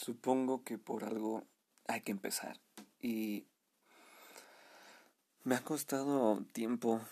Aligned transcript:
Supongo 0.00 0.64
que 0.64 0.78
por 0.78 1.04
algo 1.04 1.46
hay 1.86 2.00
que 2.00 2.10
empezar. 2.10 2.58
Y 3.02 3.44
me 5.44 5.56
ha 5.56 5.62
costado 5.62 6.42
tiempo 6.54 7.02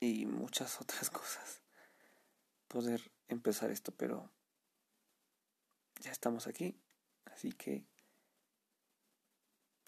y 0.00 0.24
muchas 0.24 0.80
otras 0.80 1.10
cosas 1.20 1.60
poder 2.68 3.02
empezar 3.28 3.70
esto, 3.70 3.92
pero 3.92 4.30
ya 6.00 6.10
estamos 6.10 6.46
aquí. 6.46 6.74
Así 7.26 7.52
que 7.52 7.84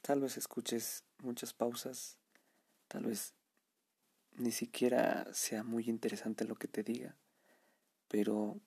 tal 0.03 0.21
vez 0.21 0.37
escuches 0.37 1.03
muchas 1.23 1.55
pausas, 1.55 2.19
tal 2.89 3.07
vez 3.07 3.33
ni 4.33 4.53
siquiera 4.53 5.33
sea 5.33 5.63
muy 5.63 5.89
interesante 5.89 6.45
lo 6.45 6.57
que 6.57 6.69
te 6.69 6.83
diga, 6.83 7.17
pero 8.09 8.61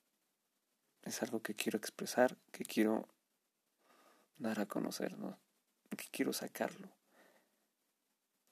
es 1.03 1.21
algo 1.23 1.41
que 1.41 1.55
quiero 1.55 1.77
expresar, 1.77 2.37
que 2.51 2.63
quiero 2.63 3.07
dar 4.37 4.59
a 4.59 4.67
conocer, 4.67 5.17
¿no? 5.17 5.39
que 5.95 6.05
quiero 6.11 6.33
sacarlo. 6.33 6.89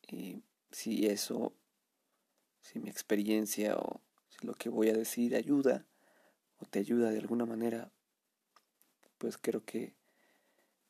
Y 0.07 0.43
si 0.71 1.07
eso, 1.07 1.53
si 2.61 2.79
mi 2.79 2.89
experiencia 2.89 3.77
o 3.77 4.01
si 4.29 4.45
lo 4.45 4.53
que 4.53 4.69
voy 4.69 4.89
a 4.89 4.93
decir 4.93 5.35
ayuda 5.35 5.85
o 6.59 6.65
te 6.65 6.79
ayuda 6.79 7.11
de 7.11 7.19
alguna 7.19 7.45
manera, 7.45 7.91
pues 9.17 9.37
creo 9.37 9.63
que 9.63 9.95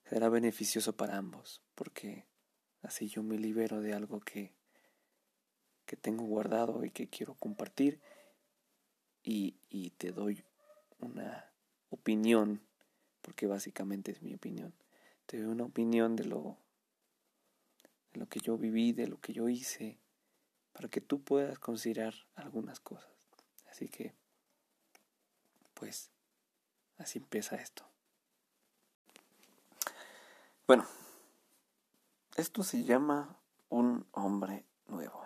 será 0.05 0.29
beneficioso 0.29 0.95
para 0.95 1.17
ambos, 1.17 1.61
porque 1.75 2.25
así 2.81 3.07
yo 3.07 3.23
me 3.23 3.37
libero 3.37 3.81
de 3.81 3.93
algo 3.93 4.19
que, 4.19 4.53
que 5.85 5.95
tengo 5.97 6.25
guardado 6.25 6.83
y 6.83 6.91
que 6.91 7.09
quiero 7.09 7.35
compartir 7.35 8.01
y, 9.21 9.59
y 9.69 9.91
te 9.91 10.11
doy 10.11 10.43
una 10.99 11.48
opinión, 11.89 12.61
porque 13.21 13.47
básicamente 13.47 14.11
es 14.11 14.21
mi 14.21 14.33
opinión. 14.33 14.73
Te 15.25 15.37
doy 15.37 15.51
una 15.51 15.65
opinión 15.65 16.15
de 16.15 16.25
lo, 16.25 16.57
de 18.13 18.19
lo 18.19 18.27
que 18.27 18.39
yo 18.39 18.57
viví, 18.57 18.93
de 18.93 19.07
lo 19.07 19.19
que 19.19 19.33
yo 19.33 19.49
hice, 19.49 19.99
para 20.73 20.89
que 20.89 21.01
tú 21.01 21.21
puedas 21.21 21.59
considerar 21.59 22.13
algunas 22.35 22.79
cosas. 22.79 23.09
Así 23.69 23.87
que, 23.87 24.13
pues, 25.73 26.09
así 26.97 27.19
empieza 27.19 27.55
esto. 27.55 27.85
Bueno, 30.67 30.85
esto 32.35 32.63
se 32.63 32.83
llama 32.83 33.37
un 33.69 34.05
hombre 34.11 34.65
nuevo. 34.87 35.25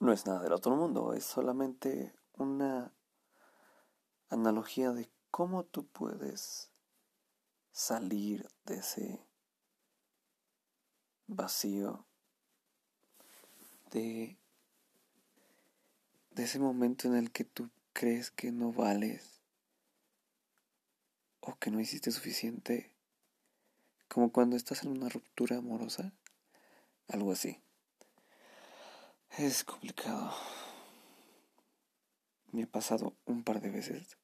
No 0.00 0.12
es 0.12 0.26
nada 0.26 0.42
del 0.42 0.52
otro 0.52 0.74
mundo, 0.76 1.12
es 1.12 1.24
solamente 1.24 2.14
una 2.36 2.92
analogía 4.30 4.92
de 4.92 5.10
cómo 5.30 5.64
tú 5.64 5.86
puedes 5.86 6.70
salir 7.72 8.48
de 8.64 8.76
ese 8.76 9.20
vacío, 11.26 12.04
de, 13.90 14.36
de 16.30 16.42
ese 16.44 16.58
momento 16.58 17.08
en 17.08 17.16
el 17.16 17.30
que 17.30 17.44
tú 17.44 17.68
crees 17.92 18.30
que 18.30 18.52
no 18.52 18.72
vales 18.72 19.40
o 21.40 21.56
que 21.56 21.70
no 21.70 21.80
hiciste 21.80 22.10
suficiente, 22.10 22.90
como 24.08 24.32
cuando 24.32 24.56
estás 24.56 24.82
en 24.84 24.90
una 24.90 25.08
ruptura 25.08 25.58
amorosa, 25.58 26.12
algo 27.08 27.32
así. 27.32 27.60
Es 29.38 29.64
complicado. 29.64 30.34
Me 32.52 32.64
ha 32.64 32.66
pasado 32.66 33.14
un 33.26 33.44
par 33.44 33.60
de 33.60 33.70
veces 33.70 34.18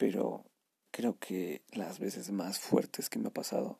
pero 0.00 0.46
creo 0.90 1.18
que 1.18 1.62
las 1.72 1.98
veces 1.98 2.30
más 2.30 2.58
fuertes 2.58 3.10
que 3.10 3.18
me 3.18 3.28
ha 3.28 3.32
pasado 3.34 3.78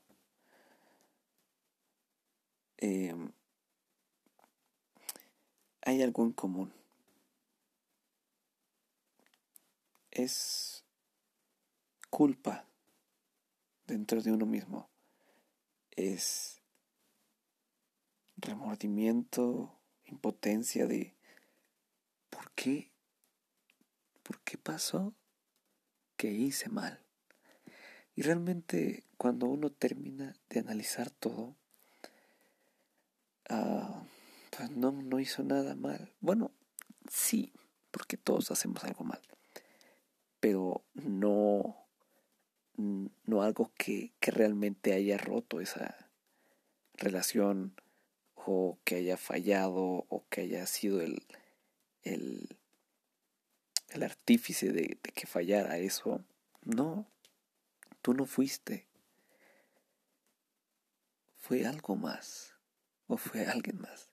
em, 2.77 3.33
hay 5.81 6.03
algo 6.03 6.22
en 6.25 6.33
común. 6.33 6.75
Es 10.11 10.84
culpa 12.11 12.67
dentro 13.87 14.21
de 14.21 14.33
uno 14.33 14.44
mismo. 14.44 14.91
Es 15.93 16.61
remordimiento, 18.37 19.75
impotencia 20.05 20.87
de 20.87 21.15
¿por 22.31 22.51
qué? 22.53 22.91
¿Por 24.23 24.41
qué 24.41 24.57
pasó? 24.57 25.15
que 26.21 26.31
hice 26.31 26.69
mal. 26.69 27.01
Y 28.15 28.21
realmente 28.21 29.05
cuando 29.17 29.47
uno 29.47 29.71
termina 29.71 30.37
de 30.51 30.61
analizar 30.61 31.09
todo, 31.09 31.57
ah, 33.49 34.03
pues 34.51 34.71
no, 34.73 34.93
no 34.93 35.19
hizo 35.19 35.43
nada 35.43 35.75
mal. 35.77 36.13
Bueno, 36.21 36.51
sí, 37.11 37.55
porque 37.91 38.19
todos 38.19 38.51
hacemos 38.51 38.85
algo 38.85 39.03
mal. 39.03 39.23
Pero 40.41 40.85
no, 40.93 41.87
no 42.77 43.43
algo 43.43 43.73
que, 43.79 44.12
que 44.21 44.31
realmente 44.31 44.93
haya 44.93 45.17
roto 45.17 45.62
esa 45.62 46.11
relación 46.99 47.75
o 48.35 48.79
que 48.85 48.97
haya 48.97 49.17
fallado 49.17 50.05
o 50.11 50.27
que 50.29 50.43
haya 50.43 50.67
sido 50.67 51.01
el, 51.01 51.23
el, 52.03 52.56
el 53.88 54.03
artífice 54.03 54.72
de, 54.72 54.99
que 55.15 55.27
fallara 55.27 55.78
eso. 55.78 56.25
No, 56.62 57.11
tú 58.03 58.15
no 58.15 58.27
fuiste. 58.27 58.87
Fue 61.37 61.66
algo 61.66 61.97
más. 61.97 62.55
O 63.06 63.16
fue 63.16 63.47
alguien 63.47 63.81
más. 63.81 64.11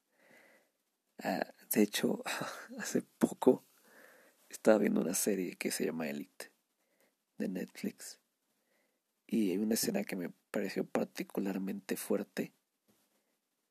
Ah, 1.20 1.54
de 1.72 1.82
hecho, 1.84 2.24
hace 2.80 3.02
poco 3.02 3.66
estaba 4.50 4.80
viendo 4.80 5.02
una 5.02 5.14
serie 5.14 5.56
que 5.56 5.72
se 5.72 5.86
llama 5.86 6.10
Elite 6.10 6.52
de 7.38 7.48
Netflix. 7.48 8.20
Y 9.28 9.52
hay 9.52 9.58
una 9.58 9.74
escena 9.74 10.04
que 10.04 10.16
me 10.16 10.30
pareció 10.52 10.86
particularmente 10.86 11.98
fuerte. 11.98 12.54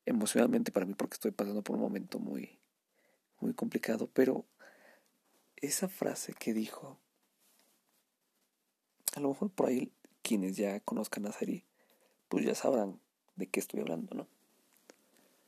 Emocionalmente 0.05 0.71
para 0.71 0.85
mí 0.85 0.93
porque 0.93 1.15
estoy 1.15 1.31
pasando 1.31 1.63
por 1.63 1.75
un 1.75 1.81
momento 1.81 2.19
muy, 2.19 2.59
muy 3.39 3.53
complicado. 3.53 4.09
Pero 4.13 4.45
esa 5.57 5.87
frase 5.87 6.33
que 6.33 6.53
dijo, 6.53 6.97
a 9.15 9.19
lo 9.19 9.29
mejor 9.29 9.49
por 9.49 9.67
ahí 9.67 9.91
quienes 10.21 10.57
ya 10.57 10.79
conozcan 10.81 11.25
a 11.25 11.31
serie, 11.31 11.65
pues 12.29 12.45
ya 12.45 12.55
sabrán 12.55 12.99
de 13.35 13.47
qué 13.47 13.59
estoy 13.59 13.79
hablando, 13.79 14.15
¿no? 14.15 14.27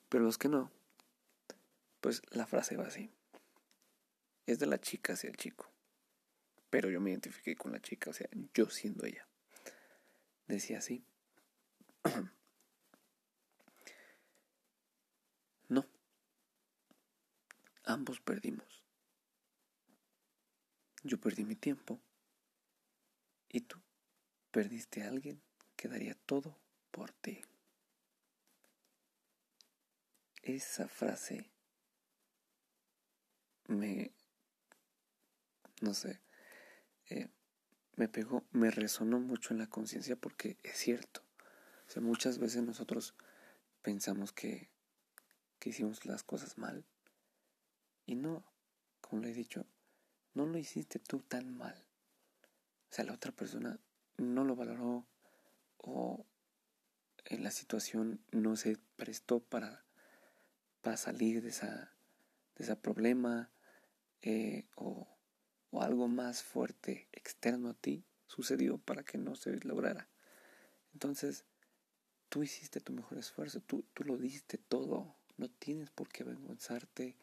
Pero 0.09 0.23
los 0.23 0.37
que 0.37 0.47
no, 0.47 0.71
pues 2.01 2.21
la 2.31 2.47
frase 2.47 2.77
va 2.77 2.87
así. 2.87 3.11
Es 4.45 4.59
de 4.59 4.65
la 4.65 4.79
chica 4.79 5.13
hacia 5.13 5.29
el 5.29 5.37
chico. 5.37 5.69
Pero 6.69 6.89
yo 6.89 7.01
me 7.01 7.11
identifiqué 7.11 7.55
con 7.55 7.71
la 7.71 7.81
chica, 7.81 8.09
o 8.09 8.13
sea, 8.13 8.29
yo 8.53 8.69
siendo 8.69 9.05
ella. 9.05 9.27
Decía 10.47 10.79
así. 10.79 11.03
no. 15.69 15.85
Ambos 17.89 18.19
perdimos. 18.19 18.83
Yo 21.01 21.19
perdí 21.19 21.43
mi 21.43 21.55
tiempo 21.55 21.99
y 23.49 23.61
tú 23.61 23.81
perdiste 24.51 25.01
a 25.01 25.07
alguien 25.07 25.41
que 25.75 25.87
daría 25.87 26.13
todo 26.27 26.55
por 26.91 27.11
ti. 27.13 27.41
Esa 30.43 30.87
frase 30.87 31.49
me, 33.65 34.13
no 35.81 35.95
sé, 35.95 36.21
eh, 37.09 37.31
me 37.95 38.07
pegó, 38.07 38.45
me 38.51 38.69
resonó 38.69 39.19
mucho 39.19 39.51
en 39.51 39.57
la 39.57 39.67
conciencia 39.67 40.15
porque 40.15 40.59
es 40.61 40.77
cierto. 40.77 41.23
O 41.87 41.89
sea, 41.89 42.03
muchas 42.03 42.37
veces 42.37 42.61
nosotros 42.61 43.15
pensamos 43.81 44.31
que, 44.31 44.69
que 45.57 45.71
hicimos 45.71 46.05
las 46.05 46.21
cosas 46.21 46.59
mal 46.59 46.85
y 48.09 48.15
no, 48.15 48.43
como 49.01 49.21
le 49.21 49.29
he 49.29 49.33
dicho, 49.33 49.67
no 50.33 50.47
lo 50.47 50.57
hiciste 50.57 50.97
tú 50.97 51.19
tan 51.19 51.55
mal. 51.55 51.75
O 52.89 52.93
sea, 52.93 53.05
la 53.05 53.13
otra 53.13 53.31
persona 53.31 53.79
no 54.17 54.43
lo 54.43 54.55
valoró 54.55 55.05
o 55.77 56.25
en 57.25 57.43
la 57.43 57.51
situación 57.51 58.19
no 58.31 58.55
se 58.55 58.79
prestó 58.95 59.41
para, 59.41 59.85
para 60.81 60.97
salir 60.97 61.43
de 61.43 61.49
esa 61.49 61.93
de 62.55 62.63
ese 62.63 62.75
problema 62.75 63.51
eh, 64.23 64.65
o, 64.75 65.07
o 65.69 65.81
algo 65.83 66.07
más 66.07 66.41
fuerte 66.41 67.07
externo 67.11 67.69
a 67.69 67.73
ti 67.75 68.03
sucedió 68.25 68.79
para 68.79 69.03
que 69.03 69.19
no 69.19 69.35
se 69.35 69.55
lograra. 69.63 70.09
Entonces, 70.93 71.45
tú 72.27 72.41
hiciste 72.41 72.81
tu 72.81 72.91
mejor 72.91 73.19
esfuerzo, 73.19 73.61
tú, 73.61 73.85
tú 73.93 74.03
lo 74.03 74.17
diste 74.17 74.57
todo, 74.57 75.15
no 75.37 75.47
tienes 75.47 75.91
por 75.91 76.09
qué 76.09 76.23
avergonzarte 76.23 77.15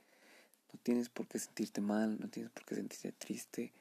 no 0.76 0.82
tienes 0.82 1.08
por 1.08 1.26
qué 1.26 1.38
sentirte 1.38 1.80
mal, 1.80 2.20
no 2.20 2.28
tienes 2.28 2.52
por 2.52 2.66
qué 2.66 2.74
sentirte 2.74 3.12
triste. 3.12 3.72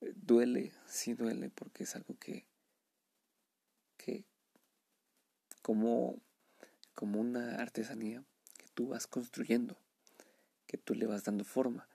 duele, 0.00 0.72
sí 0.86 1.14
duele, 1.14 1.50
porque 1.50 1.84
es 1.84 1.94
algo 1.94 2.18
que, 2.18 2.44
que 3.96 4.24
como, 5.62 6.18
como 6.94 7.20
una 7.20 7.60
artesanía 7.62 8.24
que 8.58 8.66
tú 8.74 8.88
vas 8.88 9.06
construyendo, 9.06 9.76
que 10.66 10.78
tú 10.78 10.96
le 10.96 11.06
vas 11.06 11.22
dando 11.22 11.44
forma, 11.44 11.88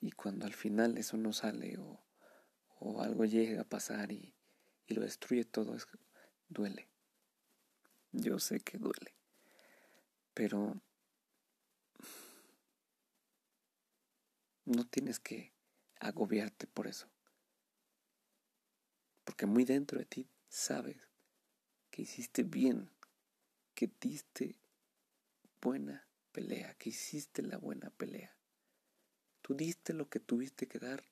y 0.00 0.10
cuando 0.10 0.44
al 0.44 0.54
final 0.54 0.98
eso 0.98 1.16
no 1.16 1.32
sale 1.32 1.78
o, 1.78 2.00
o 2.80 3.00
algo 3.00 3.26
llega 3.26 3.62
a 3.62 3.68
pasar 3.68 4.10
y, 4.10 4.34
y 4.88 4.94
lo 4.94 5.02
destruye 5.02 5.44
todo, 5.44 5.76
es, 5.76 5.86
duele. 6.48 6.88
Yo 8.10 8.40
sé 8.40 8.58
que 8.58 8.78
duele, 8.78 9.14
pero 10.34 10.80
no 14.66 14.84
tienes 14.86 15.18
que 15.18 15.52
agobiarte 16.00 16.66
por 16.66 16.86
eso. 16.86 17.08
Porque 19.24 19.46
muy 19.46 19.64
dentro 19.64 19.98
de 19.98 20.04
ti 20.04 20.28
sabes 20.48 20.96
que 21.90 22.02
hiciste 22.02 22.42
bien, 22.42 22.90
que 23.74 23.90
diste 24.00 24.56
buena 25.60 26.06
pelea, 26.32 26.74
que 26.74 26.90
hiciste 26.90 27.42
la 27.42 27.58
buena 27.58 27.90
pelea. 27.90 28.36
Tú 29.42 29.54
diste 29.54 29.94
lo 29.94 30.08
que 30.08 30.20
tuviste 30.20 30.66
que 30.66 30.78
dar 30.78 31.04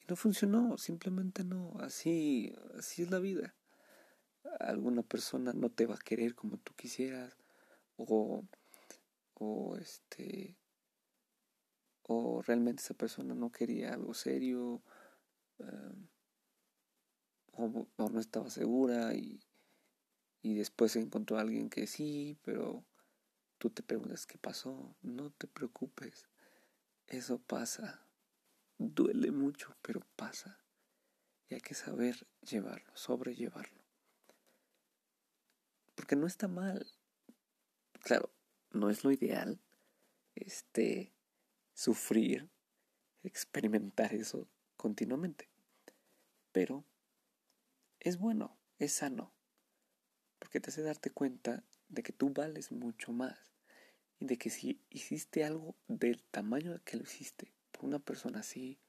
y 0.00 0.06
no 0.08 0.16
funcionó, 0.16 0.78
simplemente 0.78 1.44
no. 1.44 1.78
Así, 1.78 2.52
así 2.76 3.02
es 3.02 3.10
la 3.10 3.18
vida. 3.18 3.54
Alguna 4.60 5.02
persona 5.02 5.52
no 5.52 5.70
te 5.70 5.86
va 5.86 5.96
a 5.96 6.04
querer 6.04 6.34
como 6.34 6.58
tú 6.58 6.74
quisieras 6.74 7.36
o, 7.96 8.44
o 9.34 9.76
este 9.76 10.57
o 12.08 12.42
realmente 12.42 12.82
esa 12.82 12.94
persona 12.94 13.34
no 13.34 13.52
quería 13.52 13.92
algo 13.92 14.14
serio 14.14 14.82
em, 15.58 16.08
o, 17.52 17.86
no 17.98 18.20
estaba 18.20 18.48
segura 18.50 19.14
y, 19.14 19.40
y 20.42 20.54
después 20.54 20.96
encontró 20.96 21.36
a 21.36 21.42
alguien 21.42 21.68
que 21.68 21.86
sí, 21.86 22.38
pero 22.42 22.84
tú 23.58 23.68
te 23.70 23.82
preguntas 23.82 24.26
qué 24.26 24.38
pasó. 24.38 24.96
No 25.02 25.30
te 25.30 25.46
preocupes, 25.46 26.28
eso 27.08 27.38
pasa. 27.38 28.06
Duele 28.78 29.30
mucho, 29.30 29.76
pero 29.82 30.00
pasa. 30.16 30.58
Y 31.48 31.54
hay 31.54 31.60
que 31.60 31.74
saber 31.74 32.26
llevarlo, 32.42 32.96
sobrellevarlo. 32.96 33.82
Porque 35.94 36.16
no 36.16 36.26
está 36.26 36.48
mal. 36.48 36.86
Claro, 38.00 38.30
no 38.70 38.88
es 38.88 39.04
lo 39.04 39.10
ideal. 39.10 39.60
Este 40.36 41.12
sufrir, 41.78 42.50
experimentar 43.22 44.12
eso 44.12 44.48
continuamente. 44.76 45.48
Pero 46.50 46.84
es 48.00 48.18
bueno, 48.18 48.58
es 48.80 48.94
sano, 48.94 49.32
porque 50.40 50.58
te 50.58 50.70
hace 50.70 50.82
darte 50.82 51.10
cuenta 51.10 51.62
de 51.88 52.02
que 52.02 52.12
tú 52.12 52.30
vales 52.30 52.72
mucho 52.72 53.12
más 53.12 53.38
y 54.18 54.26
de 54.26 54.38
que 54.38 54.50
si 54.50 54.80
hiciste 54.90 55.44
algo 55.44 55.76
del 55.86 56.20
tamaño 56.24 56.82
que 56.84 56.96
lo 56.96 57.04
hiciste 57.04 57.52
por 57.70 57.84
una 57.84 58.00
persona 58.00 58.40
así, 58.40 58.80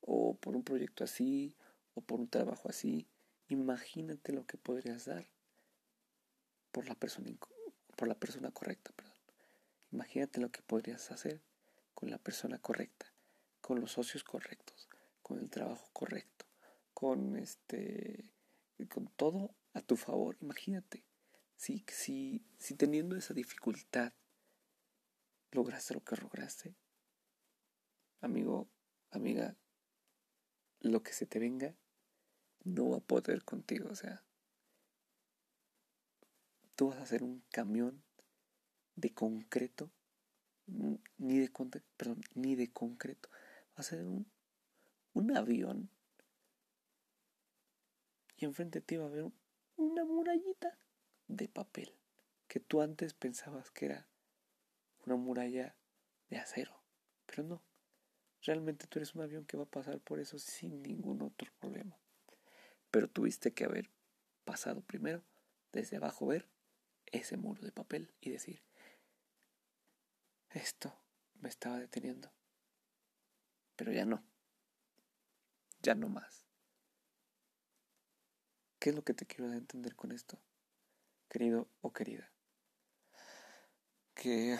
o 0.00 0.36
por 0.36 0.56
un 0.56 0.64
proyecto 0.64 1.04
así, 1.04 1.54
o 1.94 2.00
por 2.00 2.18
un 2.18 2.28
trabajo 2.28 2.68
así, 2.68 3.06
imagínate 3.46 4.32
lo 4.32 4.44
que 4.44 4.58
podrías 4.58 5.04
dar 5.04 5.30
por 6.72 6.88
la 6.88 6.96
persona, 6.96 7.30
por 7.94 8.08
la 8.08 8.18
persona 8.18 8.50
correcta. 8.50 8.90
Perdón. 8.96 9.14
Imagínate 9.92 10.40
lo 10.40 10.50
que 10.50 10.62
podrías 10.62 11.12
hacer 11.12 11.40
con 12.04 12.10
la 12.10 12.18
persona 12.18 12.58
correcta, 12.58 13.10
con 13.62 13.80
los 13.80 13.92
socios 13.92 14.24
correctos, 14.24 14.90
con 15.22 15.38
el 15.38 15.48
trabajo 15.48 15.88
correcto, 15.94 16.44
con 16.92 17.34
este 17.38 18.30
con 18.90 19.06
todo 19.06 19.54
a 19.72 19.80
tu 19.80 19.96
favor. 19.96 20.36
Imagínate, 20.42 21.02
si, 21.56 21.82
si, 21.88 22.44
si 22.58 22.74
teniendo 22.74 23.16
esa 23.16 23.32
dificultad 23.32 24.12
lograste 25.50 25.94
lo 25.94 26.04
que 26.04 26.16
lograste, 26.16 26.74
amigo, 28.20 28.68
amiga, 29.10 29.56
lo 30.80 31.02
que 31.02 31.14
se 31.14 31.24
te 31.24 31.38
venga 31.38 31.74
no 32.64 32.90
va 32.90 32.98
a 32.98 33.00
poder 33.00 33.44
contigo. 33.44 33.88
O 33.90 33.94
sea, 33.94 34.22
tú 36.76 36.90
vas 36.90 36.98
a 36.98 37.04
hacer 37.04 37.22
un 37.22 37.42
camión 37.50 38.04
de 38.94 39.14
concreto 39.14 39.90
ni 40.66 41.38
de, 41.38 41.50
ni 42.34 42.54
de 42.54 42.72
concreto. 42.72 43.28
Va 43.30 43.80
a 43.80 43.82
ser 43.82 44.04
un, 44.04 44.26
un 45.12 45.36
avión. 45.36 45.90
Y 48.36 48.44
enfrente 48.44 48.80
de 48.80 48.86
ti 48.86 48.96
va 48.96 49.04
a 49.04 49.08
haber 49.08 49.30
una 49.76 50.04
murallita 50.04 50.78
de 51.28 51.48
papel. 51.48 51.94
Que 52.48 52.60
tú 52.60 52.82
antes 52.82 53.14
pensabas 53.14 53.70
que 53.70 53.86
era 53.86 54.08
una 55.06 55.16
muralla 55.16 55.74
de 56.28 56.38
acero. 56.38 56.80
Pero 57.26 57.42
no. 57.44 57.62
Realmente 58.42 58.86
tú 58.86 58.98
eres 58.98 59.14
un 59.14 59.22
avión 59.22 59.46
que 59.46 59.56
va 59.56 59.62
a 59.62 59.70
pasar 59.70 60.00
por 60.00 60.20
eso 60.20 60.38
sin 60.38 60.82
ningún 60.82 61.22
otro 61.22 61.50
problema. 61.60 61.98
Pero 62.90 63.08
tuviste 63.08 63.52
que 63.52 63.64
haber 63.64 63.90
pasado 64.44 64.82
primero 64.82 65.22
desde 65.72 65.96
abajo 65.96 66.26
ver 66.26 66.48
ese 67.06 67.36
muro 67.36 67.62
de 67.62 67.72
papel 67.72 68.12
y 68.20 68.30
decir, 68.30 68.62
esto 70.54 70.94
me 71.34 71.48
estaba 71.48 71.78
deteniendo. 71.78 72.32
Pero 73.76 73.92
ya 73.92 74.04
no. 74.04 74.24
Ya 75.82 75.94
no 75.94 76.08
más. 76.08 76.46
¿Qué 78.78 78.90
es 78.90 78.96
lo 78.96 79.02
que 79.02 79.14
te 79.14 79.26
quiero 79.26 79.52
entender 79.52 79.94
con 79.94 80.12
esto? 80.12 80.40
Querido 81.28 81.68
o 81.80 81.92
querida. 81.92 82.32
Que 84.14 84.58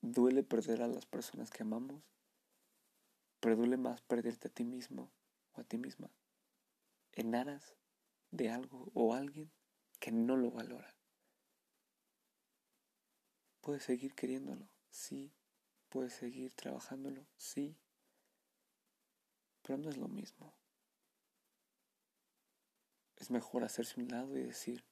duele 0.00 0.42
perder 0.42 0.82
a 0.82 0.88
las 0.88 1.06
personas 1.06 1.50
que 1.50 1.62
amamos, 1.62 2.02
pero 3.40 3.56
duele 3.56 3.76
más 3.76 4.00
perderte 4.02 4.48
a 4.48 4.50
ti 4.50 4.64
mismo 4.64 5.12
o 5.52 5.60
a 5.60 5.64
ti 5.64 5.78
misma 5.78 6.10
en 7.12 7.34
aras 7.34 7.76
de 8.30 8.50
algo 8.50 8.90
o 8.94 9.14
alguien 9.14 9.50
que 10.00 10.10
no 10.10 10.36
lo 10.36 10.50
valora. 10.50 10.94
Puedes 13.62 13.84
seguir 13.84 14.12
queriéndolo, 14.14 14.68
sí. 14.90 15.32
Puedes 15.88 16.12
seguir 16.12 16.52
trabajándolo, 16.52 17.24
sí. 17.36 17.76
Pero 19.62 19.78
no 19.78 19.88
es 19.88 19.96
lo 19.96 20.08
mismo. 20.08 20.52
Es 23.16 23.30
mejor 23.30 23.62
hacerse 23.62 24.00
un 24.00 24.08
lado 24.08 24.36
y 24.36 24.42
decir, 24.42 24.84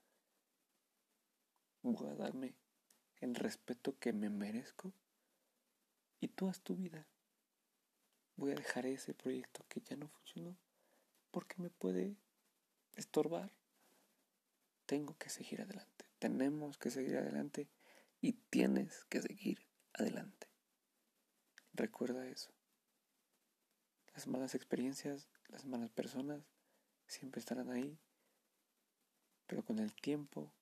voy 1.83 2.09
a 2.11 2.15
darme 2.15 2.55
el 3.17 3.35
respeto 3.35 3.99
que 3.99 4.13
me 4.13 4.31
merezco 4.31 4.93
y 6.21 6.29
tú 6.29 6.49
haz 6.49 6.61
tu 6.61 6.77
vida. 6.77 7.09
Voy 8.37 8.53
a 8.53 8.55
dejar 8.55 8.87
ese 8.87 9.15
proyecto 9.15 9.65
que 9.69 9.81
ya 9.81 9.97
no 9.97 10.07
funcionó 10.07 10.57
porque 11.33 11.61
me 11.61 11.71
puede 11.71 12.17
estorbar. 12.95 13.51
Tengo 14.87 15.19
que 15.19 15.29
seguir 15.29 15.61
adelante. 15.61 16.05
Tenemos 16.21 16.79
que 16.79 16.91
seguir 16.91 17.17
adelante 17.17 17.69
y 18.21 18.33
tienes 18.33 19.05
que 19.05 19.23
seguir 19.23 19.67
adelante. 19.93 20.49
Recuerda 21.73 22.27
eso. 22.27 22.53
Las 24.15 24.27
malas 24.27 24.55
experiencias, 24.55 25.29
las 25.49 25.65
malas 25.65 25.91
personas 25.91 26.43
siempre 27.07 27.41
estarán 27.41 27.71
ahí, 27.71 27.99
pero 29.47 29.65
con 29.65 29.79
el 29.79 29.95
tiempo 29.95 30.53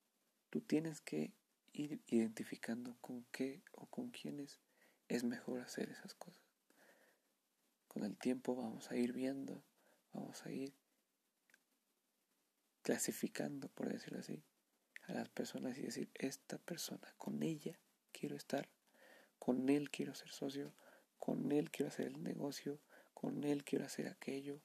tú 0.50 0.60
tienes 0.60 1.00
que 1.00 1.32
ir 1.72 2.02
identificando 2.06 2.96
con 3.00 3.24
qué 3.32 3.62
o 3.72 3.86
con 3.86 4.10
quiénes 4.10 4.60
es 5.08 5.24
mejor 5.24 5.60
hacer 5.60 5.90
esas 5.90 6.14
cosas. 6.14 6.42
Con 7.88 8.04
el 8.04 8.16
tiempo 8.16 8.54
vamos 8.54 8.90
a 8.90 8.96
ir 8.96 9.12
viendo, 9.12 9.64
vamos 10.12 10.44
a 10.44 10.52
ir 10.52 10.74
clasificando, 12.82 13.68
por 13.68 13.88
decirlo 13.88 14.20
así, 14.20 14.42
a 15.08 15.14
las 15.14 15.28
personas 15.28 15.76
y 15.78 15.82
decir, 15.82 16.10
esta 16.14 16.58
persona, 16.58 17.14
con 17.16 17.42
ella 17.42 17.78
quiero 18.12 18.36
estar, 18.36 18.68
con 19.38 19.68
él 19.68 19.90
quiero 19.90 20.14
ser 20.14 20.30
socio, 20.30 20.74
con 21.18 21.50
él 21.52 21.70
quiero 21.70 21.88
hacer 21.88 22.06
el 22.06 22.22
negocio, 22.22 22.80
con 23.14 23.44
él 23.44 23.64
quiero 23.64 23.84
hacer 23.84 24.06
aquello, 24.06 24.60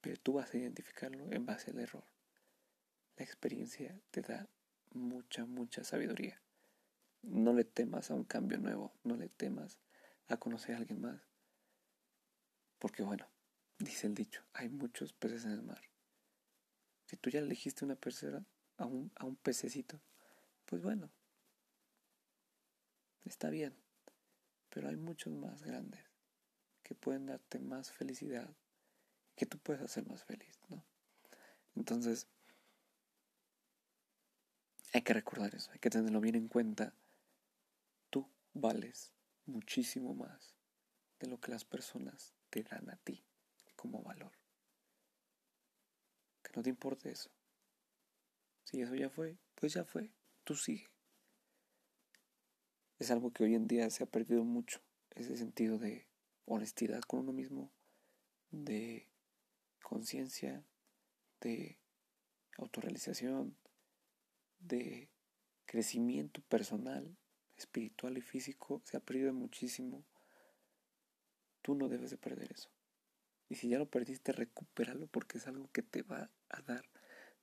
pero 0.00 0.16
tú 0.18 0.34
vas 0.34 0.52
a 0.52 0.58
identificarlo 0.58 1.32
en 1.32 1.46
base 1.46 1.70
al 1.70 1.80
error. 1.80 2.04
La 3.16 3.24
experiencia 3.24 3.98
te 4.10 4.22
da 4.22 4.48
mucha, 4.92 5.46
mucha 5.46 5.82
sabiduría. 5.82 6.42
No 7.22 7.52
le 7.52 7.64
temas 7.64 8.10
a 8.10 8.14
un 8.14 8.24
cambio 8.24 8.58
nuevo, 8.58 8.92
no 9.02 9.16
le 9.16 9.28
temas 9.28 9.78
a 10.26 10.36
conocer 10.36 10.74
a 10.74 10.78
alguien 10.78 11.00
más. 11.00 11.26
Porque 12.78 13.02
bueno, 13.02 13.26
dice 13.78 14.06
el 14.06 14.14
dicho, 14.14 14.44
hay 14.52 14.68
muchos 14.68 15.12
peces 15.12 15.44
en 15.46 15.52
el 15.52 15.62
mar. 15.62 15.80
Si 17.06 17.16
tú 17.16 17.30
ya 17.30 17.38
elegiste 17.38 17.84
una 17.84 17.96
persona, 17.96 18.44
a 18.76 18.86
un, 18.86 19.10
a 19.16 19.24
un 19.24 19.36
pececito, 19.36 20.00
pues 20.66 20.82
bueno, 20.82 21.10
está 23.24 23.50
bien. 23.50 23.74
Pero 24.70 24.88
hay 24.88 24.96
muchos 24.96 25.32
más 25.32 25.62
grandes 25.62 26.04
que 26.82 26.94
pueden 26.94 27.26
darte 27.26 27.58
más 27.58 27.92
felicidad, 27.92 28.50
que 29.36 29.46
tú 29.46 29.58
puedes 29.58 29.82
hacer 29.82 30.06
más 30.06 30.24
feliz, 30.24 30.58
¿no? 30.68 30.84
Entonces, 31.76 32.26
hay 34.92 35.02
que 35.02 35.14
recordar 35.14 35.54
eso, 35.54 35.70
hay 35.72 35.78
que 35.78 35.90
tenerlo 35.90 36.20
bien 36.20 36.36
en 36.36 36.48
cuenta. 36.48 36.92
Tú 38.10 38.28
vales 38.52 39.12
muchísimo 39.46 40.14
más 40.14 40.54
de 41.18 41.26
lo 41.28 41.40
que 41.40 41.50
las 41.50 41.64
personas 41.64 42.34
te 42.50 42.62
dan 42.62 42.88
a 42.90 42.96
ti 42.96 43.24
como 43.76 44.02
valor. 44.02 44.32
Que 46.42 46.52
no 46.54 46.62
te 46.62 46.70
importe 46.70 47.10
eso. 47.10 47.30
Si 48.64 48.80
eso 48.80 48.94
ya 48.94 49.10
fue, 49.10 49.38
pues 49.54 49.74
ya 49.74 49.84
fue, 49.84 50.10
tú 50.42 50.54
sigue. 50.54 50.88
Es 52.98 53.10
algo 53.10 53.32
que 53.32 53.44
hoy 53.44 53.54
en 53.54 53.66
día 53.66 53.90
se 53.90 54.04
ha 54.04 54.06
perdido 54.06 54.44
mucho, 54.44 54.80
ese 55.10 55.36
sentido 55.36 55.78
de 55.78 56.08
honestidad 56.46 57.02
con 57.02 57.20
uno 57.20 57.32
mismo, 57.32 57.70
de 58.50 59.08
conciencia, 59.82 60.64
de 61.40 61.78
autorrealización, 62.56 63.56
de 64.60 65.10
crecimiento 65.66 66.40
personal, 66.42 67.16
espiritual 67.56 68.16
y 68.16 68.22
físico, 68.22 68.80
se 68.84 68.96
ha 68.96 69.00
perdido 69.00 69.32
muchísimo. 69.32 70.04
Tú 71.62 71.74
no 71.74 71.88
debes 71.88 72.10
de 72.10 72.18
perder 72.18 72.52
eso. 72.52 72.70
Y 73.48 73.56
si 73.56 73.68
ya 73.68 73.78
lo 73.78 73.90
perdiste, 73.90 74.32
recupéralo 74.32 75.06
porque 75.06 75.38
es 75.38 75.46
algo 75.46 75.70
que 75.70 75.82
te 75.82 76.02
va 76.02 76.30
a 76.48 76.62
dar 76.62 76.93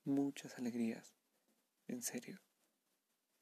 muchas 0.03 0.57
alegrías. 0.57 1.15
En 1.87 2.01
serio, 2.01 2.41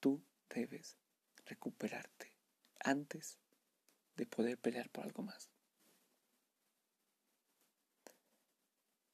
tú 0.00 0.24
debes 0.48 0.98
recuperarte 1.46 2.36
antes 2.80 3.38
de 4.16 4.26
poder 4.26 4.58
pelear 4.58 4.90
por 4.90 5.04
algo 5.04 5.22
más. 5.22 5.50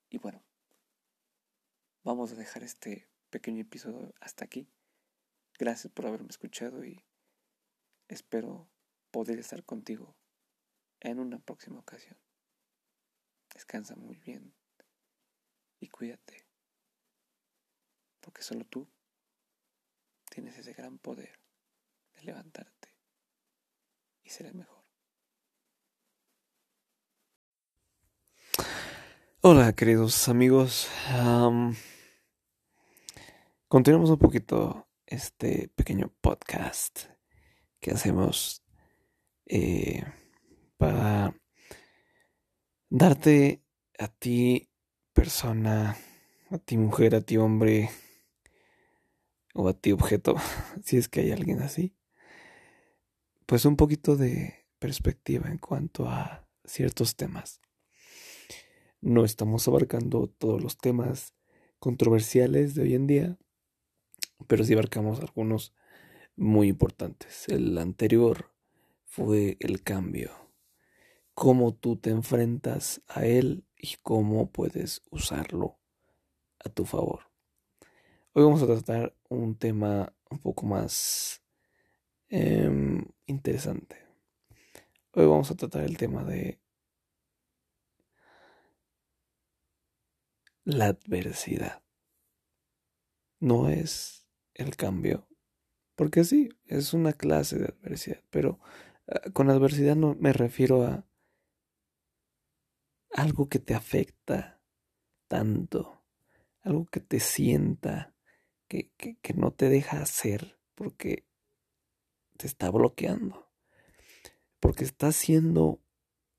Y 0.08 0.18
bueno, 0.18 0.42
vamos 2.02 2.32
a 2.32 2.36
dejar 2.36 2.62
este 2.62 3.08
pequeño 3.30 3.62
episodio 3.62 4.14
hasta 4.20 4.44
aquí. 4.44 4.68
Gracias 5.58 5.92
por 5.92 6.06
haberme 6.06 6.28
escuchado 6.28 6.84
y 6.84 7.04
espero 8.08 8.68
poder 9.10 9.38
estar 9.38 9.64
contigo 9.64 10.16
en 11.00 11.18
una 11.18 11.38
próxima 11.38 11.80
ocasión. 11.80 12.18
Descansa 13.52 13.96
muy 13.96 14.16
bien 14.16 14.54
y 15.80 15.88
cuídate, 15.88 16.45
porque 18.26 18.42
solo 18.42 18.64
tú 18.64 18.90
tienes 20.28 20.58
ese 20.58 20.72
gran 20.72 20.98
poder 20.98 21.38
de 22.16 22.24
levantarte 22.24 22.88
y 24.24 24.30
ser 24.30 24.46
el 24.46 24.56
mejor. 24.56 24.84
Hola 29.42 29.72
queridos 29.74 30.28
amigos, 30.28 30.88
continuamos 33.68 34.10
un 34.10 34.18
poquito 34.18 34.88
este 35.06 35.68
pequeño 35.76 36.12
podcast 36.20 37.04
que 37.78 37.92
hacemos 37.92 38.64
eh, 39.44 40.02
para 40.76 41.32
darte 42.88 43.62
a 44.00 44.08
ti 44.08 44.68
persona, 45.12 45.96
a 46.50 46.58
ti 46.58 46.76
mujer, 46.76 47.14
a 47.14 47.20
ti 47.20 47.36
hombre 47.36 47.88
o 49.56 49.68
a 49.68 49.72
ti 49.72 49.92
objeto, 49.92 50.36
si 50.84 50.98
es 50.98 51.08
que 51.08 51.20
hay 51.20 51.32
alguien 51.32 51.62
así, 51.62 51.94
pues 53.46 53.64
un 53.64 53.76
poquito 53.76 54.16
de 54.16 54.66
perspectiva 54.78 55.48
en 55.48 55.58
cuanto 55.58 56.08
a 56.08 56.46
ciertos 56.64 57.16
temas. 57.16 57.60
No 59.00 59.24
estamos 59.24 59.66
abarcando 59.66 60.26
todos 60.26 60.62
los 60.62 60.76
temas 60.76 61.34
controversiales 61.78 62.74
de 62.74 62.82
hoy 62.82 62.94
en 62.94 63.06
día, 63.06 63.38
pero 64.46 64.64
sí 64.64 64.74
abarcamos 64.74 65.20
algunos 65.20 65.72
muy 66.34 66.68
importantes. 66.68 67.48
El 67.48 67.78
anterior 67.78 68.52
fue 69.04 69.56
el 69.60 69.82
cambio, 69.82 70.32
cómo 71.34 71.72
tú 71.72 71.96
te 71.96 72.10
enfrentas 72.10 73.00
a 73.06 73.24
él 73.24 73.64
y 73.76 73.96
cómo 74.02 74.50
puedes 74.50 75.02
usarlo 75.10 75.78
a 76.58 76.68
tu 76.68 76.84
favor. 76.84 77.35
Hoy 78.38 78.44
vamos 78.44 78.62
a 78.62 78.66
tratar 78.66 79.16
un 79.30 79.56
tema 79.56 80.12
un 80.28 80.38
poco 80.40 80.66
más 80.66 81.42
em, 82.28 83.02
interesante. 83.24 83.96
Hoy 85.12 85.24
vamos 85.24 85.50
a 85.50 85.54
tratar 85.54 85.84
el 85.84 85.96
tema 85.96 86.22
de 86.22 86.60
la 90.64 90.88
adversidad. 90.88 91.82
No 93.40 93.70
es 93.70 94.28
el 94.52 94.76
cambio. 94.76 95.26
Porque 95.94 96.22
sí, 96.22 96.50
es 96.66 96.92
una 96.92 97.14
clase 97.14 97.58
de 97.58 97.68
adversidad. 97.68 98.22
Pero 98.28 98.60
ah, 99.08 99.30
con 99.32 99.48
adversidad 99.48 99.96
no 99.96 100.14
me 100.14 100.34
refiero 100.34 100.82
a 100.82 101.06
algo 103.12 103.48
que 103.48 103.60
te 103.60 103.72
afecta 103.72 104.60
tanto. 105.26 106.04
Algo 106.60 106.84
que 106.84 107.00
te 107.00 107.18
sienta. 107.18 108.12
Que, 108.68 108.90
que, 108.96 109.34
no 109.34 109.52
te 109.52 109.68
deja 109.68 110.00
hacer. 110.00 110.58
Porque 110.74 111.24
te 112.36 112.46
está 112.46 112.70
bloqueando. 112.70 113.48
Porque 114.60 114.84
está 114.84 115.12
siendo 115.12 115.80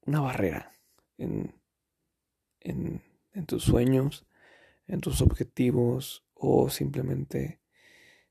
una 0.06 0.22
barrera 0.22 0.74
en, 1.18 1.56
en 2.60 3.02
en 3.38 3.46
tus 3.46 3.64
sueños, 3.64 4.26
en 4.88 5.00
tus 5.00 5.22
objetivos 5.22 6.26
o 6.34 6.70
simplemente 6.70 7.62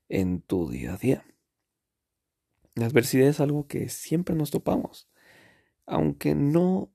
en 0.09 0.41
tu 0.41 0.69
día 0.69 0.93
a 0.93 0.97
día. 0.97 1.25
La 2.75 2.87
adversidad 2.87 3.29
es 3.29 3.39
algo 3.39 3.67
que 3.67 3.87
siempre 3.87 4.35
nos 4.35 4.51
topamos, 4.51 5.09
aunque 5.85 6.35
no 6.35 6.91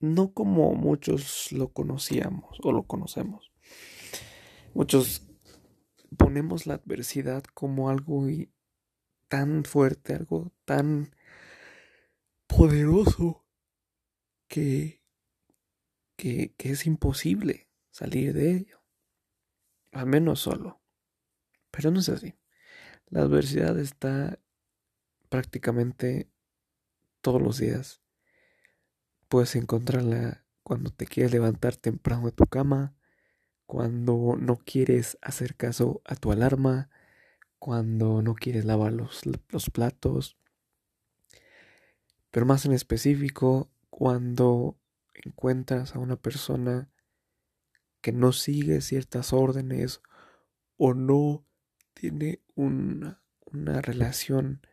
no 0.00 0.32
como 0.32 0.74
muchos 0.74 1.52
lo 1.52 1.68
conocíamos 1.68 2.58
o 2.62 2.72
lo 2.72 2.82
conocemos. 2.84 3.52
Muchos 4.74 5.23
ponemos 6.16 6.66
la 6.66 6.74
adversidad 6.74 7.44
como 7.44 7.90
algo 7.90 8.26
tan 9.28 9.64
fuerte, 9.64 10.14
algo 10.14 10.52
tan 10.64 11.14
poderoso 12.46 13.44
que 14.48 15.04
que, 16.16 16.54
es 16.58 16.86
imposible 16.86 17.68
salir 17.90 18.32
de 18.32 18.56
ello. 18.56 18.82
Al 19.92 20.06
menos 20.06 20.40
solo. 20.40 20.80
Pero 21.70 21.90
no 21.90 22.00
es 22.00 22.08
así. 22.08 22.34
La 23.06 23.22
adversidad 23.22 23.78
está 23.78 24.38
prácticamente 25.28 26.30
todos 27.20 27.40
los 27.40 27.58
días. 27.58 28.02
Puedes 29.28 29.56
encontrarla 29.56 30.44
cuando 30.62 30.90
te 30.90 31.06
quieres 31.06 31.32
levantar 31.32 31.76
temprano 31.76 32.26
de 32.26 32.32
tu 32.32 32.46
cama, 32.46 32.96
cuando 33.66 34.36
no 34.38 34.56
quieres 34.56 35.18
hacer 35.22 35.56
caso 35.56 36.02
a 36.04 36.16
tu 36.16 36.32
alarma, 36.32 36.90
cuando 37.58 38.22
no 38.22 38.34
quieres 38.34 38.64
lavar 38.64 38.92
los, 38.92 39.22
los 39.48 39.70
platos, 39.70 40.36
pero 42.30 42.46
más 42.46 42.66
en 42.66 42.72
específico, 42.72 43.70
cuando 43.90 44.76
encuentras 45.14 45.94
a 45.94 46.00
una 46.00 46.16
persona 46.16 46.90
que 48.00 48.12
no 48.12 48.32
sigue 48.32 48.80
ciertas 48.80 49.32
órdenes 49.32 50.02
o 50.76 50.94
no 50.94 51.46
tiene 51.94 52.42
una, 52.54 53.22
una 53.46 53.80
relación 53.80 54.66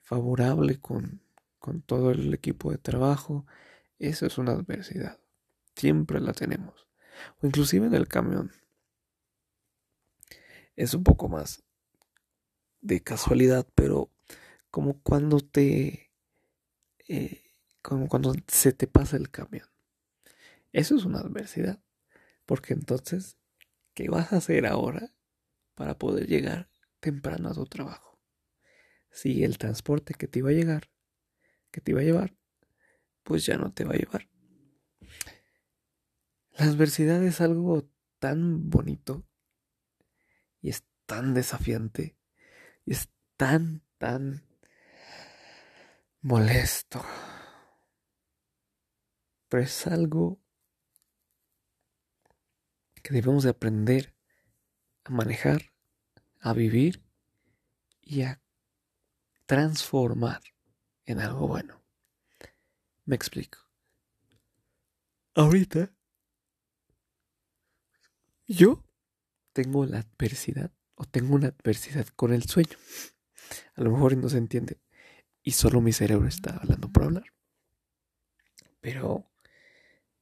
favorable 0.00 0.80
con, 0.80 1.22
con 1.58 1.82
todo 1.82 2.12
el 2.12 2.32
equipo 2.32 2.70
de 2.70 2.78
trabajo, 2.78 3.46
eso 3.98 4.24
es 4.24 4.38
una 4.38 4.52
adversidad. 4.52 5.18
Siempre 5.74 6.20
la 6.20 6.32
tenemos. 6.32 6.86
O 7.40 7.46
inclusive 7.46 7.86
en 7.86 7.94
el 7.94 8.08
camión. 8.08 8.52
Es 10.76 10.94
un 10.94 11.04
poco 11.04 11.28
más 11.28 11.62
de 12.80 13.02
casualidad, 13.02 13.66
pero 13.74 14.10
como 14.70 15.00
cuando 15.02 15.40
te... 15.40 16.10
Eh, 17.08 17.42
como 17.82 18.08
cuando 18.08 18.32
se 18.46 18.72
te 18.72 18.86
pasa 18.86 19.16
el 19.16 19.30
camión. 19.30 19.68
Eso 20.72 20.96
es 20.96 21.04
una 21.04 21.20
adversidad. 21.20 21.82
Porque 22.46 22.74
entonces, 22.74 23.36
¿qué 23.94 24.08
vas 24.08 24.32
a 24.32 24.36
hacer 24.36 24.66
ahora 24.66 25.12
para 25.74 25.98
poder 25.98 26.26
llegar 26.26 26.68
temprano 27.00 27.48
a 27.48 27.54
tu 27.54 27.66
trabajo? 27.66 28.18
Si 29.10 29.44
el 29.44 29.58
transporte 29.58 30.14
que 30.14 30.26
te 30.26 30.38
iba 30.38 30.50
a 30.50 30.54
llegar, 30.54 30.90
que 31.70 31.80
te 31.80 31.92
iba 31.92 32.00
a 32.00 32.04
llevar, 32.04 32.34
pues 33.22 33.44
ya 33.46 33.56
no 33.56 33.72
te 33.72 33.84
va 33.84 33.94
a 33.94 33.98
llevar. 33.98 34.28
La 36.58 36.66
adversidad 36.66 37.22
es 37.22 37.40
algo 37.40 37.88
tan 38.18 38.70
bonito 38.70 39.24
y 40.60 40.70
es 40.70 40.84
tan 41.06 41.34
desafiante 41.34 42.16
y 42.84 42.92
es 42.92 43.08
tan, 43.36 43.82
tan 43.98 44.44
molesto 46.20 47.04
pero 49.52 49.64
es 49.64 49.86
algo 49.86 50.40
que 53.02 53.12
debemos 53.12 53.44
de 53.44 53.50
aprender 53.50 54.16
a 55.04 55.10
manejar, 55.10 55.74
a 56.40 56.54
vivir 56.54 57.04
y 58.00 58.22
a 58.22 58.40
transformar 59.44 60.40
en 61.04 61.20
algo 61.20 61.48
bueno. 61.48 61.82
Me 63.04 63.14
explico. 63.14 63.58
Ahorita 65.34 65.94
yo 68.46 68.84
tengo 69.52 69.86
la 69.86 70.00
adversidad 70.00 70.72
o 70.94 71.04
tengo 71.04 71.34
una 71.34 71.48
adversidad 71.48 72.06
con 72.16 72.32
el 72.32 72.44
sueño. 72.44 72.76
A 73.74 73.82
lo 73.82 73.90
mejor 73.90 74.16
no 74.16 74.28
se 74.28 74.38
entiende 74.38 74.80
y 75.42 75.52
solo 75.52 75.80
mi 75.80 75.92
cerebro 75.92 76.28
está 76.28 76.56
hablando 76.56 76.90
por 76.90 77.04
hablar. 77.04 77.24
Pero 78.80 79.30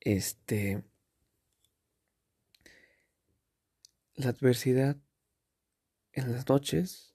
este 0.01 0.83
la 4.15 4.31
adversidad 4.31 4.97
en 6.13 6.33
las 6.33 6.49
noches 6.49 7.15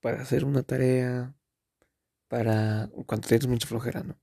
para 0.00 0.22
hacer 0.22 0.44
una 0.44 0.62
tarea, 0.62 1.34
para 2.28 2.90
cuando 3.06 3.28
tienes 3.28 3.46
mucha 3.46 3.66
flojera, 3.66 4.02
¿no? 4.02 4.18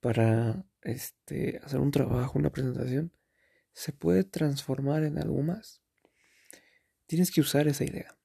Para 0.00 0.64
este, 0.82 1.60
hacer 1.62 1.80
un 1.80 1.90
trabajo, 1.90 2.38
una 2.38 2.50
presentación, 2.50 3.12
se 3.72 3.92
puede 3.92 4.24
transformar 4.24 5.04
en 5.04 5.18
algo 5.18 5.42
más. 5.42 5.82
Tienes 7.06 7.30
que 7.30 7.40
usar 7.40 7.68
esa 7.68 7.84
idea. 7.84 8.18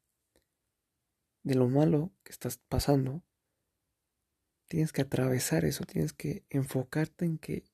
De 1.43 1.55
lo 1.55 1.67
malo 1.67 2.13
que 2.23 2.31
estás 2.31 2.57
pasando, 2.57 3.23
tienes 4.67 4.91
que 4.91 5.01
atravesar 5.01 5.65
eso, 5.65 5.85
tienes 5.85 6.13
que 6.13 6.45
enfocarte 6.49 7.25
en 7.25 7.37
que 7.37 7.65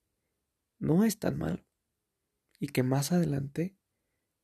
no 0.77 1.03
es 1.03 1.19
tan 1.19 1.37
malo 1.37 1.65
y 2.59 2.67
que 2.67 2.83
más 2.83 3.11
adelante 3.11 3.77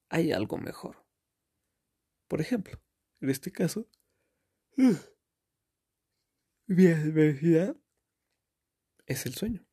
hay 0.10 0.32
algo 0.32 0.58
mejor. 0.58 1.06
Por 2.28 2.42
ejemplo, 2.42 2.82
en 3.20 3.30
este 3.30 3.52
caso, 3.52 3.90
mi 6.68 6.88
adversidad 6.88 7.76
es 9.06 9.26
el 9.26 9.34
sueño, 9.36 9.66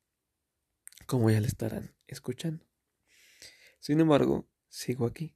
como 1.05 1.29
ya 1.29 1.39
le 1.39 1.47
estarán 1.47 1.95
escuchando. 2.07 2.65
Sin 3.85 3.99
embargo, 3.99 4.49
sigo 4.67 5.05
aquí. 5.05 5.35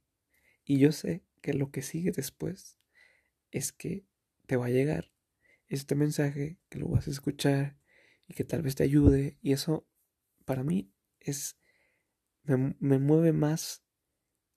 Y 0.64 0.80
yo 0.80 0.90
sé 0.90 1.22
que 1.40 1.54
lo 1.54 1.70
que 1.70 1.82
sigue 1.82 2.10
después 2.10 2.80
es 3.52 3.70
que 3.70 4.04
te 4.46 4.56
va 4.56 4.66
a 4.66 4.70
llegar 4.70 5.12
este 5.68 5.94
mensaje, 5.94 6.58
que 6.68 6.80
lo 6.80 6.88
vas 6.88 7.06
a 7.06 7.12
escuchar 7.12 7.78
y 8.26 8.34
que 8.34 8.42
tal 8.42 8.62
vez 8.62 8.74
te 8.74 8.82
ayude. 8.82 9.38
Y 9.40 9.52
eso 9.52 9.86
para 10.46 10.64
mí 10.64 10.92
es 11.20 11.58
me, 12.42 12.74
me 12.80 12.98
mueve 12.98 13.32
más 13.32 13.84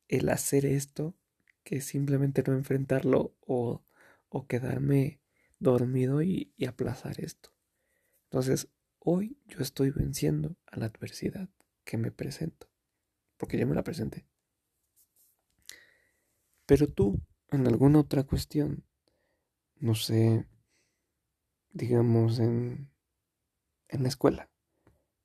el 0.07 0.29
hacer 0.29 0.65
esto 0.65 1.15
que 1.63 1.79
simplemente 1.79 2.41
no 2.47 2.53
enfrentarlo 2.53 3.38
o, 3.41 3.85
o 4.27 4.47
quedarme 4.47 5.21
dormido 5.59 6.23
y, 6.23 6.51
y 6.57 6.65
aplazar 6.65 7.21
esto. 7.21 7.53
Entonces, 8.23 8.69
hoy 8.97 9.38
yo 9.45 9.59
estoy 9.59 9.91
venciendo 9.91 10.57
a 10.65 10.79
la 10.79 10.88
adversidad 10.88 11.47
que 11.83 12.00
me 12.00 12.09
presento, 12.09 12.72
porque 13.43 13.57
ya 13.57 13.65
me 13.65 13.75
la 13.75 13.83
presenté. 13.83 14.25
Pero 16.65 16.88
tú, 16.88 17.19
en 17.51 17.67
alguna 17.67 18.00
otra 18.00 18.23
cuestión, 18.23 18.85
no 19.81 19.95
sé, 19.95 20.47
digamos 21.73 22.39
en, 22.39 22.89
en 23.89 24.01
la 24.01 24.07
escuela, 24.07 24.50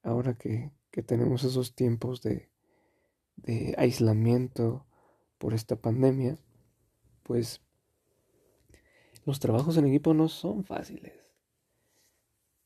ahora 0.02 0.34
que, 0.34 0.72
que 0.90 1.04
tenemos 1.04 1.44
esos 1.44 1.76
tiempos 1.76 2.20
de, 2.20 2.50
de 3.36 3.76
aislamiento 3.78 4.84
por 5.38 5.54
esta 5.54 5.76
pandemia, 5.76 6.40
pues 7.22 7.60
los 9.26 9.38
trabajos 9.38 9.76
en 9.76 9.86
equipo 9.86 10.12
no 10.12 10.28
son 10.28 10.64
fáciles. 10.64 11.30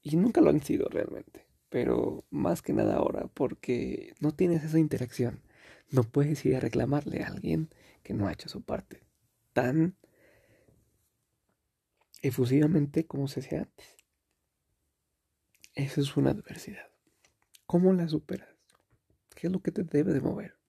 Y 0.00 0.16
nunca 0.16 0.40
lo 0.40 0.48
han 0.48 0.62
sido 0.62 0.88
realmente. 0.88 1.51
Pero 1.72 2.24
más 2.30 2.62
que 2.62 2.72
nada 2.72 2.94
ahora, 2.94 3.26
porque 3.34 4.14
no 4.20 4.30
tienes 4.32 4.62
esa 4.62 4.78
interacción. 4.78 5.42
No 5.90 6.04
puedes 6.04 6.44
ir 6.46 6.54
a 6.54 6.60
reclamarle 6.60 7.24
a 7.24 7.28
alguien 7.28 7.68
que 8.04 8.14
no 8.14 8.28
ha 8.28 8.32
hecho 8.32 8.48
su 8.48 8.62
parte 8.62 9.02
tan 9.52 9.96
efusivamente 12.22 13.06
como 13.06 13.26
se 13.26 13.40
hacía 13.40 13.62
antes. 13.62 13.96
Esa 15.74 16.00
es 16.00 16.16
una 16.16 16.30
adversidad. 16.30 16.88
¿Cómo 17.66 17.92
la 17.92 18.06
superas? 18.06 18.54
¿Qué 19.34 19.48
es 19.48 19.52
lo 19.52 19.60
que 19.60 19.72
te 19.72 19.82
debe 19.82 20.12
de 20.12 20.20
mover? 20.20 20.62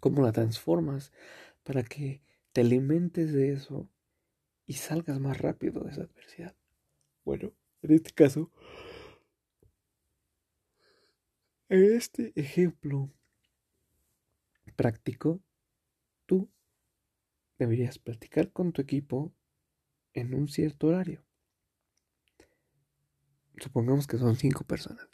cómo 0.00 0.22
la 0.22 0.32
transformas 0.32 1.12
para 1.64 1.82
que 1.82 2.22
te 2.52 2.62
alimentes 2.62 3.32
de 3.32 3.52
eso 3.52 3.88
y 4.66 4.74
salgas 4.74 5.18
más 5.20 5.38
rápido 5.38 5.82
de 5.82 5.90
esa 5.90 6.02
adversidad. 6.02 6.54
Bueno, 7.24 7.52
en 7.82 7.92
este 7.92 8.12
caso, 8.12 8.50
este 11.68 12.32
ejemplo 12.34 13.12
práctico, 14.76 15.42
tú 16.26 16.50
deberías 17.58 17.98
practicar 17.98 18.52
con 18.52 18.72
tu 18.72 18.80
equipo 18.80 19.34
en 20.14 20.34
un 20.34 20.48
cierto 20.48 20.88
horario. 20.88 21.24
Supongamos 23.58 24.06
que 24.06 24.18
son 24.18 24.36
cinco 24.36 24.64
personas. 24.64 25.08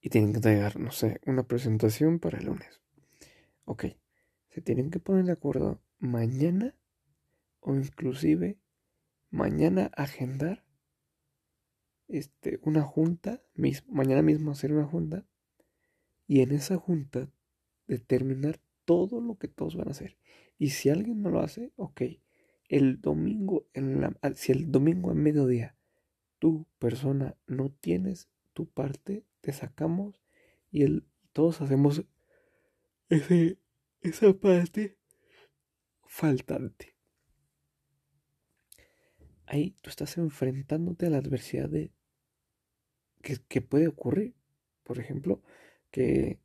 Y 0.00 0.08
tienen 0.08 0.32
que 0.32 0.38
entregar, 0.38 0.78
no 0.78 0.90
sé, 0.90 1.20
una 1.26 1.46
presentación 1.46 2.18
para 2.18 2.38
el 2.38 2.46
lunes. 2.46 2.80
Ok, 3.64 3.84
se 4.48 4.62
tienen 4.62 4.90
que 4.90 5.00
poner 5.00 5.24
de 5.24 5.32
acuerdo 5.32 5.82
mañana 5.98 6.74
o 7.60 7.74
inclusive 7.74 8.58
mañana 9.30 9.90
agendar 9.94 10.65
este, 12.08 12.60
una 12.62 12.82
junta, 12.82 13.42
mañana 13.88 14.22
mismo 14.22 14.50
hacer 14.50 14.72
una 14.72 14.86
junta 14.86 15.26
y 16.26 16.40
en 16.40 16.52
esa 16.52 16.76
junta 16.76 17.30
determinar 17.86 18.60
todo 18.84 19.20
lo 19.20 19.38
que 19.38 19.48
todos 19.48 19.76
van 19.76 19.88
a 19.88 19.92
hacer. 19.92 20.16
Y 20.58 20.70
si 20.70 20.88
alguien 20.88 21.22
no 21.22 21.30
lo 21.30 21.40
hace, 21.40 21.72
ok, 21.76 22.02
el 22.68 23.00
domingo, 23.00 23.66
en 23.74 24.00
la, 24.00 24.16
si 24.34 24.52
el 24.52 24.70
domingo 24.70 25.10
a 25.10 25.14
mediodía 25.14 25.76
tu 26.38 26.66
persona 26.78 27.36
no 27.46 27.70
tienes 27.70 28.28
tu 28.52 28.68
parte, 28.68 29.24
te 29.40 29.52
sacamos 29.52 30.22
y 30.70 30.82
el, 30.82 31.06
todos 31.32 31.60
hacemos 31.60 32.04
ese, 33.08 33.58
esa 34.00 34.32
parte 34.32 34.96
faltante. 36.04 36.94
Ahí 39.46 39.76
tú 39.80 39.90
estás 39.90 40.18
enfrentándote 40.18 41.06
a 41.06 41.10
la 41.10 41.18
adversidad 41.18 41.68
de 41.68 41.92
que, 43.22 43.60
puede 43.60 43.88
ocurrir. 43.88 44.34
Por 44.84 44.98
ejemplo, 44.98 45.42
que, 45.90 46.38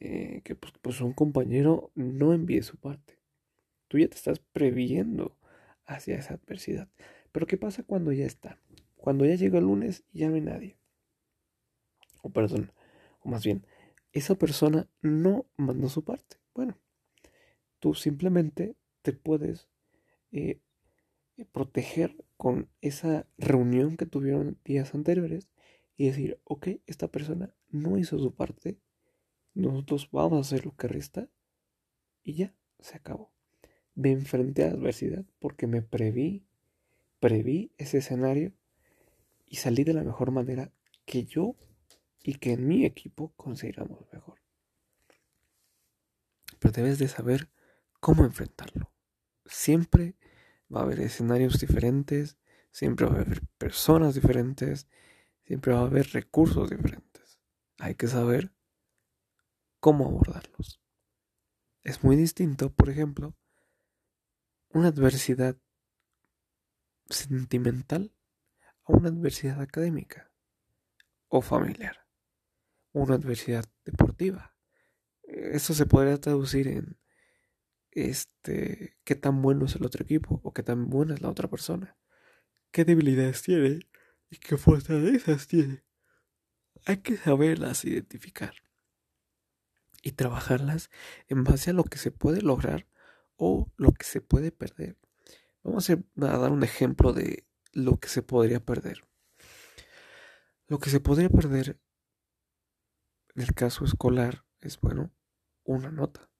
eh, 0.00 0.40
que 0.44 0.54
pues, 0.54 0.72
pues, 0.82 1.00
un 1.00 1.12
compañero 1.12 1.92
no 1.94 2.32
envíe 2.32 2.62
su 2.62 2.76
parte. 2.76 3.18
Tú 3.88 3.98
ya 3.98 4.08
te 4.08 4.16
estás 4.16 4.38
previendo 4.38 5.36
hacia 5.86 6.16
esa 6.16 6.34
adversidad. 6.34 6.88
Pero 7.32 7.46
¿qué 7.46 7.56
pasa 7.56 7.82
cuando 7.82 8.12
ya 8.12 8.26
está? 8.26 8.58
Cuando 8.96 9.24
ya 9.24 9.34
llega 9.34 9.58
el 9.58 9.64
lunes 9.64 10.04
y 10.12 10.20
ya 10.20 10.28
no 10.28 10.34
hay 10.34 10.40
nadie. 10.40 10.76
O 12.22 12.30
perdón, 12.30 12.72
o 13.20 13.28
más 13.28 13.44
bien, 13.44 13.64
esa 14.12 14.34
persona 14.34 14.88
no 15.00 15.46
mandó 15.56 15.88
su 15.88 16.04
parte. 16.04 16.36
Bueno, 16.54 16.76
tú 17.78 17.94
simplemente 17.94 18.76
te 19.02 19.12
puedes 19.12 19.68
eh, 20.32 20.60
proteger 21.52 22.16
con 22.36 22.68
esa 22.80 23.26
reunión 23.38 23.96
que 23.96 24.06
tuvieron 24.06 24.58
días 24.64 24.94
anteriores 24.94 25.48
y 26.00 26.06
decir, 26.06 26.40
ok, 26.44 26.68
esta 26.86 27.08
persona 27.08 27.54
no 27.68 27.98
hizo 27.98 28.18
su 28.18 28.34
parte, 28.34 28.78
nosotros 29.52 30.08
vamos 30.10 30.38
a 30.38 30.40
hacer 30.40 30.64
lo 30.64 30.74
que 30.74 30.88
resta 30.88 31.28
y 32.22 32.36
ya, 32.36 32.54
se 32.78 32.96
acabó. 32.96 33.34
Me 33.94 34.10
enfrenté 34.10 34.64
a 34.64 34.68
la 34.68 34.78
adversidad 34.78 35.26
porque 35.40 35.66
me 35.66 35.82
preví, 35.82 36.46
preví 37.18 37.74
ese 37.76 37.98
escenario 37.98 38.54
y 39.44 39.56
salí 39.56 39.84
de 39.84 39.92
la 39.92 40.02
mejor 40.02 40.30
manera 40.30 40.72
que 41.04 41.24
yo 41.24 41.54
y 42.22 42.36
que 42.36 42.54
en 42.54 42.66
mi 42.66 42.86
equipo 42.86 43.34
consideramos 43.36 44.10
mejor. 44.10 44.40
Pero 46.60 46.72
debes 46.72 46.98
de 46.98 47.08
saber 47.08 47.50
cómo 48.00 48.24
enfrentarlo. 48.24 48.90
Siempre 49.44 50.14
va 50.74 50.80
a 50.80 50.84
haber 50.84 51.00
escenarios 51.00 51.60
diferentes, 51.60 52.38
siempre 52.70 53.04
va 53.04 53.18
a 53.18 53.20
haber 53.20 53.42
personas 53.58 54.14
diferentes, 54.14 54.88
siempre 55.50 55.72
va 55.72 55.80
a 55.80 55.86
haber 55.86 56.06
recursos 56.12 56.70
diferentes. 56.70 57.40
Hay 57.78 57.96
que 57.96 58.06
saber 58.06 58.54
cómo 59.80 60.06
abordarlos. 60.06 60.80
Es 61.82 62.04
muy 62.04 62.14
distinto, 62.14 62.72
por 62.72 62.88
ejemplo, 62.88 63.36
una 64.68 64.88
adversidad 64.88 65.56
sentimental 67.08 68.14
a 68.84 68.92
una 68.92 69.08
adversidad 69.08 69.60
académica 69.60 70.30
o 71.26 71.42
familiar. 71.42 72.06
una 72.92 73.16
adversidad 73.16 73.64
deportiva. 73.84 74.54
Eso 75.24 75.74
se 75.74 75.86
podría 75.86 76.20
traducir 76.20 76.68
en 76.68 76.96
este 77.90 78.98
qué 79.02 79.16
tan 79.16 79.42
bueno 79.42 79.64
es 79.64 79.74
el 79.74 79.84
otro 79.84 80.04
equipo 80.04 80.40
o 80.44 80.52
qué 80.52 80.62
tan 80.62 80.88
buena 80.90 81.14
es 81.14 81.22
la 81.22 81.28
otra 81.28 81.48
persona. 81.48 81.98
Qué 82.70 82.84
debilidades 82.84 83.42
tiene 83.42 83.89
y 84.30 84.38
qué 84.38 84.56
fortalezas 84.56 85.46
tiene. 85.46 85.84
Hay 86.86 86.98
que 86.98 87.16
saberlas 87.16 87.84
identificar 87.84 88.54
y 90.02 90.12
trabajarlas 90.12 90.90
en 91.28 91.44
base 91.44 91.70
a 91.70 91.74
lo 91.74 91.84
que 91.84 91.98
se 91.98 92.10
puede 92.10 92.40
lograr 92.40 92.86
o 93.36 93.70
lo 93.76 93.92
que 93.92 94.04
se 94.04 94.20
puede 94.20 94.52
perder. 94.52 94.96
Vamos 95.62 95.90
a, 95.90 95.96
dar 96.14 96.52
un 96.52 96.62
ejemplo 96.62 97.12
de 97.12 97.46
lo 97.72 97.98
que 97.98 98.08
se 98.08 98.22
podría 98.22 98.64
perder. 98.64 99.06
Lo 100.68 100.78
que 100.78 100.88
se 100.88 101.00
podría 101.00 101.28
perder 101.28 101.80
en 103.34 103.42
el 103.42 103.54
caso 103.54 103.84
escolar 103.84 104.46
es, 104.60 104.80
bueno, 104.80 105.12
una 105.64 105.90
nota, 105.90 106.30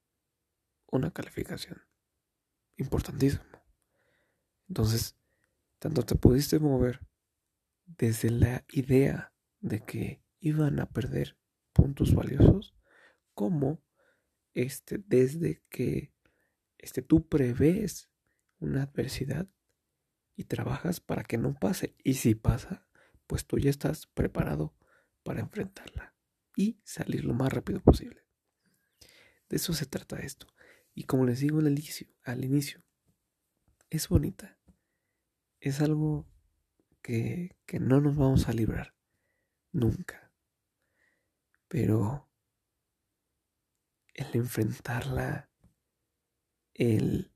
una 0.87 1.11
calificación. 1.11 1.83
Importantísimo. 2.77 3.45
Entonces, 4.69 5.17
tanto 5.79 6.03
te 6.03 6.15
pudiste 6.15 6.59
mover 6.59 7.10
desde 7.97 8.31
la 8.31 8.65
idea 8.73 9.33
de 9.61 9.81
que 9.81 10.23
iban 10.39 10.81
a 10.81 10.87
perder 10.87 11.39
puntos 11.73 12.15
valiosos, 12.15 12.75
como 13.35 13.83
este, 14.55 14.99
desde 15.07 15.63
que 15.69 16.13
este, 16.79 17.03
tú 17.03 17.29
prevés 17.29 18.11
una 18.59 18.83
adversidad 18.85 19.49
y 20.37 20.45
trabajas 20.45 21.01
para 21.01 21.25
que 21.25 21.39
no 21.39 21.55
pase. 21.55 21.95
Y 22.03 22.15
si 22.15 22.35
pasa, 22.35 22.87
pues 23.27 23.47
tú 23.47 23.59
ya 23.59 23.71
estás 23.71 24.07
preparado 24.07 24.75
para 25.23 25.41
enfrentarla 25.41 26.15
y 26.57 26.81
salir 26.85 27.25
lo 27.25 27.35
más 27.35 27.53
rápido 27.53 27.81
posible. 27.81 28.25
De 29.49 29.57
eso 29.57 29.73
se 29.73 29.87
trata 29.87 30.19
esto. 30.21 30.47
Y 30.95 31.05
como 31.05 31.25
les 31.25 31.41
digo 31.41 31.59
al 31.59 31.69
inicio, 31.69 32.09
al 32.23 32.45
inicio 32.45 32.83
es 33.91 34.09
bonita. 34.09 34.59
Es 35.61 35.81
algo 35.81 36.27
que, 37.03 37.57
que 37.67 37.81
no 37.81 38.01
nos 38.01 38.17
vamos 38.17 38.49
a 38.49 38.53
librar. 38.53 38.95
Nunca. 39.73 40.33
Pero 41.69 42.29
el 44.15 44.35
enfrentarla, 44.35 45.51
el 46.75 47.31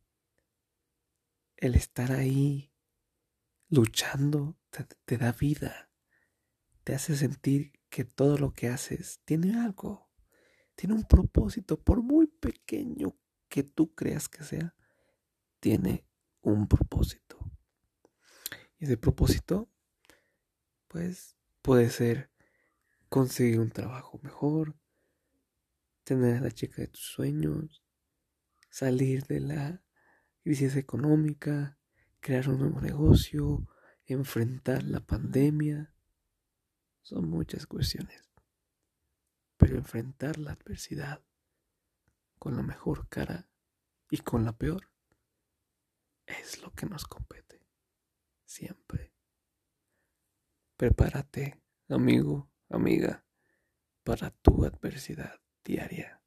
el 1.65 1.77
estar 1.77 2.13
ahí 2.13 2.71
luchando 3.71 4.59
te, 5.07 5.17
da 5.17 5.33
vida, 5.33 5.91
te 6.83 6.95
hace 6.95 7.17
sentir 7.17 7.73
que 7.89 8.05
todo 8.05 8.37
lo 8.37 8.53
que 8.53 8.69
haces 8.69 9.21
tiene 9.25 9.59
algo, 9.59 10.11
tiene 10.75 10.95
un 10.95 11.05
propósito, 11.05 11.81
por 11.81 12.03
muy 12.03 12.27
pequeño 12.27 13.17
que 13.49 13.63
tú 13.63 13.95
creas 13.95 14.29
que 14.29 14.45
sea, 14.45 14.75
tiene 15.59 16.07
un 16.43 16.69
propósito. 16.69 17.39
Y 18.85 18.87
ese 18.87 18.99
propósito, 18.99 19.71
pues, 20.89 21.39
puede 21.63 21.89
ser 21.89 22.31
conseguir 23.09 23.59
un 23.61 23.71
trabajo 23.71 24.21
mejor, 24.23 24.77
tener 26.03 26.37
a 26.37 26.41
la 26.43 26.51
chica 26.51 26.83
de 26.83 26.89
tus 26.89 27.01
sueños, 27.01 27.83
salir 28.69 29.25
de 29.25 29.41
la 29.41 29.83
crisis 30.43 30.77
económica, 30.77 31.79
crear 32.21 32.47
un 32.51 32.59
nuevo 32.59 32.83
negocio, 32.83 33.67
enfrentar 34.05 34.83
la 34.83 35.01
pandemia. 35.01 35.95
Son 37.01 37.27
muchas 37.27 37.67
cuestiones. 37.67 38.35
Pero 39.57 39.79
enfrentar 39.79 40.39
la 40.39 40.53
adversidad 40.53 41.25
con 42.39 42.55
la 42.55 42.63
mejor 42.63 43.09
cara 43.09 43.49
y 44.11 44.19
con 44.19 44.45
la 44.45 44.59
peor 44.59 44.91
es 46.27 46.61
lo 46.61 46.71
que 46.75 46.85
nos 46.85 47.07
compete. 47.07 47.64
Siempre. 48.55 49.13
Prepárate, 50.77 51.61
amigo, 51.89 52.53
amiga, 52.69 53.27
para 54.05 54.31
tu 54.31 54.65
adversidad 54.65 55.41
diaria. 55.65 56.23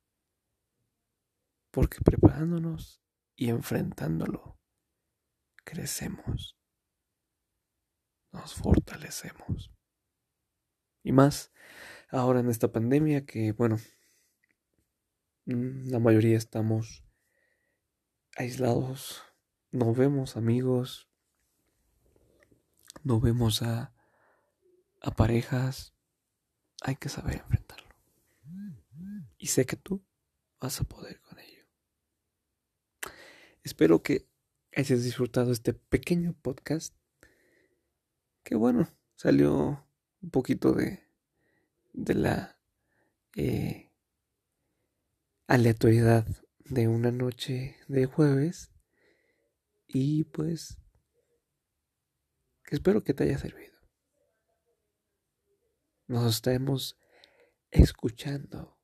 Porque 1.71 1.99
preparándonos 2.03 3.01
y 3.37 3.47
enfrentándolo, 3.47 4.59
crecemos, 5.63 6.57
nos 8.33 8.55
fortalecemos. 8.55 9.71
Y 11.03 11.13
más 11.13 11.53
ahora 12.09 12.41
en 12.41 12.49
esta 12.49 12.73
pandemia 12.73 13.25
que, 13.25 13.53
bueno, 13.53 13.77
mm, 15.45 15.91
la 15.91 15.99
mayoría 15.99 16.35
estamos 16.35 17.05
aislados, 18.35 19.23
no 19.71 19.93
vemos 19.93 20.35
amigos, 20.35 21.06
no 23.07 23.21
vemos 23.21 23.61
a, 23.61 23.93
parejas, 25.15 25.93
hay 26.81 26.97
que 26.97 27.07
saber 27.07 27.37
enfrentarlo. 27.37 27.87
Y 29.37 29.47
sé 29.47 29.65
que 29.65 29.77
tú 29.77 30.05
vas 30.59 30.81
a 30.81 30.83
poder 30.83 31.21
con 31.21 31.39
ello. 31.39 31.63
Espero 33.63 34.03
que 34.03 34.27
hayas 34.75 35.03
disfrutado 35.03 35.53
este 35.53 35.73
pequeño 35.73 36.33
podcast. 36.33 36.93
Que 38.43 38.55
bueno, 38.55 38.89
salió 39.15 39.87
un 40.21 40.29
poquito 40.29 40.73
de, 40.73 41.07
de 41.93 42.13
la 42.13 42.59
eh, 43.35 43.91
aleatoriedad 45.47 46.27
de 46.59 46.89
una 46.89 47.11
noche 47.11 47.77
de 47.87 48.05
jueves. 48.05 48.71
Y 49.87 50.25
pues 50.25 50.77
espero 52.75 53.03
que 53.03 53.13
te 53.13 53.23
haya 53.23 53.37
servido. 53.37 53.77
Nos 56.07 56.35
estaremos 56.35 56.97
escuchando 57.71 58.79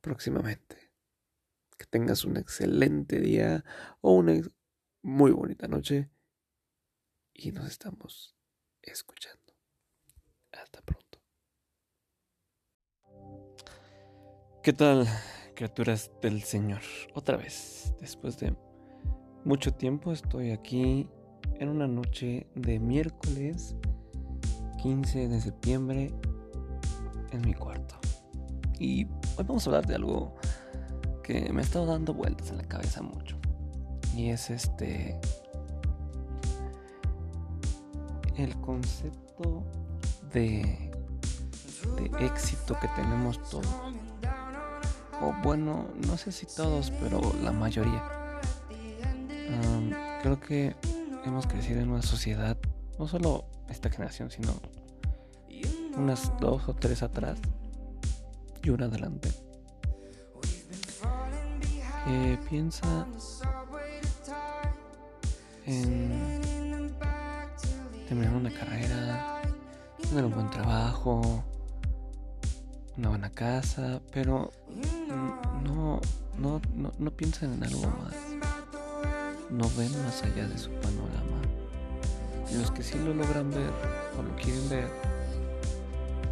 próximamente 0.00 0.92
que 1.76 1.86
tengas 1.86 2.24
un 2.24 2.36
excelente 2.36 3.20
día 3.20 3.64
o 4.00 4.12
una 4.12 4.40
muy 5.02 5.30
bonita 5.30 5.68
noche 5.68 6.10
y 7.34 7.52
nos 7.52 7.66
estamos 7.66 8.36
escuchando. 8.82 9.54
Hasta 10.52 10.80
pronto. 10.80 11.22
¿Qué 14.62 14.72
tal, 14.72 15.06
criaturas 15.54 16.10
del 16.22 16.42
Señor? 16.42 16.80
Otra 17.14 17.36
vez, 17.36 17.94
después 18.00 18.38
de 18.38 18.56
mucho 19.44 19.74
tiempo 19.74 20.12
estoy 20.12 20.50
aquí 20.50 21.08
en 21.58 21.68
una 21.68 21.86
noche 21.86 22.46
de 22.54 22.78
miércoles 22.78 23.74
15 24.82 25.28
de 25.28 25.40
septiembre 25.40 26.12
en 27.32 27.40
mi 27.42 27.54
cuarto. 27.54 27.96
Y 28.78 29.06
hoy 29.36 29.44
vamos 29.46 29.66
a 29.66 29.70
hablar 29.70 29.86
de 29.86 29.94
algo 29.94 30.34
que 31.22 31.52
me 31.52 31.60
ha 31.60 31.64
estado 31.64 31.86
dando 31.86 32.14
vueltas 32.14 32.50
en 32.50 32.58
la 32.58 32.64
cabeza 32.64 33.02
mucho. 33.02 33.36
Y 34.14 34.30
es 34.30 34.50
este. 34.50 35.18
El 38.36 38.54
concepto 38.60 39.64
de, 40.32 40.92
éxito 42.20 42.78
que 42.80 42.88
tenemos 42.88 43.42
todos. 43.48 43.66
O 45.22 45.32
bueno, 45.42 45.88
no 46.06 46.16
sé 46.18 46.30
si 46.32 46.44
todos, 46.46 46.90
pero 47.00 47.20
la 47.42 47.52
mayoría. 47.52 48.04
creo 50.22 50.38
que 50.40 50.76
hemos 51.28 51.46
crecido 51.46 51.80
en 51.80 51.90
una 51.90 52.02
sociedad, 52.02 52.56
no 52.98 53.08
solo 53.08 53.46
esta 53.68 53.90
generación, 53.90 54.30
sino 54.30 54.52
unas 55.96 56.32
dos 56.40 56.68
o 56.68 56.74
tres 56.74 57.02
atrás 57.02 57.38
y 58.62 58.70
una 58.70 58.86
adelante 58.86 59.30
eh, 62.06 62.38
piensa 62.48 63.06
en 65.64 66.92
terminar 68.06 68.34
una 68.34 68.50
carrera, 68.50 69.42
tener 70.08 70.24
un 70.24 70.32
buen 70.32 70.50
trabajo, 70.50 71.44
una 72.96 73.08
buena 73.08 73.30
casa, 73.30 74.00
pero 74.12 74.52
no, 75.64 76.00
no, 76.38 76.60
no, 76.74 76.92
no 76.98 77.10
piensan 77.10 77.54
en 77.54 77.64
algo 77.64 77.88
más. 77.88 78.35
No 79.50 79.68
ven 79.76 79.92
más 80.04 80.22
allá 80.22 80.46
de 80.48 80.58
su 80.58 80.70
panorama. 80.70 81.40
Y 82.50 82.56
los 82.56 82.70
que 82.70 82.82
sí 82.82 82.98
lo 82.98 83.14
logran 83.14 83.50
ver 83.50 83.70
o 84.18 84.22
lo 84.22 84.34
quieren 84.36 84.68
ver, 84.68 84.88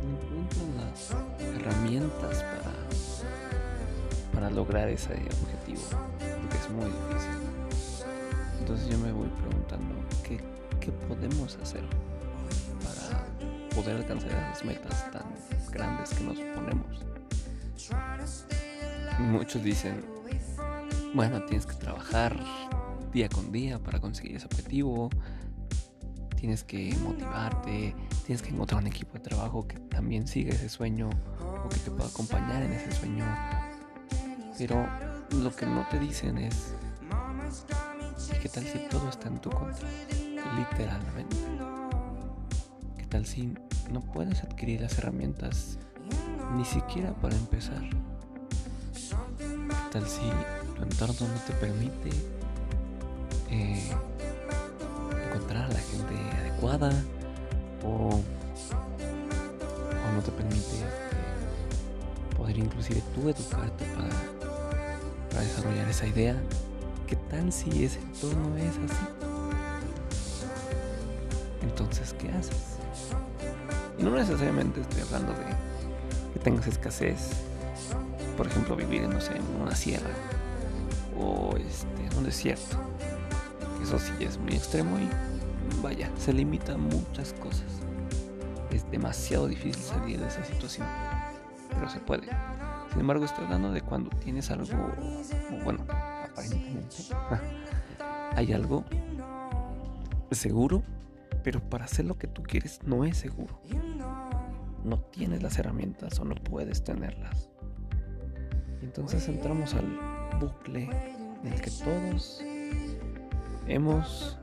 encuentran 0.03 0.77
las 0.77 1.11
herramientas 1.41 2.43
para 2.43 2.75
para 4.33 4.51
lograr 4.51 4.89
ese 4.89 5.13
objetivo, 5.13 5.83
porque 6.19 6.57
es 6.57 6.71
muy 6.71 6.87
difícil. 6.87 7.39
Entonces 8.59 8.89
yo 8.89 8.99
me 8.99 9.13
voy 9.13 9.29
preguntando, 9.29 9.95
¿qué, 10.25 10.41
qué 10.81 10.91
podemos 10.91 11.57
hacer 11.63 11.85
para 12.83 13.25
poder 13.75 13.97
alcanzar 13.97 14.31
esas 14.31 14.65
metas 14.65 15.11
tan 15.11 15.25
grandes 15.71 16.11
que 16.11 16.25
nos 16.25 16.37
ponemos. 16.37 17.01
Muchos 19.19 19.63
dicen, 19.63 20.05
bueno, 21.15 21.43
tienes 21.45 21.67
que 21.67 21.75
trabajar 21.75 22.37
día 23.15 23.29
con 23.29 23.53
día 23.53 23.79
para 23.79 24.01
conseguir 24.01 24.37
ese 24.37 24.47
objetivo, 24.47 25.09
tienes 26.37 26.65
que 26.65 26.93
motivarte, 26.97 27.95
tienes 28.27 28.43
que 28.43 28.51
encontrar 28.51 28.81
un 28.81 28.89
equipo 28.89 29.13
de 29.13 29.21
trabajo 29.21 29.69
que 29.69 29.79
también 29.79 30.27
siga 30.27 30.53
ese 30.53 30.69
sueño 30.69 31.09
o 31.65 31.69
que 31.69 31.79
te 31.79 31.93
pueda 31.93 32.09
acompañar 32.09 32.65
en 32.65 32.73
ese 32.73 32.91
sueño. 32.91 33.25
Pero 34.59 34.85
lo 35.31 35.55
que 35.55 35.65
no 35.65 35.87
te 35.89 36.01
dicen 36.01 36.39
es, 36.39 36.75
¿qué 38.43 38.49
tal 38.49 38.67
si 38.67 38.81
todo 38.91 39.09
está 39.09 39.29
en 39.29 39.39
tu 39.39 39.51
contra? 39.51 39.89
Literalmente. 40.57 41.37
¿Qué 42.99 43.07
tal 43.07 43.27
si 43.27 43.55
no 43.93 44.01
puedes 44.01 44.43
adquirir 44.43 44.81
las 44.81 44.99
herramientas 44.99 45.79
ni 46.57 46.65
siquiera 46.65 47.15
para 47.15 47.37
empezar? 47.37 47.81
¿Qué 49.39 49.93
tal 49.93 50.09
si 50.09 50.21
tu 50.75 50.83
entorno 50.83 51.29
no 51.29 51.41
te 51.47 51.53
permite 51.53 52.11
eh, 53.55 53.91
encontrar 55.29 55.65
a 55.65 55.69
la 55.69 55.81
gente 55.81 56.15
adecuada 56.41 56.91
o, 57.85 58.21
no 60.15 60.23
te 60.23 60.31
permite 60.31 60.57
este, 60.57 62.37
poder 62.37 62.57
inclusive 62.57 63.03
tú 63.15 63.29
educarte 63.29 63.85
para, 63.87 64.15
para 65.31 65.43
desarrollar 65.43 65.89
esa 65.89 66.07
idea? 66.07 66.37
¿Qué 67.07 67.17
tal 67.17 67.53
si 67.53 67.85
ese 67.85 67.99
entorno 67.99 68.57
es 68.57 68.71
así? 68.71 69.05
Entonces, 71.63 72.15
¿qué 72.19 72.29
haces? 72.31 72.79
Y 73.99 74.03
no 74.03 74.11
necesariamente 74.13 74.81
estoy 74.81 75.03
hablando 75.03 75.33
de 75.33 75.45
que 76.33 76.39
tengas 76.39 76.67
escasez, 76.67 77.31
por 78.37 78.47
ejemplo, 78.47 78.77
vivir, 78.77 79.09
no 79.09 79.21
sé, 79.21 79.37
en 79.37 79.63
una 79.63 79.75
sierra 79.75 80.11
o 81.19 81.57
este, 81.57 82.07
en 82.07 82.19
un 82.19 82.25
desierto. 82.25 82.94
Eso 83.95 84.13
es 84.19 84.39
muy 84.39 84.55
extremo 84.55 84.99
y 84.99 85.09
vaya, 85.81 86.11
se 86.19 86.33
limita 86.33 86.75
a 86.75 86.77
muchas 86.77 87.33
cosas. 87.35 87.81
Es 88.73 88.91
demasiado 88.91 89.47
difícil 89.47 89.81
salir 89.81 90.19
de 90.19 90.27
esa 90.27 90.43
situación, 90.45 90.87
pero 91.69 91.89
se 91.89 92.01
puede. 92.01 92.27
Sin 92.91 93.01
embargo, 93.01 93.25
estoy 93.25 93.45
hablando 93.45 93.71
de 93.71 93.83
cuando 93.83 94.11
tienes 94.17 94.51
algo, 94.51 94.67
bueno, 95.63 95.85
aparentemente 95.89 96.97
hay 98.35 98.53
algo 98.53 98.85
seguro, 100.33 100.83
pero 101.45 101.61
para 101.61 101.85
hacer 101.85 102.05
lo 102.05 102.19
que 102.19 102.27
tú 102.27 102.43
quieres 102.43 102.81
no 102.85 103.05
es 103.05 103.17
seguro. 103.17 103.61
No 104.83 104.99
tienes 104.99 105.41
las 105.41 105.57
herramientas 105.59 106.19
o 106.19 106.25
no 106.25 106.35
puedes 106.35 106.83
tenerlas. 106.83 107.49
Entonces 108.83 109.29
entramos 109.29 109.73
al 109.75 110.39
bucle 110.41 110.91
en 111.45 111.53
el 111.53 111.61
que 111.61 111.71
todos 111.71 112.43
hemos, 113.67 114.39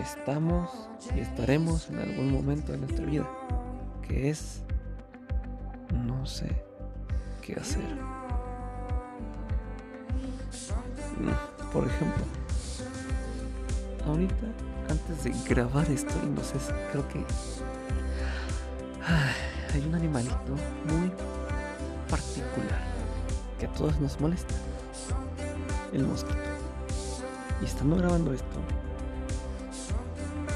estamos 0.00 0.70
y 1.14 1.20
estaremos 1.20 1.88
en 1.90 1.98
algún 1.98 2.32
momento 2.32 2.72
de 2.72 2.78
nuestra 2.78 3.04
vida, 3.04 3.28
que 4.06 4.30
es 4.30 4.62
no 6.06 6.26
sé 6.26 6.64
qué 7.40 7.54
hacer. 7.54 7.82
Por 11.72 11.86
ejemplo, 11.86 12.24
ahorita, 14.06 14.46
antes 14.88 15.24
de 15.24 15.32
grabar 15.48 15.88
esto, 15.90 16.12
y 16.22 16.26
no 16.26 16.42
sé, 16.42 16.56
creo 16.90 17.08
que 17.08 17.24
hay 19.74 19.86
un 19.86 19.94
animalito 19.94 20.54
muy 20.88 21.10
particular 22.10 22.82
que 23.58 23.66
a 23.66 23.72
todos 23.72 23.98
nos 24.00 24.20
molesta. 24.20 24.54
El 25.92 26.06
mosquito. 26.06 26.51
Y 27.62 27.64
estando 27.64 27.96
grabando 27.96 28.32
esto, 28.32 28.58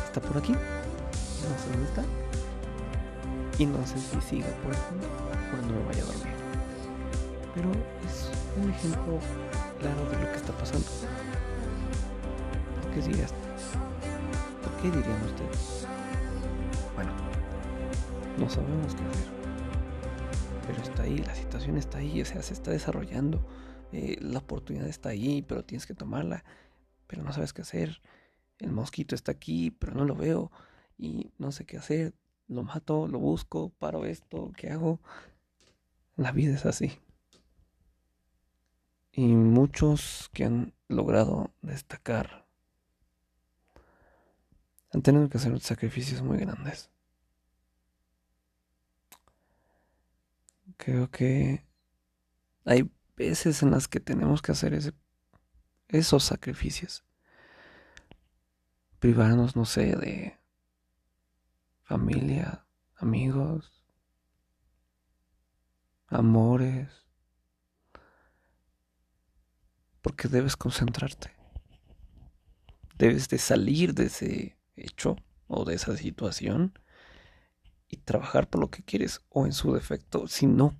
está 0.04 0.20
por 0.20 0.38
aquí. 0.38 0.52
No 0.52 0.58
sé 0.58 1.70
dónde 1.70 1.88
está. 1.88 2.04
Y 3.58 3.66
no 3.66 3.86
sé 3.86 3.98
si 3.98 4.20
siga 4.20 4.48
por 4.62 4.72
aquí 4.72 4.82
cuando 5.50 5.74
me 5.74 5.84
vaya 5.84 6.02
a 6.02 6.06
dormir. 6.06 6.34
Pero 7.54 7.70
es 7.70 8.30
un 8.60 8.70
ejemplo 8.70 9.20
claro 9.78 10.10
de 10.10 10.24
lo 10.24 10.32
que 10.32 10.36
está 10.36 10.52
pasando. 10.52 10.86
¿Por 12.82 12.90
qué 12.92 13.00
dirías? 13.02 13.32
¿Por 14.62 14.72
qué 14.82 14.90
dirían 14.90 15.22
ustedes? 15.22 15.86
Bueno, 16.94 17.12
no 18.38 18.50
sabemos 18.50 18.94
qué 18.94 19.02
hacer. 19.04 19.36
Pero 20.66 20.82
está 20.82 21.02
ahí, 21.04 21.18
la 21.18 21.34
situación 21.34 21.76
está 21.76 21.98
ahí, 21.98 22.20
o 22.20 22.24
sea, 22.24 22.42
se 22.42 22.52
está 22.52 22.72
desarrollando. 22.72 23.40
Eh, 23.92 24.18
la 24.20 24.40
oportunidad 24.40 24.88
está 24.88 25.10
ahí, 25.10 25.42
pero 25.46 25.64
tienes 25.64 25.86
que 25.86 25.94
tomarla. 25.94 26.42
Pero 27.06 27.22
no 27.22 27.32
sabes 27.32 27.52
qué 27.52 27.62
hacer. 27.62 28.00
El 28.58 28.72
mosquito 28.72 29.14
está 29.14 29.32
aquí, 29.32 29.70
pero 29.70 29.94
no 29.94 30.04
lo 30.04 30.14
veo. 30.14 30.50
Y 30.98 31.32
no 31.38 31.52
sé 31.52 31.66
qué 31.66 31.76
hacer. 31.76 32.14
Lo 32.48 32.62
mato, 32.62 33.08
lo 33.08 33.18
busco, 33.18 33.70
paro 33.70 34.04
esto, 34.04 34.52
¿qué 34.56 34.70
hago? 34.70 35.00
La 36.16 36.32
vida 36.32 36.54
es 36.54 36.64
así. 36.64 36.98
Y 39.12 39.26
muchos 39.26 40.30
que 40.32 40.44
han 40.44 40.74
logrado 40.88 41.50
destacar 41.62 42.46
han 44.92 45.02
tenido 45.02 45.28
que 45.28 45.38
hacer 45.38 45.58
sacrificios 45.60 46.22
muy 46.22 46.38
grandes. 46.38 46.90
Creo 50.76 51.10
que 51.10 51.64
hay 52.64 52.90
veces 53.16 53.62
en 53.62 53.70
las 53.70 53.88
que 53.88 54.00
tenemos 54.00 54.42
que 54.42 54.52
hacer 54.52 54.74
ese, 54.74 54.92
esos 55.88 56.24
sacrificios. 56.24 57.04
Privarnos, 58.98 59.56
no 59.56 59.64
sé, 59.64 59.96
de 59.96 60.38
familia, 61.82 62.66
amigos, 62.96 63.84
amores. 66.08 66.88
Porque 70.02 70.28
debes 70.28 70.56
concentrarte. 70.56 71.32
Debes 72.96 73.28
de 73.28 73.38
salir 73.38 73.94
de 73.94 74.06
ese 74.06 74.58
hecho 74.76 75.16
o 75.48 75.64
de 75.64 75.74
esa 75.74 75.96
situación 75.96 76.78
y 77.88 77.98
trabajar 77.98 78.48
por 78.48 78.60
lo 78.60 78.70
que 78.70 78.82
quieres 78.82 79.22
o 79.28 79.46
en 79.46 79.52
su 79.52 79.72
defecto, 79.72 80.26
si 80.26 80.46
no, 80.46 80.76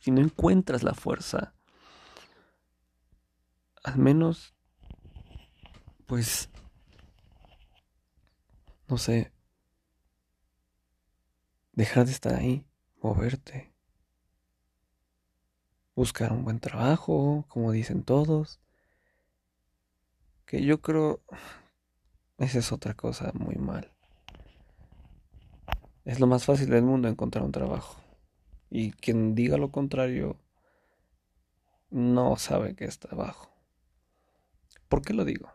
si 0.00 0.10
no 0.10 0.20
encuentras 0.20 0.82
la 0.82 0.94
fuerza, 0.94 1.54
al 3.82 3.98
menos, 3.98 4.54
pues, 6.06 6.50
no 8.88 8.98
sé, 8.98 9.32
dejar 11.72 12.06
de 12.06 12.12
estar 12.12 12.34
ahí, 12.34 12.64
moverte, 13.02 13.72
buscar 15.94 16.32
un 16.32 16.44
buen 16.44 16.60
trabajo, 16.60 17.44
como 17.48 17.72
dicen 17.72 18.02
todos, 18.02 18.60
que 20.46 20.62
yo 20.62 20.80
creo, 20.80 21.20
esa 22.38 22.58
es 22.58 22.72
otra 22.72 22.94
cosa 22.94 23.32
muy 23.34 23.56
mal. 23.56 23.92
Es 26.04 26.18
lo 26.18 26.26
más 26.26 26.44
fácil 26.44 26.70
del 26.70 26.82
mundo 26.82 27.08
encontrar 27.08 27.44
un 27.44 27.52
trabajo. 27.52 28.00
Y 28.70 28.92
quien 28.92 29.34
diga 29.34 29.56
lo 29.58 29.70
contrario 29.70 30.36
no 31.90 32.36
sabe 32.36 32.74
que 32.74 32.84
es 32.84 32.98
trabajo. 32.98 33.49
¿Por 34.90 35.02
qué 35.02 35.14
lo 35.14 35.24
digo? 35.24 35.52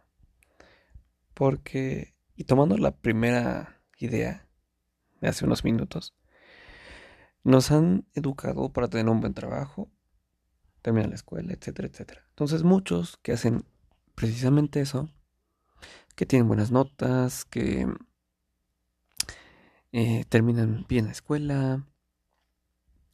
Porque, 1.34 2.16
y 2.38 2.46
tomando 2.46 2.78
la 2.78 2.96
primera 2.96 3.82
idea 4.00 4.48
de 5.20 5.28
hace 5.28 5.44
unos 5.44 5.66
minutos, 5.66 6.16
nos 7.44 7.70
han 7.70 8.08
educado 8.14 8.72
para 8.72 8.88
tener 8.88 9.10
un 9.10 9.20
buen 9.20 9.34
trabajo, 9.34 9.92
terminar 10.82 11.10
la 11.10 11.16
escuela, 11.16 11.52
etcétera, 11.52 11.90
etcétera. 11.90 12.26
Entonces 12.30 12.64
muchos 12.64 13.18
que 13.18 13.34
hacen 13.34 13.66
precisamente 14.16 14.80
eso, 14.80 15.10
que 16.16 16.26
tienen 16.26 16.48
buenas 16.48 16.72
notas, 16.72 17.44
que 17.44 17.94
eh, 19.92 20.24
terminan 20.30 20.86
bien 20.88 21.08
la 21.08 21.12
escuela, 21.12 21.86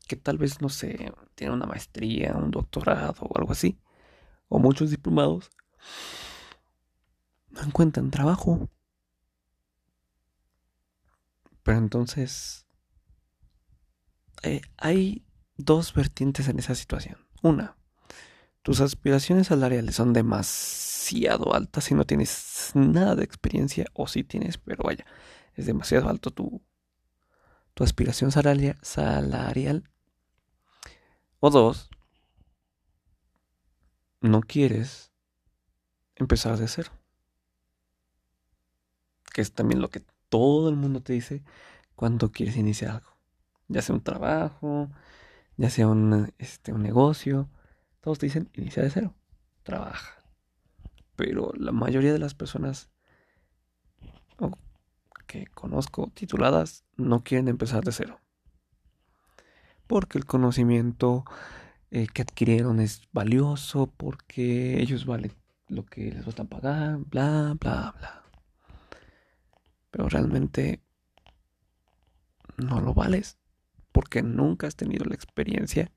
que 0.08 0.18
tal 0.18 0.38
vez, 0.38 0.62
no 0.62 0.70
sé, 0.70 1.12
tienen 1.34 1.56
una 1.56 1.66
maestría, 1.66 2.36
un 2.38 2.52
doctorado 2.52 3.24
o 3.24 3.40
algo 3.40 3.54
así, 3.54 3.80
o 4.50 4.60
muchos 4.60 4.92
diplomados, 4.92 5.50
no 7.50 7.62
encuentran 7.62 8.12
trabajo. 8.12 8.70
Pero 11.64 11.78
entonces, 11.78 12.66
eh, 14.44 14.62
hay 14.78 15.26
dos 15.58 15.94
vertientes 15.94 16.48
en 16.48 16.60
esa 16.60 16.76
situación. 16.76 17.18
Una, 17.44 17.78
tus 18.64 18.82
aspiraciones 18.82 19.48
salariales 19.48 19.96
son 19.96 20.14
demasiado 20.14 21.54
altas 21.54 21.86
si 21.86 21.94
no 21.94 22.06
tienes 22.06 22.72
nada 22.74 23.16
de 23.16 23.24
experiencia, 23.24 23.86
o 23.94 24.08
si 24.08 24.24
tienes, 24.24 24.58
pero 24.58 24.84
vaya, 24.84 25.06
es 25.56 25.66
demasiado 25.66 26.10
alto 26.10 26.32
tu, 26.32 26.62
tu 27.74 27.84
aspiración 27.84 28.32
salarial. 28.32 29.90
O 31.40 31.50
dos, 31.50 31.90
no 34.22 34.42
quieres 34.42 35.11
empezar 36.16 36.58
de 36.58 36.68
cero. 36.68 36.92
Que 39.34 39.42
es 39.42 39.54
también 39.54 39.82
lo 39.82 39.90
que 39.90 40.04
todo 40.30 40.70
el 40.70 40.76
mundo 40.76 41.02
te 41.02 41.14
dice 41.14 41.44
cuando 41.96 42.32
quieres 42.32 42.58
iniciar 42.58 42.92
algo. 42.92 43.18
Ya 43.68 43.82
sea 43.82 43.96
un 43.96 44.04
trabajo, 44.04 44.90
ya 45.58 45.70
sea 45.70 45.88
un, 45.88 46.34
este, 46.38 46.74
un 46.74 46.84
negocio. 46.84 47.50
Todos 48.02 48.20
te 48.20 48.26
dicen, 48.26 48.50
inicia 48.54 48.84
de 48.84 48.90
cero, 48.90 49.14
trabaja. 49.64 50.24
Pero 51.16 51.52
la 51.56 51.72
mayoría 51.72 52.12
de 52.14 52.20
las 52.20 52.34
personas 52.34 52.90
que 55.32 55.48
conozco 55.48 56.12
tituladas 56.14 56.84
no 56.98 57.24
quieren 57.24 57.48
empezar 57.48 57.86
de 57.86 57.94
cero. 57.94 58.20
Porque 59.88 60.18
el 60.18 60.26
conocimiento 60.26 61.24
eh, 61.90 62.08
que 62.14 62.24
adquirieron 62.24 62.82
es 62.82 63.04
valioso, 63.14 63.88
porque 63.96 64.82
ellos 64.82 65.06
valen 65.06 65.32
lo 65.72 65.86
que 65.86 66.12
les 66.12 66.40
a 66.40 66.44
pagar, 66.44 66.98
bla, 66.98 67.56
bla, 67.60 67.96
bla. 67.98 68.24
Pero 69.90 70.10
realmente 70.10 70.82
no 72.58 72.82
lo 72.82 72.94
vales 72.94 73.38
porque 73.92 74.22
nunca 74.22 74.68
has 74.68 74.76
tenido 74.76 75.06
la 75.06 75.16
experiencia 75.16 75.92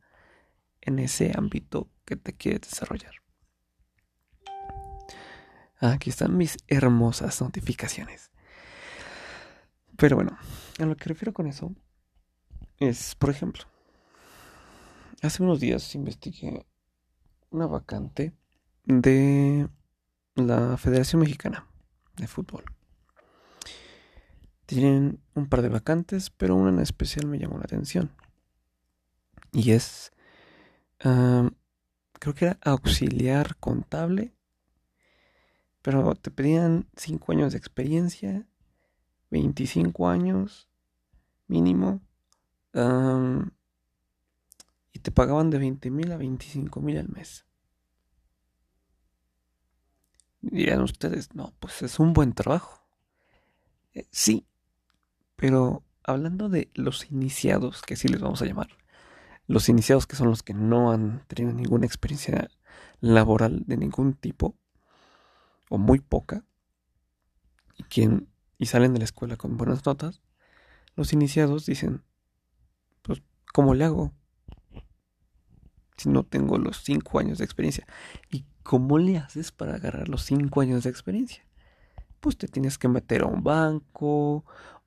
en 0.81 0.99
ese 1.01 1.33
ámbito 1.37 1.91
que 2.05 2.17
te 2.17 2.35
quieres 2.35 2.63
desarrollar. 2.63 3.15
Aquí 5.81 6.11
están 6.11 6.37
mis 6.37 6.57
hermosas 6.69 7.41
notificaciones. 7.41 8.31
Pero 9.97 10.17
bueno, 10.17 10.39
a 10.79 10.85
lo 10.85 10.97
que 10.97 11.09
refiero 11.09 11.33
con 11.33 11.47
eso 11.47 11.75
es, 12.79 13.15
por 13.17 13.31
ejemplo, 13.31 13.65
hace 15.21 15.43
unos 15.43 15.61
días 15.61 15.95
investigué 15.95 16.65
una 17.51 17.67
vacante 17.67 18.35
de 18.85 19.69
la 20.35 20.77
Federación 20.77 21.21
Mexicana 21.21 21.67
de 22.17 22.27
Fútbol. 22.27 22.65
Tienen 24.67 25.21
un 25.35 25.49
par 25.49 25.63
de 25.63 25.69
vacantes, 25.69 26.31
pero 26.31 26.57
una 26.57 26.71
en 26.71 26.81
especial 26.81 27.27
me 27.27 27.39
llamó 27.39 27.59
la 27.59 27.65
atención. 27.65 28.11
Y 29.53 29.73
es, 29.73 30.13
creo 30.99 32.35
que 32.35 32.47
era 32.47 32.59
auxiliar 32.63 33.57
contable, 33.57 34.35
pero 35.83 36.15
te 36.15 36.31
pedían 36.31 36.89
5 36.97 37.33
años 37.33 37.53
de 37.53 37.59
experiencia, 37.59 38.47
25 39.31 40.09
años 40.09 40.69
mínimo, 41.47 42.01
y 44.93 44.99
te 44.99 45.11
pagaban 45.11 45.51
de 45.51 45.59
20 45.59 45.91
mil 45.91 46.11
a 46.11 46.17
25 46.17 46.81
mil 46.81 46.99
al 46.99 47.09
mes. 47.11 47.45
Dirían 50.51 50.83
ustedes, 50.83 51.35
no, 51.35 51.55
pues 51.59 51.83
es 51.83 51.99
un 51.99 52.13
buen 52.13 52.35
trabajo. 52.35 52.83
Eh, 53.95 54.07
sí, 54.11 54.47
pero 55.37 55.83
hablando 56.03 56.49
de 56.49 56.71
los 56.75 57.11
iniciados, 57.11 57.83
que 57.83 57.97
sí 57.97 58.09
les 58.09 58.21
vamos 58.21 58.43
a 58.43 58.45
llamar, 58.45 58.69
los 59.47 59.69
iniciados 59.69 60.07
que 60.07 60.17
son 60.17 60.29
los 60.29 60.43
que 60.43 60.55
no 60.55 60.93
han 60.93 61.25
tenido 61.29 61.53
ninguna 61.53 61.87
experiencia 61.87 62.51
laboral 63.01 63.65
de 63.67 63.77
ningún 63.77 64.15
tipo, 64.15 64.57
o 65.71 65.79
muy 65.79 66.01
poca, 66.01 66.45
y, 67.77 67.85
quien, 67.85 68.29
y 68.59 68.67
salen 68.67 68.93
de 68.93 68.99
la 68.99 69.07
escuela 69.07 69.37
con 69.37 69.57
buenas 69.57 69.85
notas, 69.87 70.21
los 70.95 71.13
iniciados 71.13 71.67
dicen, 71.67 72.05
pues, 73.03 73.23
¿cómo 73.53 73.75
le 73.75 73.85
hago? 73.85 74.13
Si 75.97 76.09
no 76.09 76.25
tengo 76.25 76.59
los 76.59 76.83
cinco 76.83 77.19
años 77.19 77.39
de 77.39 77.45
experiencia. 77.45 77.87
¿Y 78.31 78.45
cómo 78.65 78.99
le 78.99 79.19
haces 79.19 79.53
para 79.53 79.77
agarrar 79.77 80.09
los 80.09 80.23
cinco 80.25 80.61
años 80.61 80.83
de 80.83 80.91
experiencia? 80.91 81.47
Pues 82.19 82.37
te 82.37 82.49
tienes 82.49 82.79
que 82.79 82.89
meter 82.89 83.23
a 83.23 83.27
un 83.27 83.45
banco 83.45 84.45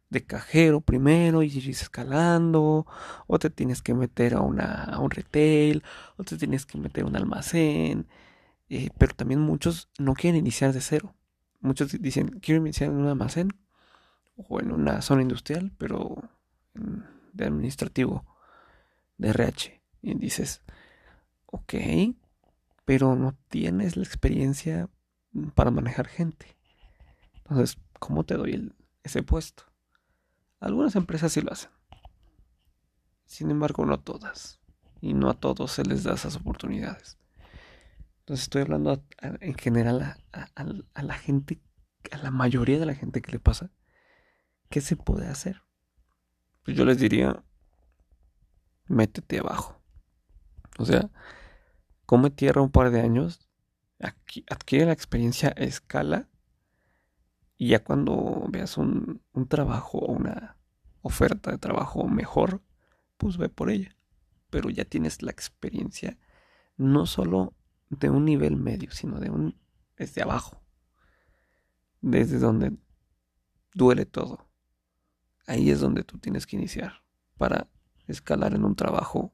de 0.09 0.25
cajero 0.25 0.81
primero 0.81 1.43
y 1.43 1.47
ir 1.47 1.69
escalando, 1.69 2.85
o 3.27 3.39
te 3.39 3.49
tienes 3.49 3.81
que 3.81 3.93
meter 3.93 4.35
a, 4.35 4.41
una, 4.41 4.97
un 4.99 5.11
retail, 5.11 5.83
o 6.17 6.23
te 6.23 6.37
tienes 6.37 6.65
que 6.65 6.77
meter 6.77 7.03
a 7.03 7.07
un 7.07 7.15
almacén, 7.15 8.07
eh, 8.69 8.89
pero 8.97 9.13
también 9.15 9.39
muchos 9.39 9.89
no 9.97 10.13
quieren 10.13 10.39
iniciar 10.39 10.73
de 10.73 10.81
cero. 10.81 11.15
Muchos 11.59 11.91
dicen, 12.01 12.39
quiero 12.41 12.61
iniciar 12.61 12.89
en 12.89 12.97
un 12.97 13.07
almacén 13.07 13.53
o 14.35 14.59
en 14.59 14.71
una 14.71 15.01
zona 15.01 15.21
industrial, 15.21 15.71
pero 15.77 16.17
de 17.33 17.45
administrativo, 17.45 18.25
de 19.17 19.29
RH. 19.29 19.81
Y 20.01 20.13
dices, 20.15 20.61
ok, 21.45 21.73
pero 22.87 23.17
no 23.17 23.37
tienes 23.49 23.97
la 23.97 24.03
experiencia 24.03 24.89
para 25.55 25.71
manejar 25.71 26.07
gente. 26.07 26.57
Entonces, 27.39 27.77
¿cómo 27.99 28.23
te 28.23 28.35
doy 28.35 28.73
ese 29.03 29.23
puesto? 29.23 29.63
Algunas 30.61 30.95
empresas 30.95 31.33
sí 31.33 31.41
lo 31.41 31.51
hacen. 31.51 31.69
Sin 33.25 33.51
embargo, 33.51 33.85
no 33.85 33.99
todas. 33.99 34.61
Y 35.01 35.13
no 35.13 35.29
a 35.29 35.33
todos 35.33 35.73
se 35.73 35.83
les 35.83 36.05
da 36.05 36.13
esas 36.13 36.37
oportunidades. 36.37 37.17
Entonces 38.19 38.43
estoy 38.43 38.61
hablando 38.61 39.03
en 39.21 39.55
general 39.55 40.15
a, 40.31 41.03
la 41.03 41.13
gente, 41.15 41.61
a 42.09 42.17
la 42.19 42.31
mayoría 42.31 42.79
de 42.79 42.85
la 42.85 42.95
gente 42.95 43.21
que 43.21 43.33
le 43.33 43.39
pasa. 43.39 43.69
¿Qué 44.69 44.79
se 44.79 44.95
puede 44.95 45.27
hacer? 45.27 45.61
Pues 46.63 46.77
yo 46.77 46.85
les 46.85 46.99
diría, 46.99 47.43
métete 48.85 49.39
abajo. 49.39 49.83
O 50.77 50.85
sea, 50.85 51.11
come 52.07 52.31
tierra 52.31 52.61
un 52.61 52.71
par 52.71 52.89
de 52.89 53.01
años, 53.01 53.47
adquiere 53.99 54.85
la 54.85 54.93
experiencia 54.93 55.49
a 55.49 55.63
escala 55.63 56.29
y 57.57 57.69
ya 57.69 57.83
cuando 57.83 58.45
veas 58.49 58.77
un, 58.77 59.21
trabajo 59.49 59.99
o 59.99 60.13
una 60.13 60.57
oferta 61.01 61.51
de 61.51 61.57
trabajo 61.57 62.07
mejor, 62.07 62.61
pues 63.17 63.37
ve 63.37 63.49
por 63.49 63.69
ella. 63.69 63.95
Pero 64.49 64.69
ya 64.69 64.85
tienes 64.85 65.21
la 65.21 65.31
experiencia 65.31 66.17
no 66.77 67.05
solo 67.05 67.53
de 67.89 68.09
un 68.09 68.23
nivel 68.23 68.55
medio, 68.55 68.91
sino 68.91 69.19
de 69.19 69.29
un 69.29 69.59
desde 69.97 70.21
abajo. 70.21 70.61
Desde 71.99 72.39
donde 72.39 72.77
duele 73.73 74.05
todo. 74.05 74.47
Ahí 75.45 75.71
es 75.71 75.81
donde 75.81 76.03
tú 76.03 76.19
tienes 76.19 76.47
que 76.47 76.55
iniciar 76.55 77.03
para 77.37 77.67
escalar 78.07 78.53
en 78.53 78.63
un 78.63 78.75
trabajo 78.75 79.33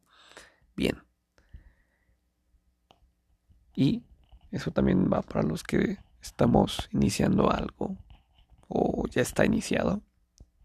bien. 0.75 1.03
Y 3.75 4.03
eso 4.51 4.71
también 4.71 5.09
va 5.12 5.21
para 5.21 5.43
los 5.43 5.63
que 5.63 5.97
estamos 6.21 6.89
iniciando 6.91 7.51
algo 7.51 7.97
o 8.67 9.07
ya 9.07 9.21
está 9.21 9.45
iniciado. 9.45 10.01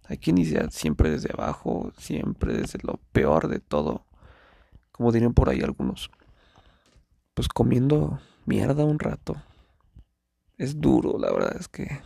Hay 0.04 0.18
que 0.18 0.30
iniciar 0.30 0.70
siempre 0.72 1.10
desde 1.10 1.30
abajo, 1.32 1.92
siempre 1.98 2.54
desde 2.54 2.78
lo 2.82 2.98
peor 3.12 3.48
de 3.48 3.60
todo. 3.60 4.06
Como 4.92 5.12
dirían 5.12 5.34
por 5.34 5.48
ahí 5.48 5.60
algunos. 5.60 6.10
Pues 7.34 7.48
comiendo 7.48 8.18
mierda 8.46 8.84
un 8.84 8.98
rato. 8.98 9.36
Es 10.56 10.80
duro, 10.80 11.18
la 11.18 11.30
verdad 11.30 11.56
es 11.58 11.68
que 11.68 12.00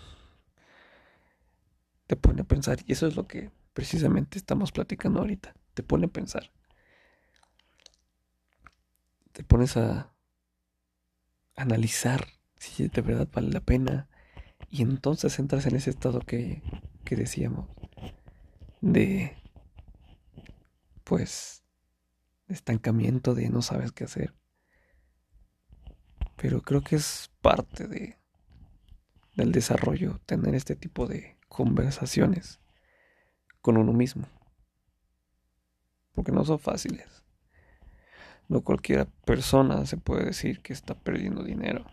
te 2.06 2.16
pone 2.16 2.42
a 2.42 2.44
pensar. 2.44 2.78
Y 2.86 2.92
eso 2.92 3.06
es 3.06 3.16
lo 3.16 3.26
que 3.26 3.50
precisamente 3.72 4.38
estamos 4.38 4.72
platicando 4.72 5.20
ahorita. 5.20 5.54
Te 5.74 5.82
pone 5.82 6.06
a 6.06 6.10
pensar. 6.10 6.50
Te 9.32 9.44
pones 9.44 9.76
a 9.76 10.11
analizar 11.62 12.26
si 12.58 12.88
de 12.88 13.02
verdad 13.02 13.28
vale 13.32 13.50
la 13.50 13.60
pena 13.60 14.08
y 14.70 14.82
entonces 14.82 15.38
entras 15.38 15.66
en 15.66 15.76
ese 15.76 15.90
estado 15.90 16.20
que, 16.20 16.62
que 17.04 17.16
decíamos, 17.16 17.68
de, 18.80 19.36
pues, 21.04 21.64
estancamiento, 22.48 23.34
de 23.34 23.48
no 23.48 23.62
sabes 23.62 23.92
qué 23.92 24.04
hacer. 24.04 24.34
Pero 26.36 26.62
creo 26.62 26.82
que 26.82 26.96
es 26.96 27.30
parte 27.40 27.86
de, 27.86 28.18
del 29.36 29.52
desarrollo 29.52 30.20
tener 30.26 30.54
este 30.54 30.76
tipo 30.76 31.06
de 31.06 31.38
conversaciones 31.48 32.60
con 33.60 33.76
uno 33.76 33.92
mismo. 33.92 34.28
Porque 36.12 36.32
no 36.32 36.44
son 36.44 36.58
fáciles. 36.58 37.21
No 38.52 38.60
cualquier 38.60 39.06
persona 39.24 39.86
se 39.86 39.96
puede 39.96 40.26
decir 40.26 40.60
que 40.60 40.72
está 40.72 40.94
perdiendo 40.94 41.42
dinero. 41.42 41.86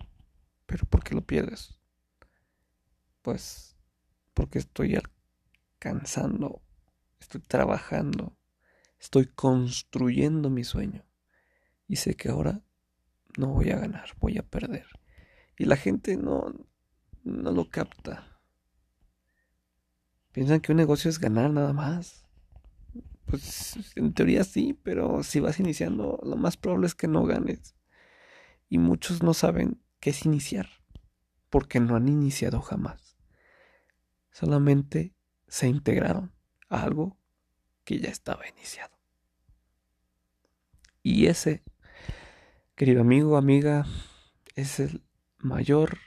Pero 0.66 0.86
¿por 0.86 1.04
qué 1.04 1.16
lo 1.16 1.22
pierdes? 1.22 1.80
pues 3.22 3.78
porque 4.34 4.60
estoy 4.60 4.98
alcanzando, 5.76 6.62
estoy 7.20 7.42
trabajando, 7.42 8.38
estoy 9.00 9.28
construyendo 9.28 10.50
mi 10.50 10.64
sueño 10.64 11.06
y 11.88 11.98
sé 11.98 12.16
que 12.16 12.30
ahora 12.30 12.62
no 13.38 13.48
voy 13.48 13.72
a 13.72 13.78
ganar, 13.78 14.16
voy 14.20 14.38
a 14.38 14.44
perder. 14.44 14.88
Y 15.58 15.66
la 15.66 15.76
gente 15.76 16.16
no, 16.16 16.56
no 17.24 17.52
lo 17.52 17.70
capta. 17.70 18.42
Piensan 20.32 20.62
que 20.62 20.72
un 20.72 20.78
negocio 20.78 21.10
es 21.10 21.20
ganar 21.20 21.52
nada 21.52 21.74
más. 21.74 22.26
Pues 23.30 23.78
en 23.96 24.14
teoría 24.14 24.44
sí, 24.44 24.80
pero 24.82 25.22
si 25.22 25.40
vas 25.40 25.60
iniciando, 25.60 26.20
lo 26.24 26.36
más 26.36 26.58
probable 26.58 26.88
es 26.88 26.96
que 26.96 27.08
no 27.08 27.26
ganes. 27.26 27.76
Y 28.70 28.80
muchos 28.80 29.22
no 29.22 29.36
saben 29.36 29.80
qué 30.00 30.10
es 30.10 30.26
iniciar, 30.26 30.68
porque 31.50 31.80
no 31.80 31.96
han 31.96 32.08
iniciado 32.08 32.60
jamás. 32.62 33.18
Solamente 34.32 35.14
se 35.48 35.68
integraron 35.68 36.32
a 36.70 36.84
algo 36.84 37.18
que 37.84 38.00
ya 38.00 38.10
estaba 38.10 38.48
iniciado. 38.48 38.98
Y 41.04 41.28
ese, 41.28 41.64
querido 42.76 43.02
amigo, 43.02 43.38
amiga, 43.38 43.86
es 44.56 44.80
el 44.80 45.04
mayor 45.38 46.00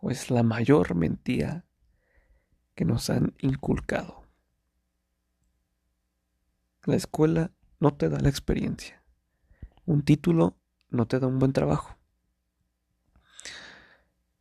o 0.00 0.10
es 0.10 0.30
la 0.30 0.42
mayor 0.42 0.96
mentira 0.96 1.64
que 2.74 2.84
nos 2.84 3.08
han 3.08 3.34
inculcado. 3.38 4.25
La 6.86 6.94
escuela 6.94 7.50
no 7.80 7.94
te 7.94 8.08
da 8.08 8.20
la 8.20 8.28
experiencia. 8.28 9.02
Un 9.86 10.04
título 10.04 10.56
no 10.88 11.06
te 11.08 11.18
da 11.18 11.26
un 11.26 11.40
buen 11.40 11.52
trabajo. 11.52 11.98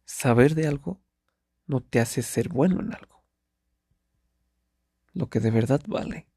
Saber 0.06 0.54
de 0.54 0.68
algo 0.68 1.02
no 1.66 1.82
te 1.82 2.00
hace 2.00 2.22
ser 2.22 2.50
bueno 2.50 2.82
en 2.82 2.94
algo. 2.94 3.24
Lo 5.14 5.28
que 5.28 5.40
de 5.40 5.50
verdad 5.50 5.82
vale 5.88 6.30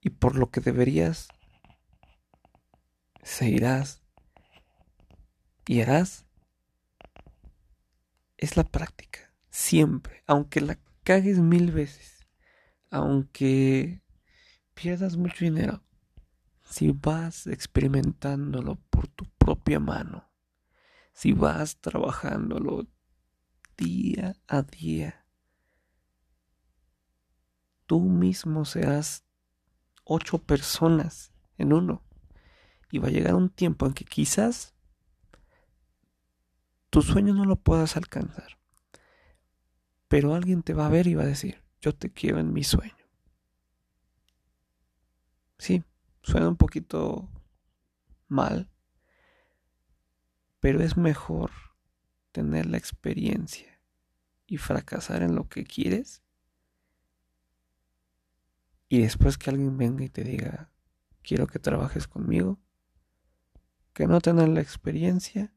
y 0.00 0.08
por 0.08 0.36
lo 0.36 0.50
que 0.50 0.60
deberías 0.60 1.28
seguirás 3.22 4.02
y 5.66 5.82
harás 5.82 6.24
es 8.38 8.56
la 8.56 8.64
práctica. 8.64 9.34
Siempre, 9.50 10.22
aunque 10.26 10.62
la 10.62 10.78
cagues 11.02 11.40
mil 11.40 11.72
veces, 11.72 12.26
aunque 12.90 14.02
pierdas 14.80 15.16
mucho 15.16 15.44
dinero, 15.44 15.82
si 16.62 16.92
vas 16.92 17.48
experimentándolo 17.48 18.76
por 18.90 19.08
tu 19.08 19.24
propia 19.24 19.80
mano, 19.80 20.30
si 21.12 21.32
vas 21.32 21.78
trabajándolo 21.80 22.86
día 23.76 24.36
a 24.46 24.62
día, 24.62 25.26
tú 27.86 28.02
mismo 28.02 28.64
serás 28.64 29.24
ocho 30.04 30.38
personas 30.38 31.32
en 31.56 31.72
uno. 31.72 32.04
Y 32.92 32.98
va 32.98 33.08
a 33.08 33.10
llegar 33.10 33.34
un 33.34 33.50
tiempo 33.50 33.84
en 33.84 33.94
que 33.94 34.04
quizás 34.04 34.74
tu 36.88 37.02
sueño 37.02 37.34
no 37.34 37.44
lo 37.44 37.56
puedas 37.56 37.96
alcanzar. 37.96 38.58
Pero 40.06 40.34
alguien 40.34 40.62
te 40.62 40.72
va 40.72 40.86
a 40.86 40.90
ver 40.90 41.08
y 41.08 41.14
va 41.14 41.24
a 41.24 41.26
decir, 41.26 41.62
yo 41.80 41.94
te 41.94 42.10
quiero 42.12 42.38
en 42.38 42.52
mi 42.52 42.62
sueño. 42.62 42.97
Sí, 45.58 45.82
suena 46.22 46.48
un 46.48 46.56
poquito 46.56 47.28
mal, 48.28 48.70
pero 50.60 50.80
es 50.82 50.96
mejor 50.96 51.50
tener 52.32 52.66
la 52.66 52.78
experiencia 52.78 53.80
y 54.46 54.56
fracasar 54.56 55.22
en 55.22 55.34
lo 55.34 55.48
que 55.48 55.64
quieres 55.64 56.22
y 58.88 59.02
después 59.02 59.36
que 59.36 59.50
alguien 59.50 59.76
venga 59.76 60.04
y 60.04 60.08
te 60.08 60.24
diga, 60.24 60.70
quiero 61.22 61.46
que 61.46 61.58
trabajes 61.58 62.08
conmigo, 62.08 62.58
que 63.92 64.06
no 64.06 64.20
tener 64.20 64.48
la 64.48 64.60
experiencia, 64.60 65.52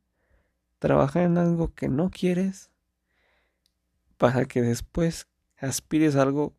trabajar 0.80 1.24
en 1.24 1.38
algo 1.38 1.74
que 1.74 1.88
no 1.88 2.10
quieres, 2.10 2.72
para 4.18 4.46
que 4.46 4.62
después 4.62 5.28
aspires 5.58 6.16
a 6.16 6.24
algo 6.24 6.56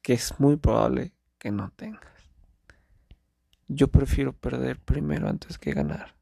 que 0.00 0.14
es 0.14 0.40
muy 0.40 0.56
probable 0.56 1.12
que 1.42 1.50
no 1.50 1.72
tengas. 1.72 2.30
Yo 3.66 3.88
prefiero 3.88 4.32
perder 4.32 4.78
primero 4.78 5.28
antes 5.28 5.58
que 5.58 5.72
ganar. 5.72 6.14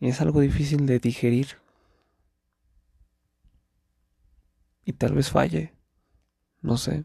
Y 0.00 0.08
es 0.08 0.20
algo 0.20 0.40
difícil 0.40 0.84
de 0.86 0.98
digerir. 0.98 1.58
Y 4.84 4.94
tal 4.94 5.14
vez 5.14 5.30
falle. 5.30 5.76
No 6.60 6.76
sé. 6.76 7.04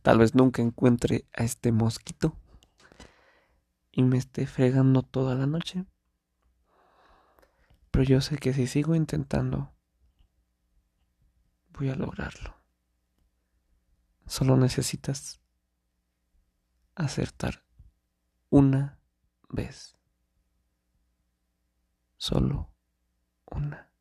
Tal 0.00 0.16
vez 0.16 0.34
nunca 0.34 0.62
encuentre 0.62 1.26
a 1.34 1.44
este 1.44 1.72
mosquito 1.72 2.34
y 3.92 4.04
me 4.04 4.16
esté 4.16 4.46
fregando 4.46 5.02
toda 5.02 5.34
la 5.34 5.46
noche. 5.46 5.84
Pero 7.90 8.04
yo 8.04 8.22
sé 8.22 8.38
que 8.38 8.54
si 8.54 8.66
sigo 8.66 8.94
intentando, 8.94 9.70
voy 11.74 11.90
a 11.90 11.94
lograrlo. 11.94 12.59
Solo 14.30 14.56
necesitas 14.56 15.40
acertar 16.94 17.64
una 18.48 19.00
vez. 19.48 19.98
Solo 22.16 22.72
una 23.46 23.92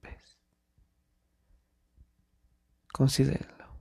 vez. 0.00 0.36
Considérenlo. 2.92 3.80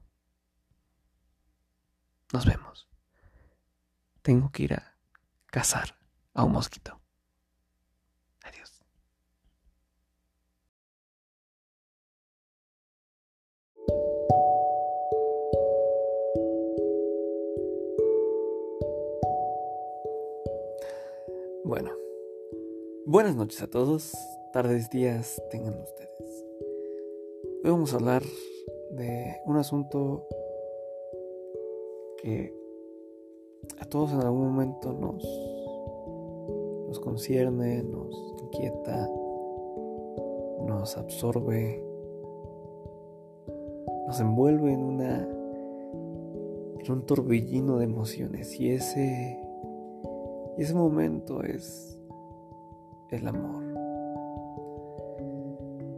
Nos 2.32 2.46
vemos. 2.46 2.88
Tengo 4.22 4.52
que 4.52 4.64
ir 4.66 4.76
a 4.76 5.00
cazar 5.48 5.98
a 6.36 6.44
un 6.44 6.52
mosquito. 6.52 7.01
Bueno, 21.72 21.92
buenas 23.06 23.38
noches 23.38 23.62
a 23.62 23.68
todos, 23.68 24.12
tardes, 24.52 24.90
días 24.90 25.42
tengan 25.52 25.80
ustedes. 25.80 26.46
Hoy 27.64 27.72
vamos 27.72 27.94
a 27.94 27.96
hablar 27.96 28.24
de 28.92 29.38
un 29.46 29.56
asunto 29.56 30.28
que 32.22 32.54
a 33.80 33.86
todos 33.86 34.12
en 34.12 34.20
algún 34.20 34.52
momento 34.52 34.92
nos, 34.92 35.24
nos 36.90 37.00
concierne, 37.00 37.84
nos 37.84 38.14
inquieta, 38.42 39.10
nos 40.68 40.98
absorbe, 40.98 41.82
nos 44.08 44.20
envuelve 44.20 44.74
en 44.74 44.84
una 44.84 45.22
en 46.80 46.92
un 46.92 47.06
torbellino 47.06 47.78
de 47.78 47.86
emociones 47.86 48.60
y 48.60 48.72
ese 48.72 49.51
y 50.58 50.64
ese 50.64 50.74
momento 50.74 51.44
es 51.44 52.00
el 53.10 53.28
amor. 53.28 53.64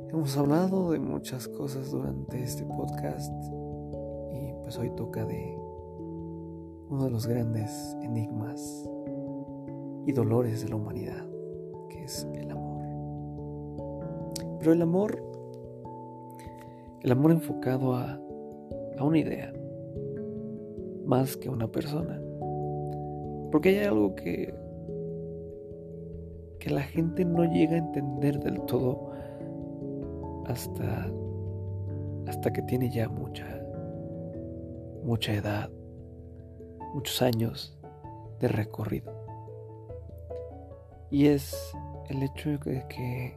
Hemos 0.09 0.37
hablado 0.37 0.91
de 0.91 0.99
muchas 0.99 1.47
cosas 1.47 1.91
durante 1.91 2.41
este 2.41 2.63
podcast 2.65 3.33
y 4.31 4.53
pues 4.61 4.77
hoy 4.77 4.91
toca 4.91 5.25
de 5.25 5.57
uno 6.89 7.05
de 7.05 7.09
los 7.09 7.25
grandes 7.25 7.97
enigmas 8.01 8.87
y 10.05 10.11
dolores 10.11 10.61
de 10.61 10.69
la 10.69 10.75
humanidad, 10.75 11.25
que 11.89 12.03
es 12.03 12.27
el 12.35 12.51
amor. 12.51 12.83
Pero 14.59 14.73
el 14.73 14.81
amor, 14.81 15.23
el 17.01 17.11
amor 17.11 17.31
enfocado 17.31 17.95
a, 17.95 18.19
a 18.97 19.03
una 19.03 19.17
idea, 19.17 19.51
más 21.05 21.35
que 21.35 21.49
a 21.49 21.51
una 21.51 21.71
persona. 21.71 22.22
Porque 23.53 23.69
hay 23.69 23.85
algo 23.85 24.15
que, 24.15 24.51
que 26.59 26.71
la 26.71 26.81
gente 26.81 27.23
no 27.23 27.43
llega 27.45 27.75
a 27.75 27.77
entender 27.77 28.39
del 28.39 28.59
todo 28.61 29.11
hasta, 30.47 31.07
hasta 32.25 32.51
que 32.51 32.63
tiene 32.63 32.89
ya 32.89 33.07
mucha, 33.07 33.45
mucha 35.03 35.33
edad, 35.33 35.69
muchos 36.95 37.21
años 37.21 37.77
de 38.39 38.47
recorrido. 38.47 39.13
Y 41.11 41.27
es 41.27 41.55
el 42.09 42.23
hecho 42.23 42.57
de 42.57 42.83
que 42.89 43.35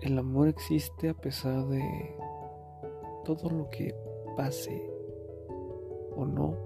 el 0.00 0.18
amor 0.18 0.48
existe 0.48 1.10
a 1.10 1.14
pesar 1.14 1.68
de 1.68 2.16
todo 3.24 3.48
lo 3.48 3.70
que 3.70 3.94
pase 4.36 4.90
o 6.16 6.24
no, 6.24 6.56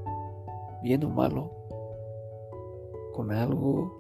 bien 0.83 1.05
o 1.05 1.11
malo, 1.11 1.60
con 3.15 3.33
algo, 3.33 3.97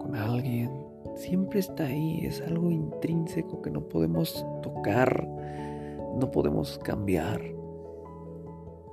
con 0.00 0.14
alguien, 0.14 0.70
siempre 1.14 1.60
está 1.60 1.84
ahí, 1.84 2.24
es 2.24 2.40
algo 2.42 2.70
intrínseco 2.70 3.62
que 3.62 3.70
no 3.70 3.82
podemos 3.82 4.44
tocar, 4.62 5.26
no 6.16 6.30
podemos 6.30 6.78
cambiar, 6.78 7.40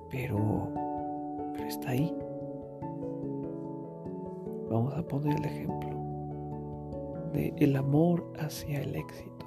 pero, 0.09 0.69
pero 1.53 1.67
está 1.67 1.89
ahí. 1.89 2.15
Vamos 4.69 4.93
a 4.95 5.01
poner 5.01 5.37
el 5.37 5.45
ejemplo 5.45 5.89
de 7.33 7.53
el 7.57 7.75
amor 7.75 8.31
hacia 8.39 8.81
el 8.81 8.95
éxito. 8.95 9.45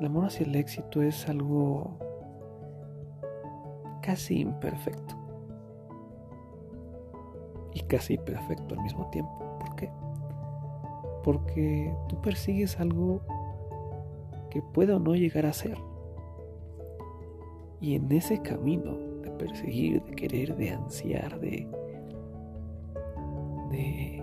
El 0.00 0.06
amor 0.06 0.26
hacia 0.26 0.46
el 0.46 0.54
éxito 0.54 1.02
es 1.02 1.28
algo 1.28 1.98
casi 4.02 4.40
imperfecto. 4.40 5.17
Y 7.74 7.80
casi 7.80 8.18
perfecto 8.18 8.74
al 8.74 8.82
mismo 8.82 9.08
tiempo. 9.10 9.58
¿Por 9.60 9.76
qué? 9.76 9.90
Porque 11.22 11.94
tú 12.08 12.20
persigues 12.20 12.78
algo 12.80 13.20
que 14.50 14.62
puede 14.62 14.92
o 14.92 14.98
no 14.98 15.14
llegar 15.14 15.46
a 15.46 15.52
ser. 15.52 15.78
Y 17.80 17.94
en 17.94 18.10
ese 18.10 18.40
camino 18.42 18.96
de 19.22 19.30
perseguir, 19.32 20.02
de 20.02 20.12
querer, 20.12 20.56
de 20.56 20.70
ansiar, 20.70 21.38
de, 21.40 21.68
de, 23.70 24.22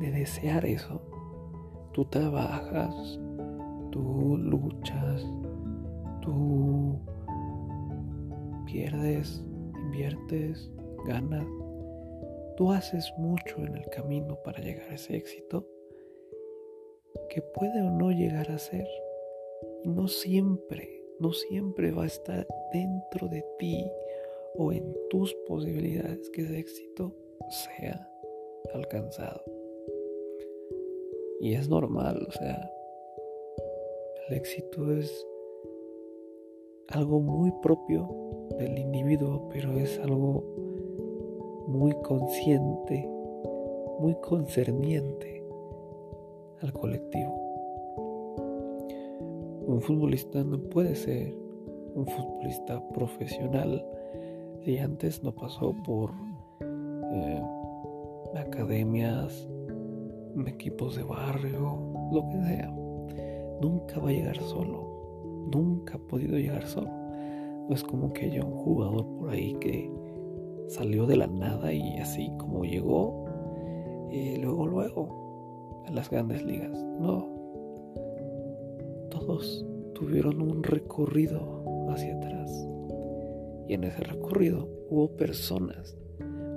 de 0.00 0.10
desear 0.10 0.66
eso, 0.66 1.00
tú 1.92 2.04
trabajas, 2.04 3.18
tú 3.90 4.36
luchas, 4.36 5.24
tú 6.20 6.98
pierdes, 8.66 9.44
inviertes, 9.80 10.70
ganas. 11.06 11.46
Tú 12.56 12.70
haces 12.70 13.12
mucho 13.18 13.58
en 13.58 13.76
el 13.76 13.88
camino 13.90 14.38
para 14.44 14.60
llegar 14.60 14.90
a 14.90 14.94
ese 14.94 15.16
éxito 15.16 15.66
que 17.28 17.42
puede 17.42 17.82
o 17.82 17.90
no 17.90 18.10
llegar 18.12 18.50
a 18.50 18.58
ser. 18.58 18.86
No 19.84 20.06
siempre, 20.06 21.02
no 21.18 21.32
siempre 21.32 21.90
va 21.90 22.04
a 22.04 22.06
estar 22.06 22.46
dentro 22.72 23.28
de 23.28 23.44
ti 23.58 23.90
o 24.56 24.72
en 24.72 24.94
tus 25.10 25.34
posibilidades 25.46 26.30
que 26.30 26.42
ese 26.42 26.58
éxito 26.58 27.14
sea 27.48 28.08
alcanzado. 28.72 29.42
Y 31.40 31.54
es 31.54 31.68
normal, 31.68 32.24
o 32.28 32.30
sea, 32.30 32.70
el 34.28 34.36
éxito 34.36 34.92
es 34.92 35.26
algo 36.88 37.20
muy 37.20 37.52
propio 37.62 38.08
del 38.58 38.78
individuo, 38.78 39.48
pero 39.48 39.76
es 39.76 39.98
algo 39.98 40.73
muy 41.66 41.92
consciente, 42.02 43.08
muy 44.00 44.14
concerniente 44.20 45.42
al 46.60 46.72
colectivo. 46.72 47.32
Un 49.66 49.80
futbolista 49.80 50.44
no 50.44 50.58
puede 50.58 50.94
ser 50.94 51.34
un 51.94 52.06
futbolista 52.06 52.86
profesional 52.88 53.84
si 54.64 54.78
antes 54.78 55.22
no 55.22 55.32
pasó 55.34 55.74
por 55.84 56.10
eh, 56.60 57.42
academias, 58.36 59.48
equipos 60.46 60.96
de 60.96 61.02
barrio, 61.02 61.78
lo 62.12 62.28
que 62.28 62.36
sea 62.42 62.74
nunca 63.60 63.98
va 64.00 64.10
a 64.10 64.12
llegar 64.12 64.36
solo. 64.42 65.48
Nunca 65.52 65.96
ha 65.96 65.98
podido 65.98 66.36
llegar 66.36 66.66
solo. 66.66 66.90
No 67.68 67.74
es 67.74 67.82
como 67.82 68.12
que 68.12 68.26
haya 68.26 68.44
un 68.44 68.52
jugador 68.52 69.06
por 69.18 69.30
ahí 69.30 69.54
que 69.54 69.90
salió 70.68 71.06
de 71.06 71.16
la 71.16 71.26
nada 71.26 71.72
y 71.72 71.98
así 71.98 72.30
como 72.38 72.64
llegó, 72.64 73.24
luego, 74.40 74.66
luego, 74.66 75.82
a 75.86 75.90
las 75.90 76.10
grandes 76.10 76.42
ligas. 76.44 76.82
No. 77.00 77.28
Todos 79.10 79.64
tuvieron 79.94 80.40
un 80.40 80.62
recorrido 80.62 81.64
hacia 81.90 82.16
atrás. 82.16 82.50
Y 83.68 83.74
en 83.74 83.84
ese 83.84 84.02
recorrido 84.02 84.68
hubo 84.90 85.08
personas, 85.16 85.96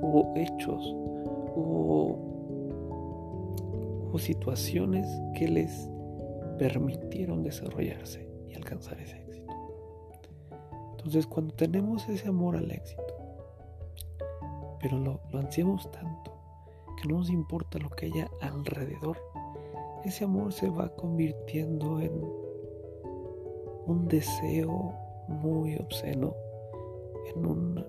hubo 0.01 0.33
hechos, 0.35 0.83
hubo, 1.55 2.17
hubo 4.09 4.19
situaciones 4.19 5.07
que 5.35 5.47
les 5.47 5.89
permitieron 6.57 7.43
desarrollarse 7.43 8.27
y 8.49 8.55
alcanzar 8.55 8.99
ese 8.99 9.17
éxito. 9.21 9.53
Entonces 10.91 11.27
cuando 11.27 11.53
tenemos 11.53 12.09
ese 12.09 12.27
amor 12.27 12.57
al 12.57 12.69
éxito, 12.71 13.03
pero 14.81 14.97
lo, 14.97 15.19
ansiamos 15.33 15.89
tanto 15.91 16.31
que 17.01 17.07
no 17.07 17.19
nos 17.19 17.29
importa 17.29 17.77
lo 17.79 17.89
que 17.89 18.07
haya 18.07 18.29
alrededor, 18.41 19.17
ese 20.03 20.23
amor 20.23 20.53
se 20.53 20.69
va 20.69 20.89
convirtiendo 20.95 21.99
en 21.99 22.11
un 23.85 24.07
deseo 24.07 24.93
muy 25.27 25.75
obsceno, 25.75 26.33
en 27.35 27.45
un 27.45 27.85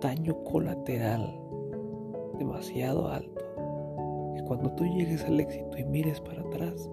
daño 0.00 0.42
colateral 0.44 1.38
demasiado 2.38 3.08
alto 3.08 3.40
cuando 4.50 4.72
tú 4.72 4.84
llegues 4.84 5.24
al 5.26 5.38
éxito 5.38 5.78
y 5.78 5.84
mires 5.84 6.20
para 6.20 6.40
atrás, 6.40 6.90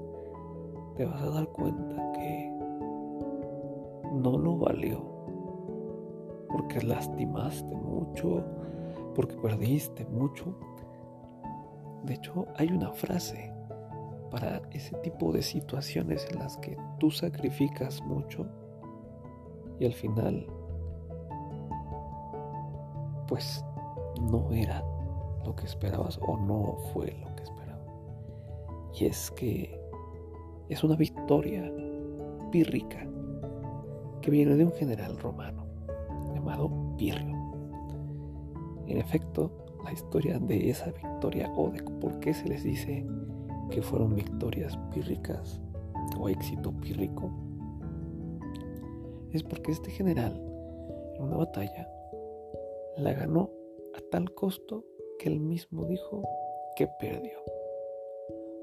te 0.95 1.05
vas 1.05 1.19
a 1.23 1.29
dar 1.31 1.47
cuenta 1.47 2.11
que 2.11 2.51
no 4.13 4.37
lo 4.37 4.57
valió. 4.57 5.16
Porque 6.49 6.81
lastimaste 6.81 7.75
mucho, 7.75 8.43
porque 9.15 9.35
perdiste 9.35 10.05
mucho. 10.05 10.57
De 12.03 12.13
hecho, 12.13 12.47
hay 12.55 12.71
una 12.71 12.91
frase 12.91 13.53
para 14.31 14.61
ese 14.71 14.95
tipo 14.97 15.31
de 15.31 15.41
situaciones 15.41 16.27
en 16.31 16.39
las 16.39 16.57
que 16.57 16.77
tú 16.99 17.11
sacrificas 17.11 18.01
mucho 18.03 18.45
y 19.79 19.85
al 19.85 19.93
final, 19.93 20.47
pues 23.27 23.63
no 24.21 24.51
era 24.51 24.83
lo 25.45 25.55
que 25.55 25.65
esperabas 25.65 26.19
o 26.27 26.37
no 26.37 26.77
fue 26.91 27.15
lo 27.21 27.35
que 27.35 27.43
esperabas. 27.43 27.87
Y 28.99 29.05
es 29.05 29.31
que 29.31 29.79
es 30.69 30.83
una 30.83 30.95
victoria 30.95 31.71
pírrica 32.51 33.07
que 34.21 34.31
viene 34.31 34.55
de 34.55 34.65
un 34.65 34.73
general 34.73 35.17
romano 35.19 35.56
llamado 36.47 36.95
Pirrio. 36.97 37.35
En 38.87 38.97
efecto, 38.97 39.51
la 39.83 39.91
historia 39.91 40.39
de 40.39 40.69
esa 40.69 40.91
victoria 40.91 41.51
o 41.55 41.69
de 41.69 41.83
por 41.83 42.19
qué 42.19 42.33
se 42.33 42.47
les 42.47 42.63
dice 42.63 43.05
que 43.69 43.81
fueron 43.81 44.15
victorias 44.15 44.77
pírricas 44.93 45.59
o 46.17 46.29
éxito 46.29 46.71
pírrico 46.79 47.29
es 49.33 49.43
porque 49.43 49.71
este 49.71 49.91
general 49.91 50.41
en 51.15 51.23
una 51.23 51.35
batalla 51.35 51.89
la 52.95 53.13
ganó 53.13 53.49
a 53.93 53.99
tal 54.09 54.33
costo 54.33 54.85
que 55.19 55.27
él 55.27 55.41
mismo 55.41 55.85
dijo 55.85 56.23
que 56.77 56.87
perdió. 56.99 57.39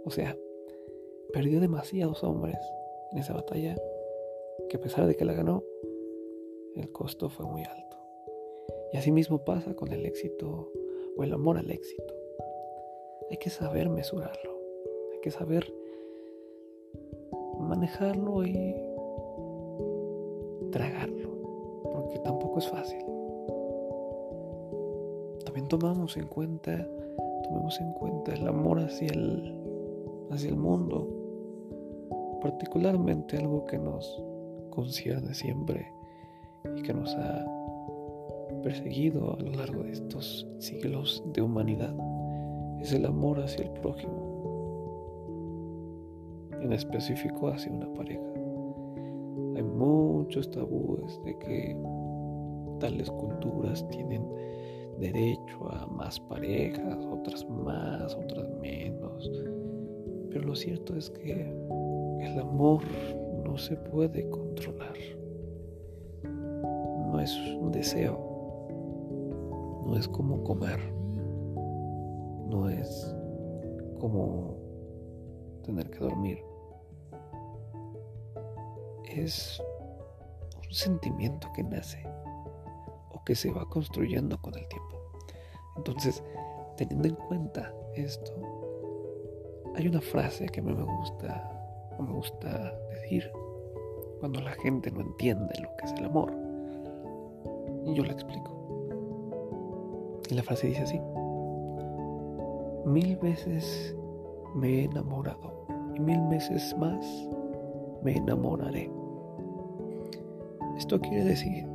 O 0.07 0.11
sea, 0.11 0.35
perdió 1.33 1.61
demasiados 1.61 2.25
hombres 2.25 2.57
en 3.13 3.19
esa 3.19 3.35
batalla 3.35 3.77
que 4.71 4.77
a 4.79 4.81
pesar 4.81 5.07
de 5.07 5.17
que 5.17 5.25
la 5.25 5.35
ganó, 5.35 5.63
el 6.77 6.91
costo 6.93 7.29
fue 7.29 7.47
muy 7.47 7.63
alto. 7.63 7.97
Y 8.93 8.97
así 8.97 9.11
mismo 9.11 9.45
pasa 9.45 9.75
con 9.75 9.93
el 9.93 10.07
éxito 10.07 10.71
o 11.17 11.23
el 11.23 11.33
amor 11.33 11.59
al 11.59 11.71
éxito. 11.71 12.15
Hay 13.31 13.39
que 13.39 13.51
saber 13.51 13.89
mesurarlo, 13.89 14.59
hay 15.13 15.21
que 15.21 15.31
saber 15.31 15.73
manejarlo 17.59 18.45
y 18.45 18.75
tragarlo, 20.71 21.31
porque 21.93 22.19
tampoco 22.19 22.59
es 22.59 22.69
fácil 22.69 23.05
tomamos 25.69 26.17
en 26.17 26.27
cuenta, 26.27 26.87
tomemos 27.43 27.81
en 27.81 27.93
cuenta 27.95 28.33
el 28.35 28.47
amor 28.47 28.81
hacia 28.81 29.09
el, 29.09 29.59
hacia 30.31 30.51
el 30.51 30.57
mundo, 30.57 31.09
particularmente 32.41 33.39
algo 33.39 33.65
que 33.65 33.79
nos 33.79 34.23
concierne 34.71 35.35
siempre 35.35 35.87
y 36.77 36.83
que 36.83 36.95
nos 36.95 37.15
ha 37.15 37.45
perseguido 38.63 39.35
a 39.35 39.43
lo 39.43 39.53
largo 39.53 39.83
de 39.83 39.93
estos 39.93 40.47
siglos 40.59 41.23
de 41.33 41.43
humanidad, 41.43 41.95
es 42.81 42.93
el 42.93 43.07
amor 43.07 43.41
hacia 43.41 43.65
el 43.65 43.71
prójimo, 43.81 44.35
en 46.61 46.73
específico 46.73 47.49
hacia 47.49 47.73
una 47.73 47.93
pareja. 47.95 48.23
Hay 49.57 49.63
muchos 49.63 50.51
tabúes 50.51 51.21
de 51.25 51.39
que 51.39 51.77
tales 52.81 53.11
culturas 53.11 53.87
tienen 53.89 54.27
derecho 54.99 55.71
a 55.71 55.87
más 55.87 56.19
parejas, 56.21 57.05
otras 57.07 57.49
más, 57.49 58.15
otras 58.15 58.49
menos. 58.61 59.31
Pero 60.31 60.47
lo 60.47 60.57
cierto 60.57 60.97
es 60.97 61.11
que 61.11 61.53
el 62.21 62.39
amor 62.39 62.83
no 63.45 63.57
se 63.59 63.77
puede 63.77 64.29
controlar. 64.31 64.95
No 67.15 67.21
es 67.21 67.39
un 67.39 67.71
deseo. 67.71 68.19
No 69.87 69.97
es 69.97 70.09
como 70.09 70.43
comer. 70.43 70.81
No 72.49 72.69
es 72.69 73.15
como 74.01 74.57
tener 75.63 75.89
que 75.91 76.01
dormir. 76.01 76.45
Es 79.05 79.63
un 80.67 80.75
sentimiento 80.75 81.47
que 81.55 81.63
nace 81.63 82.05
que 83.25 83.37
se 83.37 83.53
va 83.53 83.65
construyendo 83.71 84.37
con 84.43 84.59
el 84.59 84.67
tiempo. 84.67 85.01
Entonces, 85.77 86.21
teniendo 86.77 87.07
en 87.07 87.15
cuenta 87.15 87.73
esto, 87.95 88.33
hay 89.77 89.87
una 89.87 90.01
frase 90.01 90.47
que 90.47 90.59
a 90.59 90.63
mí 90.65 90.75
me 90.75 90.83
gusta, 90.83 91.49
o 91.97 92.03
me 92.03 92.13
gusta 92.13 92.77
decir 92.91 93.31
cuando 94.19 94.41
la 94.41 94.53
gente 94.55 94.91
no 94.91 95.01
entiende 95.01 95.55
lo 95.63 95.77
que 95.77 95.85
es 95.85 95.93
el 95.93 96.07
amor. 96.07 96.44
Y 97.87 97.95
yo 97.95 98.03
le 98.03 98.13
explico. 98.13 98.51
Y 100.31 100.35
la 100.35 100.43
frase 100.43 100.69
dice 100.69 100.83
así. 100.83 101.01
Mil 102.87 103.17
veces 103.17 103.97
me 104.55 104.69
he 104.69 104.85
enamorado 104.85 105.67
y 105.95 106.01
mil 106.01 106.21
veces 106.29 106.77
más 106.79 107.29
me 108.03 108.17
enamoraré. 108.17 108.91
Esto 110.77 111.01
quiere 111.01 111.25
decir 111.25 111.67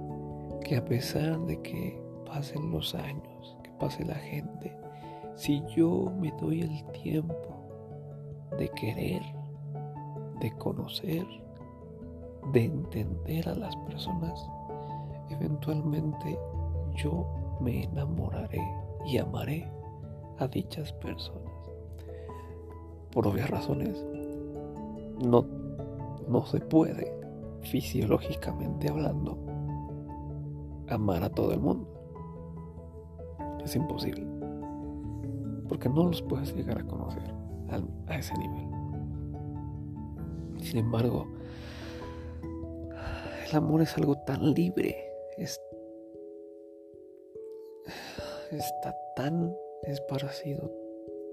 que 0.64 0.78
a 0.78 0.86
pesar 0.86 1.40
de 1.46 1.60
que 1.62 2.00
pasen 2.26 2.72
los 2.72 2.94
años, 2.94 3.58
que 3.64 3.72
pase 3.80 4.06
la 4.06 4.16
gente, 4.16 4.76
si 5.36 5.64
yo 5.76 6.12
me 6.20 6.32
doy 6.40 6.62
el 6.62 6.84
tiempo 6.92 7.36
de 8.58 8.70
querer, 8.70 9.22
de 10.42 10.52
conocer, 10.58 11.26
de 12.54 12.66
entender 12.66 13.48
a 13.48 13.56
las 13.56 13.76
personas, 13.78 14.50
eventualmente 15.30 16.38
yo 16.96 17.26
me 17.62 17.84
enamoraré 17.84 18.62
y 19.06 19.18
amaré 19.18 19.70
a 20.38 20.48
dichas 20.48 20.94
personas. 20.94 21.54
Por 23.12 23.28
obvias 23.28 23.50
razones, 23.50 24.06
no, 25.20 25.46
no 26.28 26.46
se 26.46 26.60
puede, 26.60 27.14
fisiológicamente 27.62 28.90
hablando, 28.90 29.38
amar 30.88 31.24
a 31.24 31.30
todo 31.30 31.54
el 31.54 31.60
mundo. 31.60 31.88
Es 33.64 33.76
imposible. 33.76 34.26
Porque 35.68 35.90
no 35.90 36.06
los 36.06 36.22
puedes 36.22 36.56
llegar 36.56 36.80
a 36.80 36.88
conocer 36.88 37.34
a 38.08 38.16
ese 38.18 38.34
nivel. 38.38 38.68
Sin 40.62 40.80
embargo, 40.80 41.28
el 43.50 43.56
amor 43.56 43.82
es 43.82 43.98
algo 43.98 44.16
tan 44.18 44.54
libre, 44.54 44.96
está 48.58 48.96
tan 49.16 49.56
esparcido, 49.84 50.72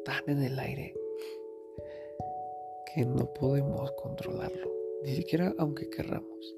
tan 0.05 0.23
en 0.29 0.43
el 0.43 0.59
aire, 0.59 0.95
que 2.95 3.05
no 3.05 3.33
podemos 3.33 3.93
controlarlo, 3.93 4.71
ni 5.03 5.15
siquiera 5.15 5.55
aunque 5.59 5.89
querramos. 5.89 6.57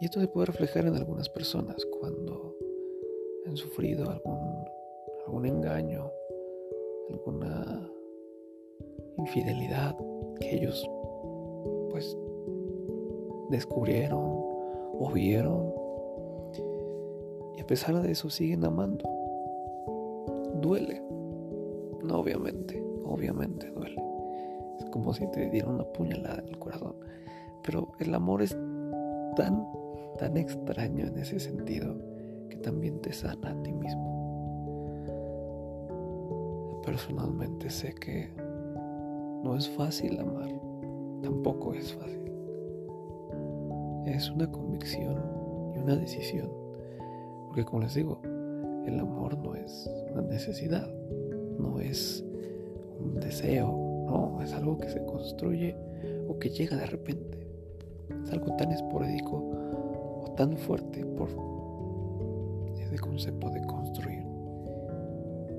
Y 0.00 0.06
esto 0.06 0.20
se 0.20 0.28
puede 0.28 0.46
reflejar 0.46 0.86
en 0.86 0.94
algunas 0.94 1.28
personas 1.28 1.84
cuando 1.98 2.54
han 3.46 3.56
sufrido 3.56 4.10
algún, 4.10 4.64
algún 5.26 5.46
engaño, 5.46 6.10
alguna 7.10 7.90
infidelidad 9.16 9.96
que 10.38 10.54
ellos 10.54 10.88
pues 11.90 12.16
descubrieron 13.48 14.20
o 14.98 15.10
vieron 15.14 15.72
y 17.56 17.60
a 17.60 17.66
pesar 17.66 18.02
de 18.02 18.12
eso 18.12 18.28
siguen 18.28 18.64
amando. 18.64 19.15
Duele, 20.60 21.02
no 22.02 22.20
obviamente, 22.20 22.82
obviamente 23.04 23.70
duele. 23.70 24.02
Es 24.78 24.84
como 24.86 25.12
si 25.14 25.26
te 25.30 25.50
dieran 25.50 25.74
una 25.74 25.84
puñalada 25.84 26.40
en 26.40 26.48
el 26.48 26.58
corazón. 26.58 26.94
Pero 27.62 27.92
el 27.98 28.14
amor 28.14 28.42
es 28.42 28.56
tan 29.36 29.66
tan 30.16 30.36
extraño 30.36 31.06
en 31.06 31.18
ese 31.18 31.38
sentido 31.38 31.96
que 32.48 32.56
también 32.56 33.00
te 33.00 33.12
sana 33.12 33.50
a 33.50 33.62
ti 33.62 33.72
mismo. 33.72 34.16
Personalmente 36.84 37.70
sé 37.70 37.94
que 37.94 38.30
no 39.42 39.56
es 39.56 39.68
fácil 39.70 40.18
amar, 40.20 40.48
tampoco 41.22 41.74
es 41.74 41.92
fácil. 41.94 42.32
Es 44.06 44.30
una 44.30 44.50
convicción 44.50 45.16
y 45.74 45.78
una 45.78 45.96
decisión, 45.96 46.50
porque 47.46 47.64
como 47.64 47.82
les 47.82 47.94
digo, 47.94 48.20
el 48.88 49.00
amor 49.00 49.36
no 49.38 49.54
es 49.54 49.90
una 50.12 50.22
necesidad, 50.22 50.88
no 51.58 51.80
es 51.80 52.24
un 52.98 53.14
deseo, 53.20 53.68
no, 54.06 54.40
es 54.42 54.52
algo 54.52 54.78
que 54.78 54.88
se 54.88 55.04
construye 55.04 55.76
o 56.28 56.38
que 56.38 56.50
llega 56.50 56.76
de 56.76 56.86
repente. 56.86 57.46
Es 58.24 58.32
algo 58.32 58.54
tan 58.56 58.72
esporádico 58.72 59.66
tan 60.36 60.56
fuerte 60.56 61.04
por 61.04 61.28
ese 62.78 62.98
concepto 62.98 63.48
de 63.50 63.66
construir 63.66 64.22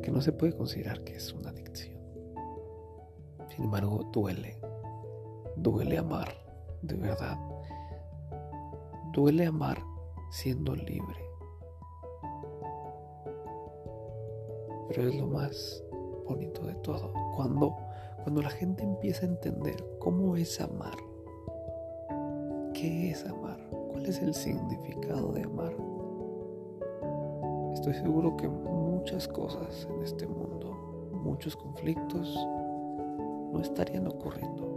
que 0.03 0.11
no 0.11 0.21
se 0.21 0.31
puede 0.31 0.55
considerar 0.55 1.03
que 1.03 1.15
es 1.15 1.33
una 1.33 1.49
adicción. 1.49 1.97
Sin 3.49 3.65
embargo, 3.65 4.09
duele, 4.13 4.57
duele 5.55 5.97
amar, 5.97 6.29
de 6.81 6.95
verdad. 6.95 7.37
Duele 9.11 9.47
amar 9.47 9.79
siendo 10.29 10.75
libre. 10.75 11.26
Pero 14.87 15.07
es 15.07 15.15
lo 15.15 15.27
más 15.27 15.83
bonito 16.25 16.65
de 16.65 16.75
todo. 16.75 17.13
Cuando, 17.35 17.75
cuando 18.23 18.41
la 18.41 18.49
gente 18.49 18.83
empieza 18.83 19.25
a 19.25 19.29
entender 19.29 19.83
cómo 19.99 20.35
es 20.35 20.59
amar, 20.61 20.97
qué 22.73 23.11
es 23.11 23.25
amar, 23.25 23.67
¿Cuál 23.97 24.09
es 24.09 24.21
el 24.21 24.31
significado 24.35 25.31
de 25.31 25.41
amar? 25.41 25.75
Estoy 27.73 27.95
seguro 27.95 28.37
que 28.37 28.47
muchas 28.47 29.27
cosas 29.27 29.87
en 29.89 30.03
este 30.03 30.27
mundo, 30.27 31.09
muchos 31.23 31.55
conflictos, 31.55 32.37
no 33.51 33.59
estarían 33.59 34.05
ocurriendo. 34.05 34.67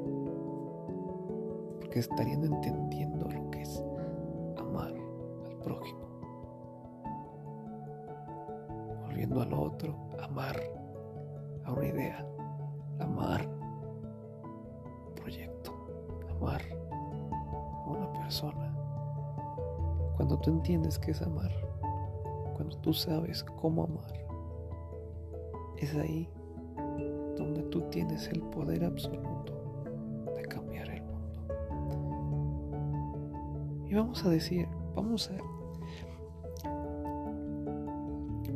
Porque 1.80 1.98
estarían 1.98 2.44
entendiendo 2.44 3.28
lo 3.28 3.50
que 3.50 3.60
es 3.60 3.84
amar 4.56 4.94
al 5.44 5.56
prójimo. 5.58 5.99
Entiendes 20.70 21.00
qué 21.00 21.10
es 21.10 21.20
amar, 21.20 21.50
cuando 22.54 22.76
tú 22.76 22.92
sabes 22.92 23.42
cómo 23.42 23.82
amar, 23.82 24.14
es 25.78 25.96
ahí 25.96 26.28
donde 27.36 27.64
tú 27.70 27.80
tienes 27.90 28.28
el 28.28 28.40
poder 28.40 28.84
absoluto 28.84 29.52
de 30.36 30.42
cambiar 30.42 30.88
el 30.90 31.02
mundo. 31.02 31.40
Y 33.88 33.94
vamos 33.94 34.24
a 34.24 34.30
decir, 34.30 34.68
vamos 34.94 35.28
a 35.28 35.34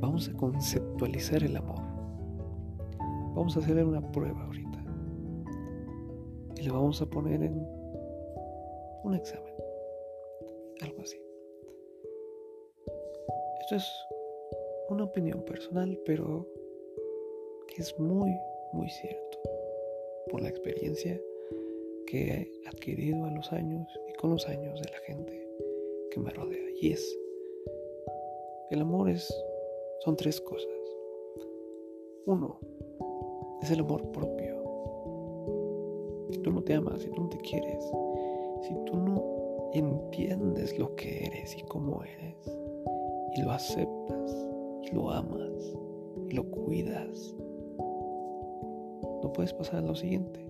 vamos 0.01 0.29
a 0.29 0.33
conceptualizar 0.35 1.43
el 1.43 1.57
amor. 1.57 1.83
Vamos 3.35 3.57
a 3.57 3.59
hacer 3.59 3.85
una 3.85 4.01
prueba 4.13 4.45
ahorita. 4.45 4.85
Y 6.59 6.63
le 6.63 6.71
vamos 6.71 7.03
a 7.03 7.07
poner 7.07 7.43
en 7.43 7.67
un 9.03 9.15
examen. 9.17 9.44
Esto 13.65 13.77
es 13.77 14.07
una 14.91 15.05
opinión 15.05 15.43
personal, 15.43 15.99
pero 16.05 16.47
que 17.67 17.81
es 17.81 17.99
muy, 17.99 18.31
muy 18.75 18.91
cierto 18.91 19.39
por 20.29 20.43
la 20.43 20.51
experiencia 20.51 21.19
que 22.07 22.27
he 22.29 22.69
adquirido 22.69 23.25
a 23.25 23.31
los 23.31 23.51
años 23.55 23.89
y 24.07 24.13
con 24.17 24.33
los 24.33 24.47
años 24.49 24.79
de 24.83 24.91
la 24.91 24.99
gente 24.99 25.49
que 26.11 26.21
me 26.21 26.29
rodea. 26.29 26.63
Y 26.79 26.93
es, 26.93 27.19
el 28.71 28.83
amor 28.83 29.09
es, 29.09 29.35
son 30.01 30.15
tres 30.15 30.43
cosas. 30.43 30.69
Uno, 32.27 32.61
es 33.63 33.71
el 33.71 33.81
amor 33.81 34.13
propio. 34.13 34.63
Si 36.33 36.39
tú 36.41 36.53
no 36.53 36.63
te 36.63 36.75
amas, 36.75 37.01
si 37.01 37.09
tú 37.09 37.23
no 37.23 37.29
te 37.31 37.39
quieres, 37.39 37.83
si 38.61 38.75
tú 38.85 38.95
no 38.95 39.71
entiendes 39.73 40.79
lo 40.79 40.95
que 40.97 41.25
eres 41.25 41.57
y 41.57 41.63
cómo 41.63 42.05
eres, 42.05 42.64
y 43.35 43.43
lo 43.43 43.51
aceptas 43.51 44.49
y 44.83 44.95
lo 44.95 45.11
amas 45.11 45.77
y 46.29 46.35
lo 46.35 46.49
cuidas, 46.51 47.35
no 49.23 49.33
puedes 49.33 49.53
pasar 49.53 49.81
a 49.81 49.87
lo 49.87 49.95
siguiente. 49.95 50.47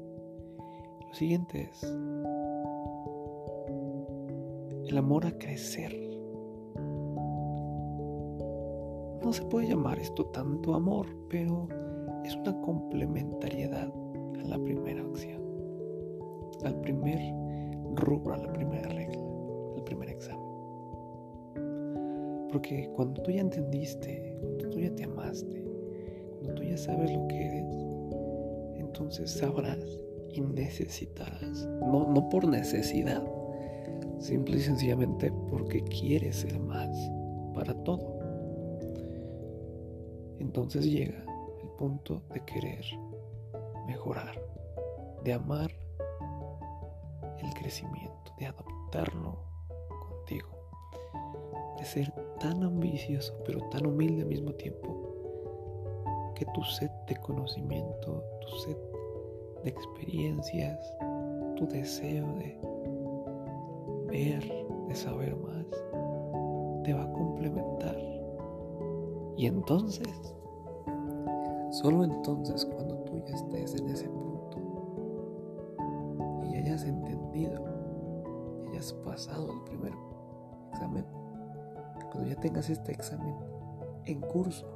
Lo 1.06 1.14
siguiente 1.14 1.70
es 1.70 1.82
el 4.88 4.98
amor 4.98 5.26
a 5.26 5.38
crecer. 5.38 5.92
No 9.22 9.32
se 9.32 9.42
puede 9.44 9.68
llamar 9.68 9.98
esto 9.98 10.26
tanto 10.26 10.74
amor, 10.74 11.06
pero 11.30 11.68
es 12.24 12.36
una 12.36 12.60
complementariedad 12.60 13.92
a 14.40 14.44
la 14.44 14.58
primera 14.58 15.02
acción, 15.02 15.42
al 16.64 16.80
primer 16.80 17.18
rubro, 17.94 18.34
a 18.34 18.38
la 18.38 18.52
primera 18.52 18.88
regla, 18.88 19.22
al 19.76 19.84
primer 19.84 20.10
examen. 20.10 20.43
Porque 22.54 22.88
cuando 22.94 23.20
tú 23.20 23.32
ya 23.32 23.40
entendiste, 23.40 24.38
cuando 24.40 24.70
tú 24.70 24.78
ya 24.78 24.94
te 24.94 25.02
amaste, 25.02 25.64
cuando 26.38 26.54
tú 26.54 26.62
ya 26.62 26.76
sabes 26.76 27.12
lo 27.12 27.26
que 27.26 27.46
eres, 27.46 27.66
entonces 28.76 29.32
sabrás 29.32 29.84
y 30.32 30.40
necesitarás, 30.40 31.66
no, 31.80 32.08
no 32.12 32.28
por 32.28 32.46
necesidad, 32.46 33.24
simple 34.20 34.58
y 34.58 34.60
sencillamente 34.60 35.32
porque 35.50 35.82
quieres 35.82 36.36
ser 36.36 36.56
más 36.60 36.96
para 37.56 37.74
todo. 37.82 38.20
Entonces 40.38 40.84
llega 40.84 41.26
el 41.60 41.70
punto 41.70 42.22
de 42.32 42.40
querer 42.44 42.84
mejorar, 43.88 44.40
de 45.24 45.32
amar 45.32 45.72
el 47.42 47.52
crecimiento, 47.54 48.32
de 48.38 48.46
ser 48.46 49.53
tan 52.44 52.62
ambicioso 52.62 53.32
pero 53.46 53.58
tan 53.70 53.86
humilde 53.86 54.20
al 54.20 54.28
mismo 54.28 54.52
tiempo 54.52 55.14
que 56.34 56.44
tu 56.52 56.62
sed 56.62 56.90
de 57.08 57.16
conocimiento, 57.16 58.22
tu 58.42 58.48
sed 58.58 58.76
de 59.62 59.70
experiencias, 59.70 60.78
tu 61.56 61.66
deseo 61.66 62.26
de 62.34 62.60
ver, 64.08 64.44
de 64.88 64.94
saber 64.94 65.34
más, 65.36 65.64
te 66.82 66.92
va 66.92 67.04
a 67.04 67.12
complementar. 67.12 67.96
Y 69.38 69.46
entonces, 69.46 70.34
solo 71.70 72.04
entonces 72.04 72.66
cuando 72.66 72.98
tú 73.04 73.22
ya 73.26 73.36
estés 73.36 73.80
en 73.80 73.88
ese 73.88 74.08
punto 74.10 74.58
y 76.44 76.56
hayas 76.56 76.84
entendido 76.84 77.64
hayas 78.68 78.92
pasado 78.92 79.50
el 79.50 79.62
primer 79.62 79.94
tengas 82.44 82.68
este 82.68 82.92
examen 82.92 83.34
en 84.04 84.20
curso, 84.20 84.66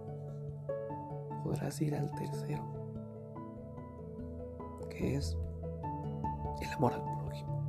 podrás 1.45 1.79
ir 1.83 1.95
al 1.95 2.11
tercero, 2.13 2.65
que 4.89 5.17
es 5.17 5.37
el 6.63 6.69
amor 6.71 6.95
al 6.95 7.03
prójimo, 7.19 7.61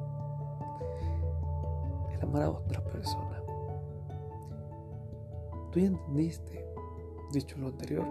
el 2.13 2.21
amar 2.21 2.43
a 2.43 2.49
otra 2.51 2.81
persona. 2.85 3.43
Tú 5.69 5.81
ya 5.81 5.87
entendiste, 5.87 6.65
dicho 7.33 7.57
lo 7.57 7.67
anterior, 7.67 8.07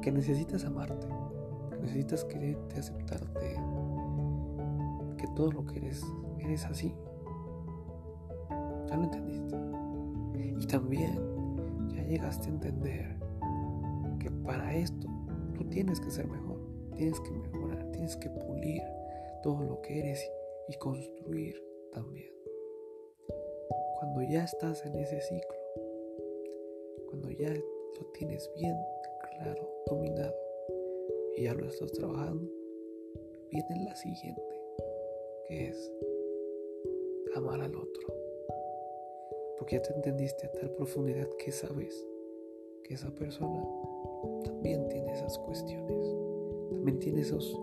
que 0.00 0.12
necesitas 0.12 0.64
amarte, 0.64 1.08
que 1.70 1.76
necesitas 1.78 2.24
quererte, 2.26 2.78
aceptarte, 2.78 3.56
que 5.18 5.26
todo 5.34 5.50
lo 5.50 5.66
que 5.66 5.78
eres, 5.78 6.06
eres 6.38 6.64
así. 6.66 6.94
Ya 8.86 8.96
lo 8.96 9.02
entendiste. 9.02 9.72
Y 10.42 10.66
también 10.66 11.18
ya 11.94 12.02
llegaste 12.04 12.46
a 12.46 12.52
entender 12.52 13.16
que 14.18 14.30
para 14.44 14.74
esto 14.76 15.08
tú 15.54 15.64
tienes 15.68 16.00
que 16.00 16.10
ser 16.10 16.26
mejor, 16.26 16.60
tienes 16.96 17.18
que 17.20 17.30
mejorar, 17.30 17.90
tienes 17.92 18.16
que 18.16 18.30
pulir 18.30 18.82
todo 19.42 19.62
lo 19.64 19.80
que 19.82 19.98
eres 19.98 20.30
y 20.68 20.74
construir 20.78 21.60
también. 21.92 22.32
Cuando 23.98 24.22
ya 24.22 24.44
estás 24.44 24.84
en 24.84 24.94
ese 24.96 25.20
ciclo, 25.20 25.56
cuando 27.08 27.30
ya 27.30 27.52
lo 27.52 28.06
tienes 28.14 28.50
bien 28.56 28.76
claro, 29.38 29.68
dominado 29.86 30.34
y 31.36 31.44
ya 31.44 31.54
lo 31.54 31.66
estás 31.66 31.92
trabajando, 31.92 32.48
viene 33.50 33.84
la 33.84 33.94
siguiente, 33.96 34.60
que 35.46 35.68
es 35.68 35.92
amar 37.34 37.60
al 37.60 37.74
otro. 37.74 38.21
Porque 39.62 39.76
ya 39.76 39.82
te 39.82 39.94
entendiste 39.94 40.46
a 40.48 40.50
tal 40.50 40.70
profundidad 40.70 41.28
que 41.38 41.52
sabes 41.52 41.94
que 42.82 42.94
esa 42.94 43.14
persona 43.14 43.64
también 44.42 44.88
tiene 44.88 45.12
esas 45.12 45.38
cuestiones, 45.38 46.16
también 46.68 46.98
tiene 46.98 47.20
esos, 47.20 47.56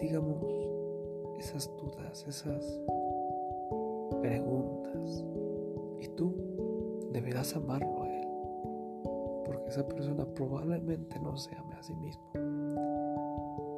digamos, 0.00 0.42
esas 1.38 1.70
dudas, 1.76 2.26
esas 2.26 2.80
preguntas. 4.20 5.24
Y 6.00 6.08
tú 6.16 6.34
deberás 7.12 7.54
amarlo 7.54 8.02
a 8.02 8.08
él, 8.08 8.26
porque 9.44 9.68
esa 9.68 9.86
persona 9.86 10.26
probablemente 10.34 11.20
no 11.20 11.36
se 11.36 11.54
ame 11.54 11.76
a 11.76 11.82
sí 11.84 11.94
mismo. 11.94 12.24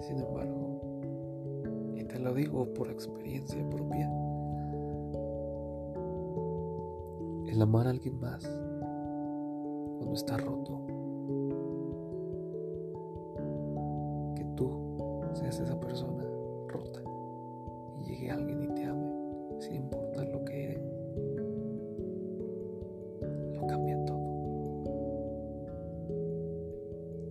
Sin 0.00 0.20
embargo, 0.20 0.80
y 1.96 2.04
te 2.04 2.18
lo 2.18 2.32
digo 2.32 2.64
por 2.72 2.90
experiencia 2.90 3.62
propia, 3.68 4.10
el 7.54 7.62
amar 7.62 7.86
a 7.86 7.90
alguien 7.90 8.18
más 8.18 8.42
cuando 9.98 10.14
está 10.14 10.36
roto. 10.36 10.80
Que 14.34 14.44
tú 14.56 14.70
seas 15.34 15.60
esa 15.60 15.78
persona 15.78 16.24
rota 16.68 17.00
y 18.00 18.06
llegue 18.06 18.30
alguien 18.30 18.64
y 18.64 18.74
te 18.74 18.84
ame 18.84 19.08
sin 19.60 19.76
importar 19.76 20.26
lo 20.28 20.44
que 20.44 20.64
eres. 20.64 20.82
Lo 23.54 23.66
cambia 23.68 24.04
todo. 24.04 24.84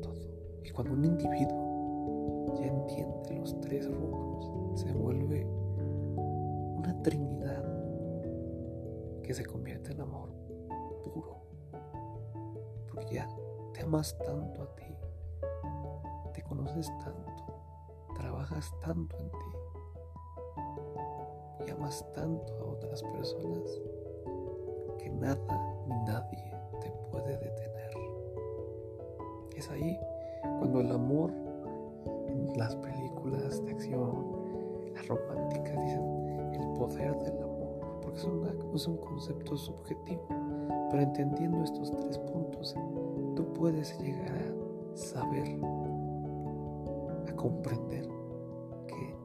Todo. 0.01 0.15
Y 0.63 0.69
cuando 0.69 0.93
un 0.93 1.03
individuo 1.03 2.55
ya 2.59 2.67
entiende 2.67 3.35
los 3.39 3.59
tres 3.59 3.91
rubros, 3.91 4.79
se 4.79 4.93
vuelve 4.93 5.45
una 6.15 6.97
trinidad 7.03 7.72
que 9.23 9.33
se 9.33 9.45
convierte 9.45 9.91
en 9.91 10.01
amor 10.01 10.29
puro 11.03 11.41
porque 12.91 13.15
ya 13.15 13.27
te 13.73 13.81
amas 13.81 14.15
tanto 14.19 14.61
a 14.61 14.75
ti, 14.75 14.95
te 16.33 16.43
conoces 16.43 16.87
tanto, 16.99 17.43
trabajas 18.15 18.71
tanto 18.81 19.17
en 19.17 19.31
ti 19.31 19.37
y 21.65 21.71
amas 21.71 22.05
tanto 22.13 22.53
a 22.59 22.65
otras 22.65 23.01
personas 23.01 23.81
que 24.99 25.09
nada 25.09 25.75
ni 25.87 25.95
nadie 26.05 26.55
te 26.81 26.91
puede 27.11 27.37
detener. 27.37 27.91
Es 29.55 29.69
ahí 29.69 29.97
cuando 30.59 30.81
el 30.81 30.91
amor 30.91 31.31
es, 38.75 38.87
un 38.87 38.97
concepto 38.97 39.55
subjetivo 39.55 40.27
pero 40.93 41.05
entendiendo 41.05 41.63
estos 41.63 41.89
tres 41.89 42.19
puntos, 42.19 42.75
tú 43.35 43.51
puedes 43.53 43.99
llegar 43.99 44.31
a 44.31 44.95
saber, 44.95 45.59
a 47.27 47.35
comprender 47.35 48.07
que 48.85 49.15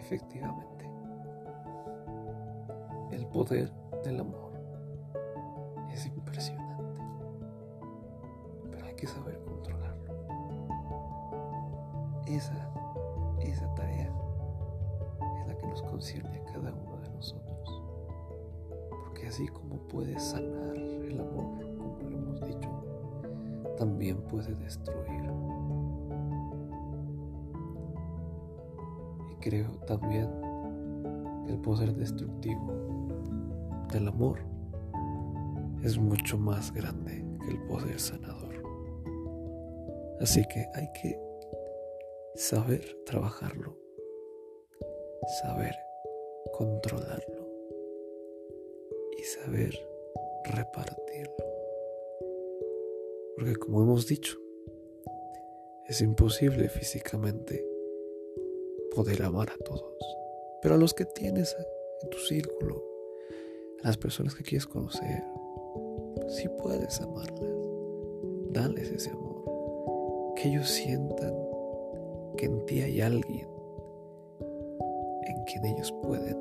efectivamente 0.00 0.90
el 3.10 3.26
poder 3.26 3.70
del 4.02 4.20
amor 4.20 4.49
también 29.90 30.30
el 31.48 31.60
poder 31.62 31.92
destructivo 31.92 32.72
del 33.92 34.06
amor 34.06 34.38
es 35.82 35.98
mucho 35.98 36.38
más 36.38 36.72
grande 36.72 37.26
que 37.40 37.50
el 37.50 37.60
poder 37.66 37.98
sanador. 37.98 38.62
Así 40.20 40.44
que 40.44 40.64
hay 40.74 40.88
que 40.92 41.20
saber 42.36 42.84
trabajarlo, 43.04 43.76
saber 45.42 45.74
controlarlo 46.52 47.48
y 49.18 49.22
saber 49.24 49.74
repartirlo. 50.44 51.34
Porque 53.34 53.56
como 53.56 53.82
hemos 53.82 54.06
dicho, 54.06 54.38
es 55.88 56.00
imposible 56.00 56.68
físicamente 56.68 57.69
poder 58.94 59.22
amar 59.22 59.50
a 59.50 59.64
todos. 59.64 59.94
Pero 60.62 60.74
a 60.74 60.78
los 60.78 60.94
que 60.94 61.04
tienes 61.04 61.56
en 62.02 62.10
tu 62.10 62.18
círculo, 62.18 62.82
a 63.82 63.88
las 63.88 63.96
personas 63.96 64.34
que 64.34 64.42
quieres 64.42 64.66
conocer, 64.66 65.24
si 66.28 66.48
puedes 66.48 67.00
amarlas. 67.00 67.50
Dales 68.50 68.90
ese 68.90 69.10
amor. 69.10 70.34
Que 70.36 70.48
ellos 70.48 70.68
sientan 70.68 71.34
que 72.36 72.46
en 72.46 72.64
ti 72.66 72.82
hay 72.82 73.00
alguien 73.00 73.48
en 75.22 75.44
quien 75.44 75.64
ellos 75.66 75.92
pueden 76.02 76.36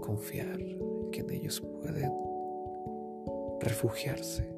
confiar, 0.00 0.60
en 0.60 1.10
quien 1.10 1.30
ellos 1.30 1.60
pueden 1.60 2.12
refugiarse, 3.60 4.48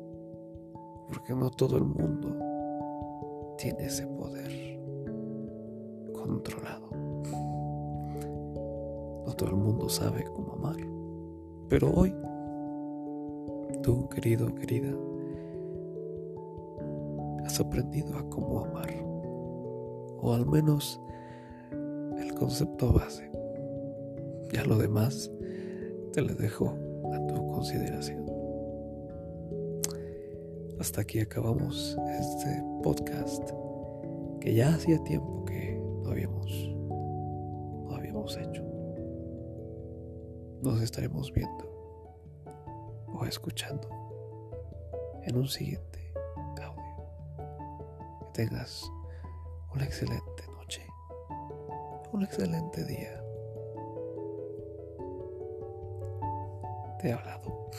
porque 1.09 1.35
no 1.35 1.51
todo 1.51 1.77
el 1.77 1.85
mundo 1.85 2.37
tiene 3.57 3.87
ese 3.87 4.07
poder 4.07 4.72
controlado. 6.23 6.89
No 9.27 9.33
todo 9.37 9.51
el 9.51 9.57
mundo 9.57 9.89
sabe 9.89 10.25
cómo 10.35 10.53
amar, 10.53 10.77
pero 11.69 11.91
hoy, 11.93 12.15
tú, 13.83 14.09
querido, 14.09 14.55
querida, 14.55 14.93
has 17.45 17.59
aprendido 17.61 18.17
a 18.17 18.29
cómo 18.29 18.65
amar, 18.65 18.89
o 20.21 20.33
al 20.35 20.47
menos 20.47 21.01
el 22.19 22.35
concepto 22.35 22.93
base. 22.93 23.31
Ya 24.53 24.65
lo 24.65 24.77
demás 24.77 25.31
te 26.13 26.21
lo 26.21 26.35
dejo 26.35 26.75
a 27.13 27.27
tu 27.27 27.47
consideración. 27.49 28.27
Hasta 30.79 31.01
aquí 31.01 31.21
acabamos 31.21 31.97
este 32.21 32.63
podcast 32.83 33.51
que 34.41 34.55
ya 34.55 34.75
hacía 34.75 34.99
tiempo 35.05 35.42
estaremos 40.83 41.33
viendo 41.33 41.71
o 43.09 43.25
escuchando 43.25 43.89
en 45.23 45.37
un 45.37 45.49
siguiente 45.49 46.13
audio. 46.61 47.07
Que 48.35 48.45
tengas 48.45 48.91
una 49.75 49.85
excelente 49.85 50.47
noche, 50.59 50.87
un 52.13 52.25
excelente 52.25 52.85
día. 52.85 53.23
Te 56.99 57.09
he 57.09 57.13
hablado, 57.13 57.71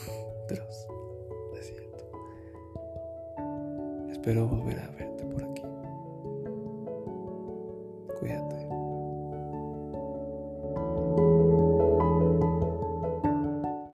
pero 0.47 0.68
es 0.70 1.68
cierto. 1.68 2.12
Espero 4.12 4.47
volver 4.47 4.80
a 4.80 4.88
ver 4.91 5.12